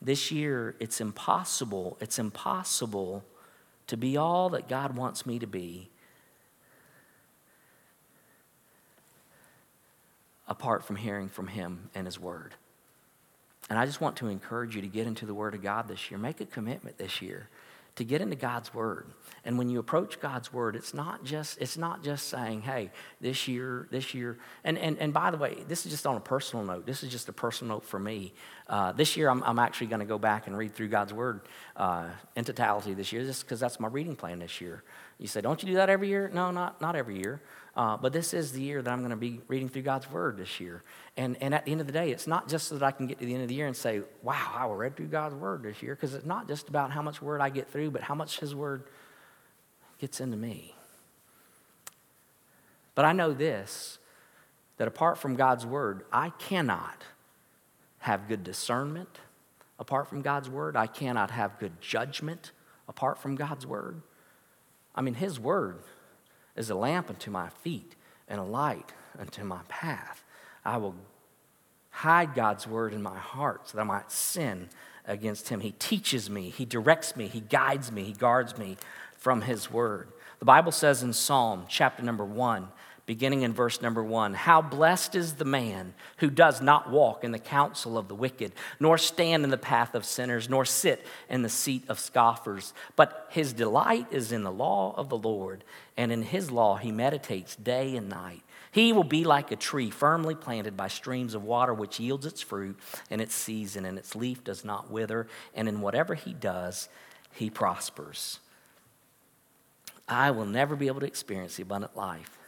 This 0.00 0.30
year, 0.30 0.74
it's 0.78 1.00
impossible, 1.00 1.96
it's 2.00 2.18
impossible 2.18 3.24
to 3.86 3.96
be 3.96 4.16
all 4.16 4.50
that 4.50 4.68
God 4.68 4.96
wants 4.96 5.24
me 5.24 5.38
to 5.38 5.46
be 5.46 5.88
apart 10.48 10.84
from 10.84 10.96
hearing 10.96 11.28
from 11.28 11.46
Him 11.46 11.88
and 11.94 12.06
His 12.06 12.18
Word. 12.18 12.54
And 13.70 13.78
I 13.78 13.86
just 13.86 14.00
want 14.00 14.16
to 14.16 14.28
encourage 14.28 14.74
you 14.74 14.82
to 14.82 14.88
get 14.88 15.06
into 15.06 15.26
the 15.26 15.34
Word 15.34 15.54
of 15.54 15.62
God 15.62 15.88
this 15.88 16.10
year. 16.10 16.18
Make 16.18 16.40
a 16.40 16.46
commitment 16.46 16.98
this 16.98 17.22
year 17.22 17.48
to 17.96 18.04
get 18.04 18.20
into 18.20 18.36
God's 18.36 18.72
Word. 18.72 19.06
And 19.44 19.58
when 19.58 19.68
you 19.68 19.78
approach 19.78 20.18
God's 20.20 20.52
Word, 20.52 20.76
it's 20.76 20.94
not 20.94 21.24
just, 21.24 21.60
it's 21.60 21.76
not 21.76 22.02
just 22.02 22.28
saying, 22.28 22.62
hey, 22.62 22.90
this 23.20 23.46
year, 23.48 23.86
this 23.90 24.14
year. 24.14 24.38
And, 24.64 24.78
and, 24.78 24.98
and 24.98 25.12
by 25.12 25.30
the 25.30 25.36
way, 25.36 25.58
this 25.68 25.84
is 25.84 25.92
just 25.92 26.06
on 26.06 26.16
a 26.16 26.20
personal 26.20 26.64
note. 26.64 26.86
This 26.86 27.02
is 27.02 27.10
just 27.10 27.28
a 27.28 27.32
personal 27.32 27.76
note 27.76 27.84
for 27.84 27.98
me. 27.98 28.32
Uh, 28.66 28.92
this 28.92 29.16
year, 29.16 29.28
I'm, 29.28 29.42
I'm 29.42 29.58
actually 29.58 29.88
going 29.88 30.00
to 30.00 30.06
go 30.06 30.18
back 30.18 30.46
and 30.46 30.56
read 30.56 30.74
through 30.74 30.88
God's 30.88 31.12
Word 31.12 31.42
uh, 31.76 32.08
in 32.34 32.44
totality 32.44 32.94
this 32.94 33.12
year, 33.12 33.24
just 33.24 33.44
because 33.44 33.60
that's 33.60 33.78
my 33.78 33.88
reading 33.88 34.16
plan 34.16 34.38
this 34.38 34.60
year. 34.60 34.82
You 35.18 35.26
say, 35.26 35.42
don't 35.42 35.62
you 35.62 35.68
do 35.68 35.74
that 35.74 35.90
every 35.90 36.08
year? 36.08 36.30
No, 36.32 36.50
not, 36.50 36.80
not 36.80 36.96
every 36.96 37.18
year. 37.18 37.42
Uh, 37.74 37.96
but 37.96 38.12
this 38.12 38.34
is 38.34 38.52
the 38.52 38.60
year 38.60 38.82
that 38.82 38.90
I'm 38.90 38.98
going 38.98 39.10
to 39.10 39.16
be 39.16 39.40
reading 39.48 39.68
through 39.68 39.82
God's 39.82 40.10
Word 40.10 40.36
this 40.36 40.60
year. 40.60 40.82
And, 41.16 41.36
and 41.40 41.54
at 41.54 41.64
the 41.64 41.72
end 41.72 41.80
of 41.80 41.86
the 41.86 41.92
day, 41.92 42.10
it's 42.10 42.26
not 42.26 42.48
just 42.48 42.68
so 42.68 42.76
that 42.76 42.84
I 42.84 42.90
can 42.90 43.06
get 43.06 43.18
to 43.20 43.24
the 43.24 43.32
end 43.32 43.42
of 43.42 43.48
the 43.48 43.54
year 43.54 43.66
and 43.66 43.74
say, 43.74 44.02
wow, 44.22 44.52
I 44.54 44.66
read 44.66 44.96
through 44.96 45.06
God's 45.06 45.34
Word 45.34 45.62
this 45.62 45.82
year, 45.82 45.94
because 45.94 46.12
it's 46.14 46.26
not 46.26 46.48
just 46.48 46.68
about 46.68 46.90
how 46.90 47.00
much 47.00 47.22
Word 47.22 47.40
I 47.40 47.48
get 47.48 47.70
through, 47.70 47.90
but 47.90 48.02
how 48.02 48.14
much 48.14 48.40
His 48.40 48.54
Word 48.54 48.84
gets 49.98 50.20
into 50.20 50.36
me. 50.36 50.74
But 52.94 53.06
I 53.06 53.12
know 53.12 53.32
this 53.32 53.98
that 54.76 54.88
apart 54.88 55.16
from 55.16 55.36
God's 55.36 55.64
Word, 55.64 56.04
I 56.12 56.30
cannot 56.30 57.04
have 57.98 58.28
good 58.28 58.42
discernment 58.42 59.20
apart 59.78 60.08
from 60.08 60.22
God's 60.22 60.50
Word. 60.50 60.76
I 60.76 60.86
cannot 60.88 61.30
have 61.30 61.58
good 61.58 61.80
judgment 61.80 62.52
apart 62.88 63.18
from 63.18 63.36
God's 63.36 63.66
Word. 63.66 64.02
I 64.94 65.00
mean, 65.00 65.14
His 65.14 65.40
Word 65.40 65.78
is 66.56 66.70
a 66.70 66.74
lamp 66.74 67.08
unto 67.08 67.30
my 67.30 67.48
feet 67.48 67.94
and 68.28 68.40
a 68.40 68.44
light 68.44 68.92
unto 69.18 69.44
my 69.44 69.60
path. 69.68 70.24
I 70.64 70.76
will 70.76 70.94
hide 71.90 72.34
God's 72.34 72.66
word 72.66 72.92
in 72.94 73.02
my 73.02 73.18
heart 73.18 73.68
so 73.68 73.76
that 73.76 73.82
I 73.82 73.84
might 73.84 74.10
sin 74.10 74.68
against 75.06 75.48
him. 75.48 75.60
He 75.60 75.72
teaches 75.72 76.30
me, 76.30 76.50
he 76.50 76.64
directs 76.64 77.16
me, 77.16 77.28
he 77.28 77.40
guides 77.40 77.92
me, 77.92 78.04
he 78.04 78.12
guards 78.12 78.56
me 78.56 78.76
from 79.16 79.42
his 79.42 79.70
word. 79.70 80.08
The 80.38 80.44
Bible 80.44 80.72
says 80.72 81.02
in 81.02 81.12
Psalm 81.12 81.66
chapter 81.68 82.02
number 82.02 82.24
1 82.24 82.68
beginning 83.12 83.42
in 83.42 83.52
verse 83.52 83.82
number 83.82 84.02
one 84.02 84.32
How 84.32 84.62
blessed 84.62 85.14
is 85.14 85.34
the 85.34 85.44
man 85.44 85.92
who 86.16 86.30
does 86.30 86.62
not 86.62 86.90
walk 86.90 87.24
in 87.24 87.32
the 87.32 87.38
counsel 87.38 87.98
of 87.98 88.08
the 88.08 88.14
wicked, 88.14 88.52
nor 88.80 88.96
stand 88.96 89.44
in 89.44 89.50
the 89.50 89.58
path 89.58 89.94
of 89.94 90.06
sinners, 90.06 90.48
nor 90.48 90.64
sit 90.64 91.04
in 91.28 91.42
the 91.42 91.50
seat 91.50 91.84
of 91.90 91.98
scoffers. 91.98 92.72
But 92.96 93.26
his 93.28 93.52
delight 93.52 94.06
is 94.10 94.32
in 94.32 94.44
the 94.44 94.50
law 94.50 94.94
of 94.96 95.10
the 95.10 95.18
Lord, 95.18 95.62
and 95.94 96.10
in 96.10 96.22
his 96.22 96.50
law 96.50 96.76
he 96.76 96.90
meditates 96.90 97.54
day 97.54 97.96
and 97.96 98.08
night. 98.08 98.40
He 98.70 98.94
will 98.94 99.04
be 99.04 99.24
like 99.24 99.52
a 99.52 99.56
tree 99.56 99.90
firmly 99.90 100.34
planted 100.34 100.74
by 100.74 100.88
streams 100.88 101.34
of 101.34 101.44
water, 101.44 101.74
which 101.74 102.00
yields 102.00 102.24
its 102.24 102.40
fruit 102.40 102.78
in 103.10 103.20
its 103.20 103.34
season, 103.34 103.84
and 103.84 103.98
its 103.98 104.16
leaf 104.16 104.42
does 104.42 104.64
not 104.64 104.90
wither, 104.90 105.28
and 105.54 105.68
in 105.68 105.82
whatever 105.82 106.14
he 106.14 106.32
does, 106.32 106.88
he 107.30 107.50
prospers. 107.50 108.40
I 110.08 110.30
will 110.30 110.46
never 110.46 110.76
be 110.76 110.86
able 110.86 111.00
to 111.00 111.06
experience 111.06 111.56
the 111.56 111.62
abundant 111.62 111.94
life 111.94 112.38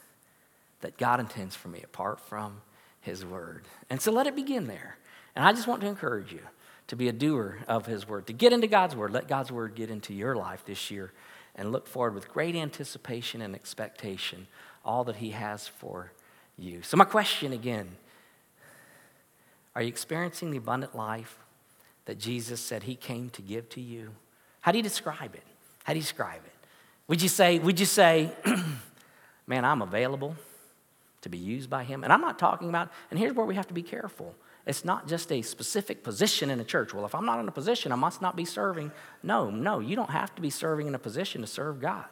that 0.85 0.99
God 0.99 1.18
intends 1.18 1.57
for 1.57 1.68
me 1.68 1.81
apart 1.83 2.20
from 2.20 2.61
His 3.01 3.25
Word. 3.25 3.64
And 3.88 4.03
so 4.03 4.12
let 4.12 4.27
it 4.27 4.37
begin 4.37 4.67
there. 4.67 4.98
And 5.35 5.42
I 5.42 5.52
just 5.54 5.67
want 5.67 5.81
to 5.81 5.87
encourage 5.87 6.31
you 6.31 6.42
to 6.88 6.94
be 6.94 7.08
a 7.08 7.13
doer 7.13 7.61
of 7.67 7.87
His 7.87 8.06
Word, 8.06 8.27
to 8.27 8.35
get 8.35 8.52
into 8.52 8.67
God's 8.67 8.94
Word. 8.94 9.11
Let 9.11 9.27
God's 9.27 9.50
Word 9.50 9.75
get 9.75 9.90
into 9.90 10.13
your 10.13 10.37
life 10.37 10.63
this 10.67 10.90
year 10.90 11.11
and 11.54 11.73
look 11.73 11.87
forward 11.87 12.15
with 12.15 12.29
great 12.29 12.54
anticipation 12.54 13.40
and 13.40 13.54
expectation 13.54 14.46
all 14.85 15.04
that 15.04 15.17
He 15.17 15.31
has 15.31 15.67
for 15.67 16.13
you. 16.58 16.83
So, 16.83 16.98
my 16.98 17.06
question 17.06 17.54
again 17.54 17.96
Are 19.75 19.81
you 19.81 19.88
experiencing 19.88 20.50
the 20.50 20.58
abundant 20.58 20.94
life 20.94 21.38
that 22.04 22.19
Jesus 22.19 22.61
said 22.61 22.83
he 22.83 22.94
came 22.94 23.31
to 23.31 23.40
give 23.40 23.71
to 23.71 23.81
you? 23.81 24.11
How 24.61 24.71
do 24.71 24.77
you 24.77 24.85
describe 24.85 25.35
it? 25.35 25.44
How 25.85 25.94
do 25.94 25.98
you 25.98 26.02
describe 26.02 26.42
it? 26.44 26.52
Would 27.08 27.23
you 27.23 27.31
say, 27.31 27.58
would 27.58 27.81
you 27.81 27.87
say, 27.87 28.33
man, 29.46 29.65
I'm 29.65 29.81
available 29.81 30.37
to 31.25 31.29
be 31.29 31.38
used 31.38 31.68
by 31.68 31.85
him? 31.85 32.04
And 32.04 32.12
I'm 32.12 32.20
not 32.20 32.38
talking 32.38 32.68
about, 32.68 32.90
and 33.10 33.18
here's 33.18 33.35
where 33.35 33.44
we 33.44 33.56
have 33.56 33.66
to 33.68 33.75
be 33.75 33.83
careful. 33.83 34.35
It's 34.66 34.85
not 34.85 35.06
just 35.06 35.31
a 35.31 35.42
specific 35.42 36.02
position 36.02 36.48
in 36.48 36.58
a 36.58 36.64
church. 36.64 36.94
Well, 36.94 37.04
if 37.04 37.14
I'm 37.14 37.27
not 37.27 37.40
in 37.40 37.48
a 37.48 37.52
position, 37.52 37.92
I 37.92 37.96
must 37.96 38.22
not 38.22 38.35
be 38.35 38.44
serving. 38.44 38.92
No, 39.22 39.50
no, 39.50 39.81
you 39.81 39.94
don't 39.94 40.10
have 40.10 40.35
to 40.37 40.42
be 40.42 40.50
serving 40.50 40.87
in 40.87 40.94
a 40.94 40.98
position 40.98 41.42
to 41.42 41.46
serve 41.46 41.81
God. 41.81 42.06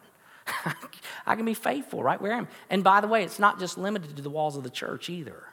I 1.26 1.34
can 1.34 1.44
be 1.44 1.54
faithful 1.54 2.02
right 2.02 2.20
where 2.20 2.34
I 2.34 2.38
am. 2.38 2.48
And 2.68 2.84
by 2.84 3.00
the 3.00 3.08
way, 3.08 3.22
it's 3.24 3.38
not 3.38 3.58
just 3.58 3.78
limited 3.78 4.16
to 4.16 4.22
the 4.22 4.30
walls 4.30 4.56
of 4.56 4.64
the 4.64 4.70
church 4.70 5.08
either. 5.08 5.44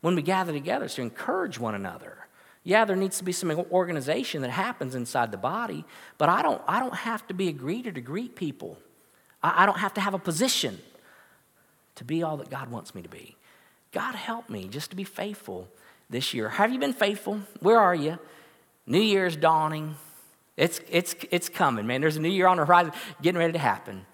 When 0.00 0.14
we 0.14 0.22
gather 0.22 0.52
together, 0.52 0.86
it's 0.86 0.94
to 0.94 1.02
encourage 1.02 1.58
one 1.58 1.74
another. 1.74 2.26
Yeah, 2.62 2.84
there 2.84 2.96
needs 2.96 3.18
to 3.18 3.24
be 3.24 3.32
some 3.32 3.50
organization 3.70 4.42
that 4.42 4.50
happens 4.50 4.94
inside 4.94 5.30
the 5.30 5.38
body, 5.38 5.84
but 6.18 6.28
I 6.28 6.42
don't, 6.42 6.60
I 6.66 6.80
don't 6.80 6.94
have 6.94 7.26
to 7.28 7.34
be 7.34 7.48
a 7.48 7.52
greeter 7.52 7.94
to 7.94 8.00
greet 8.00 8.34
people. 8.34 8.76
I, 9.42 9.62
I 9.62 9.66
don't 9.66 9.78
have 9.78 9.94
to 9.94 10.00
have 10.00 10.14
a 10.14 10.18
position 10.18 10.78
to 12.00 12.04
be 12.04 12.22
all 12.22 12.38
that 12.38 12.48
God 12.48 12.70
wants 12.70 12.94
me 12.94 13.02
to 13.02 13.10
be. 13.10 13.36
God 13.92 14.14
help 14.14 14.48
me 14.48 14.68
just 14.68 14.88
to 14.88 14.96
be 14.96 15.04
faithful 15.04 15.68
this 16.08 16.32
year. 16.32 16.48
Have 16.48 16.72
you 16.72 16.78
been 16.78 16.94
faithful? 16.94 17.42
Where 17.60 17.78
are 17.78 17.94
you? 17.94 18.18
New 18.86 19.02
Year's 19.02 19.36
dawning. 19.36 19.96
It's, 20.56 20.80
it's, 20.88 21.14
it's 21.30 21.50
coming, 21.50 21.86
man. 21.86 22.00
There's 22.00 22.16
a 22.16 22.20
new 22.20 22.30
year 22.30 22.46
on 22.46 22.56
the 22.56 22.64
horizon 22.64 22.92
getting 23.20 23.38
ready 23.38 23.52
to 23.52 23.58
happen. 23.58 24.06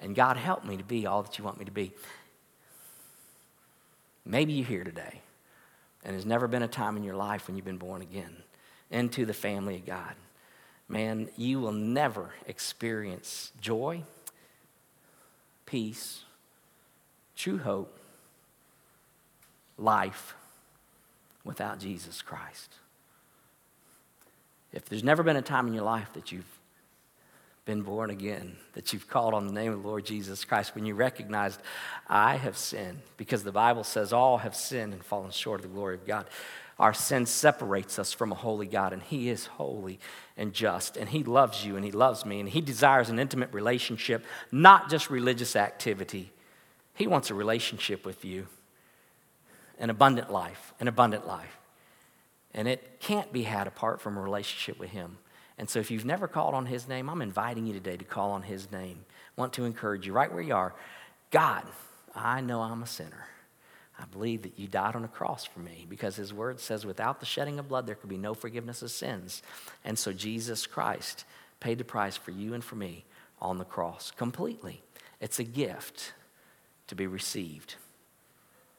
And 0.00 0.16
God 0.16 0.38
help 0.38 0.64
me 0.64 0.78
to 0.78 0.84
be 0.84 1.04
all 1.06 1.22
that 1.22 1.36
you 1.36 1.44
want 1.44 1.58
me 1.58 1.66
to 1.66 1.70
be. 1.70 1.92
Maybe 4.24 4.54
you're 4.54 4.66
here 4.66 4.84
today, 4.84 5.20
and 6.02 6.14
there's 6.14 6.24
never 6.24 6.48
been 6.48 6.62
a 6.62 6.68
time 6.68 6.96
in 6.96 7.04
your 7.04 7.14
life 7.14 7.46
when 7.46 7.56
you've 7.56 7.66
been 7.66 7.76
born 7.76 8.00
again 8.00 8.36
into 8.90 9.26
the 9.26 9.34
family 9.34 9.76
of 9.76 9.84
God. 9.84 10.14
Man, 10.88 11.28
you 11.36 11.60
will 11.60 11.72
never 11.72 12.30
experience 12.46 13.52
joy, 13.60 14.02
peace, 15.66 16.23
true 17.36 17.58
hope, 17.58 17.98
life 19.78 20.34
without 21.44 21.78
Jesus 21.78 22.22
Christ. 22.22 22.72
If 24.72 24.86
there's 24.86 25.04
never 25.04 25.22
been 25.22 25.36
a 25.36 25.42
time 25.42 25.66
in 25.68 25.74
your 25.74 25.84
life 25.84 26.12
that 26.14 26.32
you've 26.32 26.44
been 27.64 27.82
born 27.82 28.10
again, 28.10 28.56
that 28.74 28.92
you've 28.92 29.08
called 29.08 29.32
on 29.32 29.46
the 29.46 29.52
name 29.52 29.72
of 29.72 29.82
the 29.82 29.88
Lord 29.88 30.04
Jesus 30.04 30.44
Christ, 30.44 30.74
when 30.74 30.84
you 30.84 30.94
recognized, 30.94 31.60
I 32.08 32.36
have 32.36 32.56
sinned, 32.56 32.98
because 33.16 33.42
the 33.42 33.52
Bible 33.52 33.84
says 33.84 34.12
all 34.12 34.38
have 34.38 34.54
sinned 34.54 34.92
and 34.92 35.04
fallen 35.04 35.30
short 35.30 35.60
of 35.60 35.70
the 35.70 35.74
glory 35.74 35.94
of 35.94 36.06
God. 36.06 36.26
Our 36.78 36.92
sin 36.92 37.24
separates 37.24 37.98
us 37.98 38.12
from 38.12 38.32
a 38.32 38.34
holy 38.34 38.66
God, 38.66 38.92
and 38.92 39.02
He 39.02 39.30
is 39.30 39.46
holy 39.46 40.00
and 40.36 40.52
just, 40.52 40.96
and 40.96 41.08
He 41.08 41.22
loves 41.22 41.64
you 41.64 41.76
and 41.76 41.84
He 41.84 41.92
loves 41.92 42.26
me, 42.26 42.40
and 42.40 42.48
He 42.48 42.60
desires 42.60 43.08
an 43.08 43.18
intimate 43.18 43.52
relationship, 43.52 44.24
not 44.50 44.90
just 44.90 45.08
religious 45.08 45.56
activity. 45.56 46.32
He 46.94 47.06
wants 47.06 47.30
a 47.30 47.34
relationship 47.34 48.06
with 48.06 48.24
you, 48.24 48.46
an 49.78 49.90
abundant 49.90 50.30
life, 50.30 50.72
an 50.80 50.88
abundant 50.88 51.26
life. 51.26 51.58
And 52.52 52.68
it 52.68 53.00
can't 53.00 53.32
be 53.32 53.42
had 53.42 53.66
apart 53.66 54.00
from 54.00 54.16
a 54.16 54.20
relationship 54.20 54.78
with 54.78 54.90
Him. 54.90 55.18
And 55.58 55.68
so 55.68 55.78
if 55.78 55.90
you've 55.90 56.04
never 56.04 56.26
called 56.26 56.54
on 56.54 56.66
his 56.66 56.88
name, 56.88 57.08
I'm 57.08 57.22
inviting 57.22 57.66
you 57.66 57.72
today 57.72 57.96
to 57.96 58.04
call 58.04 58.32
on 58.32 58.42
his 58.42 58.70
name. 58.72 59.04
I 59.36 59.40
want 59.40 59.52
to 59.54 59.64
encourage 59.64 60.06
you 60.06 60.12
right 60.12 60.32
where 60.32 60.42
you 60.42 60.54
are. 60.54 60.74
God, 61.30 61.64
I 62.14 62.40
know 62.40 62.60
I'm 62.60 62.82
a 62.82 62.86
sinner. 62.86 63.26
I 63.98 64.06
believe 64.06 64.42
that 64.42 64.58
you 64.58 64.66
died 64.66 64.96
on 64.96 65.04
a 65.04 65.08
cross 65.08 65.44
for 65.44 65.60
me 65.60 65.86
because 65.88 66.16
his 66.16 66.34
word 66.34 66.58
says 66.58 66.84
without 66.84 67.20
the 67.20 67.26
shedding 67.26 67.60
of 67.60 67.68
blood, 67.68 67.86
there 67.86 67.94
could 67.94 68.10
be 68.10 68.18
no 68.18 68.34
forgiveness 68.34 68.82
of 68.82 68.90
sins. 68.90 69.42
And 69.84 69.96
so 69.96 70.12
Jesus 70.12 70.66
Christ 70.66 71.24
paid 71.60 71.78
the 71.78 71.84
price 71.84 72.16
for 72.16 72.32
you 72.32 72.54
and 72.54 72.64
for 72.64 72.74
me 72.74 73.04
on 73.40 73.58
the 73.58 73.64
cross 73.64 74.10
completely. 74.10 74.82
It's 75.20 75.38
a 75.38 75.44
gift 75.44 76.12
to 76.86 76.94
be 76.94 77.06
received. 77.06 77.76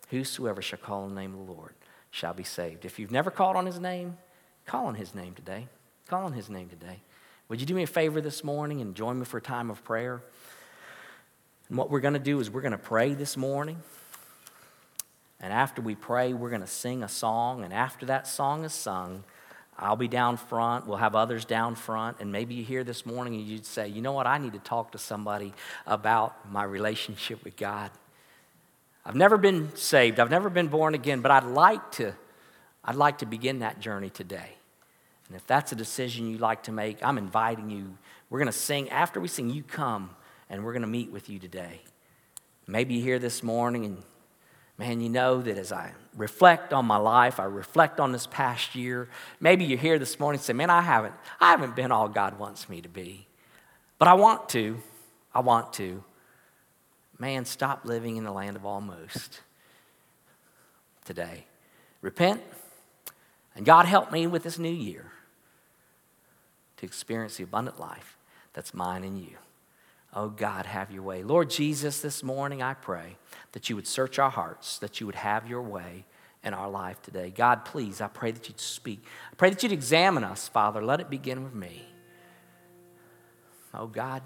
Whosoever 0.10 0.62
shall 0.62 0.80
call 0.80 1.04
on 1.04 1.16
the 1.16 1.22
name 1.22 1.34
of 1.34 1.46
the 1.46 1.52
Lord 1.52 1.74
shall 2.12 2.34
be 2.34 2.44
saved. 2.44 2.86
If 2.86 3.00
you've 3.00 3.12
never 3.12 3.32
called 3.32 3.56
on 3.56 3.66
his 3.66 3.80
name, 3.80 4.18
call 4.66 4.86
on 4.86 4.96
his 4.96 5.14
name 5.14 5.34
today. 5.34 5.68
Call 6.08 6.24
on 6.24 6.34
his 6.34 6.50
name 6.50 6.70
today. 6.70 7.02
Would 7.50 7.60
you 7.60 7.66
do 7.66 7.74
me 7.74 7.84
a 7.84 7.88
favor 7.88 8.22
this 8.22 8.44
morning 8.44 8.82
and 8.82 8.96
join 8.96 9.20
me 9.20 9.26
for 9.26 9.38
a 9.38 9.42
time 9.42 9.70
of 9.70 9.84
prayer? 9.84 10.22
And 11.70 11.78
what 11.78 11.90
we're 11.90 12.00
going 12.00 12.14
to 12.14 12.20
do 12.20 12.40
is 12.40 12.50
we're 12.50 12.62
going 12.62 12.72
to 12.72 12.78
pray 12.78 13.14
this 13.14 13.36
morning. 13.36 13.78
And 15.40 15.52
after 15.52 15.82
we 15.82 15.96
pray, 15.96 16.34
we're 16.34 16.50
going 16.50 16.62
to 16.62 16.68
sing 16.68 17.04
a 17.04 17.10
song. 17.10 17.64
And 17.64 17.74
after 17.74 18.06
that 18.06 18.28
song 18.28 18.64
is 18.64 18.74
sung, 18.74 19.24
I'll 19.78 19.98
be 19.98 20.08
down 20.08 20.38
front. 20.38 20.88
We'll 20.88 20.98
have 20.98 21.16
others 21.16 21.44
down 21.44 21.76
front. 21.76 22.18
And 22.20 22.32
maybe 22.32 22.56
you 22.56 22.64
hear 22.64 22.84
this 22.84 23.06
morning 23.06 23.36
and 23.36 23.44
you'd 23.44 23.66
say, 23.66 23.88
you 23.88 24.02
know 24.02 24.14
what? 24.14 24.26
I 24.26 24.38
need 24.38 24.54
to 24.54 24.60
talk 24.60 24.94
to 24.94 24.98
somebody 24.98 25.54
about 25.86 26.50
my 26.50 26.64
relationship 26.64 27.44
with 27.44 27.58
God. 27.58 27.92
I've 29.06 29.16
never 29.16 29.38
been 29.38 29.76
saved. 29.76 30.20
I've 30.20 30.32
never 30.32 30.50
been 30.50 30.68
born 30.68 30.96
again, 30.96 31.22
but 31.22 31.30
I'd 31.32 31.44
like 31.44 31.92
to, 31.94 32.14
I'd 32.84 32.96
like 32.96 33.20
to 33.20 33.26
begin 33.26 33.60
that 33.60 33.80
journey 33.80 34.10
today. 34.10 34.50
And 35.28 35.36
if 35.36 35.46
that's 35.46 35.72
a 35.72 35.76
decision 35.76 36.30
you'd 36.30 36.42
like 36.42 36.64
to 36.64 36.72
make, 36.72 37.04
I'm 37.04 37.18
inviting 37.18 37.70
you. 37.70 37.98
We're 38.30 38.40
going 38.40 38.52
to 38.52 38.58
sing. 38.58 38.90
After 38.90 39.20
we 39.20 39.28
sing, 39.28 39.50
you 39.50 39.62
come 39.62 40.10
and 40.50 40.64
we're 40.64 40.74
going 40.74 40.84
to 40.84 40.88
meet 40.88 41.12
with 41.12 41.30
you 41.30 41.38
today. 41.38 41.82
Maybe 42.66 42.96
you're 42.96 43.04
here 43.04 43.20
this 43.20 43.44
morning 43.44 43.86
and, 43.86 43.98
man, 44.78 45.02
you 45.02 45.10
know 45.10 45.42
that 45.42 45.58
as 45.58 45.72
I 45.72 45.92
reflect 46.16 46.74
on 46.74 46.86
my 46.86 46.98
life, 46.98 47.40
I 47.40 47.46
reflect 47.46 48.00
on 48.00 48.12
this 48.12 48.28
past 48.28 48.76
year, 48.76 49.10
maybe 49.40 49.66
you're 49.66 49.78
here 49.78 50.00
this 50.00 50.20
morning 50.20 50.40
and 50.40 50.46
say, 50.46 50.54
man, 50.54 50.70
I 50.70 50.82
haven't, 50.82 51.14
I 51.40 51.52
haven't 51.52 51.76
been 51.76 51.92
all 51.92 52.08
God 52.08 52.40
wants 52.40 52.70
me 52.70 52.82
to 52.82 52.90
be. 52.90 53.28
But 53.98 54.08
I 54.08 54.14
want 54.14 54.50
to. 54.50 54.78
I 55.34 55.40
want 55.42 55.74
to. 55.74 56.04
Man, 57.18 57.46
stop 57.46 57.86
living 57.86 58.18
in 58.18 58.24
the 58.24 58.32
land 58.32 58.56
of 58.56 58.66
almost 58.66 59.42
today. 61.06 61.46
Repent, 62.02 62.42
and 63.56 63.66
God 63.66 63.86
help 63.86 64.12
me 64.12 64.28
with 64.28 64.44
this 64.44 64.60
new 64.60 64.70
year 64.70 65.12
to 66.78 66.86
experience 66.86 67.38
the 67.38 67.44
abundant 67.44 67.80
life 67.80 68.18
that's 68.54 68.74
mine 68.74 69.04
and 69.04 69.18
you. 69.18 69.38
Oh 70.16 70.30
God, 70.30 70.66
have 70.66 70.92
your 70.92 71.04
way. 71.04 71.24
Lord 71.24 71.50
Jesus, 71.50 72.00
this 72.00 72.24
morning 72.24 72.62
I 72.64 72.74
pray 72.74 73.18
that 73.52 73.70
you 73.70 73.76
would 73.76 73.86
search 73.86 74.18
our 74.18 74.30
hearts, 74.30 74.80
that 74.80 75.02
you 75.02 75.06
would 75.06 75.16
have 75.16 75.50
your 75.50 75.62
way 75.62 76.06
in 76.42 76.54
our 76.54 76.70
life 76.70 77.02
today. 77.02 77.34
God, 77.36 77.66
please, 77.66 78.00
I 78.00 78.08
pray 78.08 78.32
that 78.32 78.48
you'd 78.48 78.62
speak. 78.62 79.04
I 79.32 79.36
pray 79.36 79.50
that 79.50 79.62
you'd 79.62 79.74
examine 79.74 80.24
us, 80.24 80.48
Father. 80.48 80.82
Let 80.82 81.02
it 81.02 81.10
begin 81.10 81.44
with 81.44 81.54
me. 81.54 81.86
Oh 83.74 83.88
God, 83.88 84.24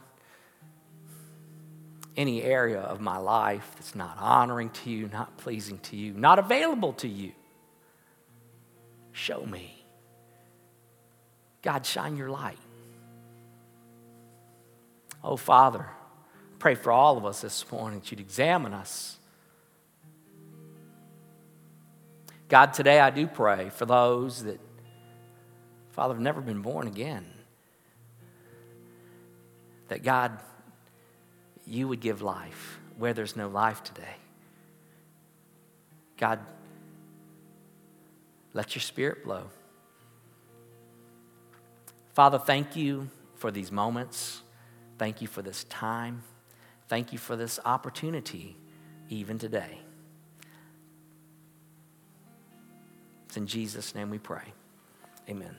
any 2.15 2.43
area 2.43 2.81
of 2.81 3.01
my 3.01 3.17
life 3.17 3.71
that's 3.75 3.95
not 3.95 4.15
honoring 4.19 4.69
to 4.69 4.91
you, 4.91 5.07
not 5.07 5.37
pleasing 5.37 5.79
to 5.79 5.95
you, 5.95 6.13
not 6.13 6.37
available 6.37 6.93
to 6.93 7.07
you, 7.07 7.31
show 9.11 9.43
me. 9.43 9.83
God, 11.63 11.83
shine 11.83 12.15
your 12.15 12.29
light. 12.29 12.59
Oh, 15.23 15.35
Father, 15.35 15.85
pray 16.59 16.75
for 16.75 16.91
all 16.91 17.17
of 17.17 17.25
us 17.25 17.41
this 17.41 17.69
morning 17.71 17.99
that 17.99 18.11
you'd 18.11 18.19
examine 18.19 18.73
us. 18.73 19.17
God, 22.47 22.73
today 22.73 22.99
I 22.99 23.09
do 23.09 23.27
pray 23.27 23.69
for 23.69 23.85
those 23.85 24.43
that, 24.43 24.59
Father, 25.91 26.15
have 26.15 26.23
never 26.23 26.41
been 26.41 26.61
born 26.61 26.87
again. 26.87 27.25
That 29.89 30.03
God, 30.03 30.39
you 31.65 31.87
would 31.87 31.99
give 31.99 32.21
life 32.21 32.79
where 32.97 33.13
there's 33.13 33.35
no 33.35 33.47
life 33.47 33.83
today. 33.83 34.15
God, 36.17 36.39
let 38.53 38.75
your 38.75 38.81
spirit 38.81 39.23
blow. 39.23 39.43
Father, 42.13 42.39
thank 42.39 42.75
you 42.75 43.09
for 43.35 43.51
these 43.51 43.71
moments. 43.71 44.41
Thank 44.99 45.21
you 45.21 45.27
for 45.27 45.41
this 45.41 45.63
time. 45.63 46.23
Thank 46.89 47.13
you 47.13 47.17
for 47.17 47.37
this 47.37 47.59
opportunity, 47.63 48.57
even 49.07 49.39
today. 49.39 49.79
It's 53.25 53.37
in 53.37 53.47
Jesus' 53.47 53.95
name 53.95 54.09
we 54.09 54.17
pray. 54.17 54.53
Amen. 55.29 55.55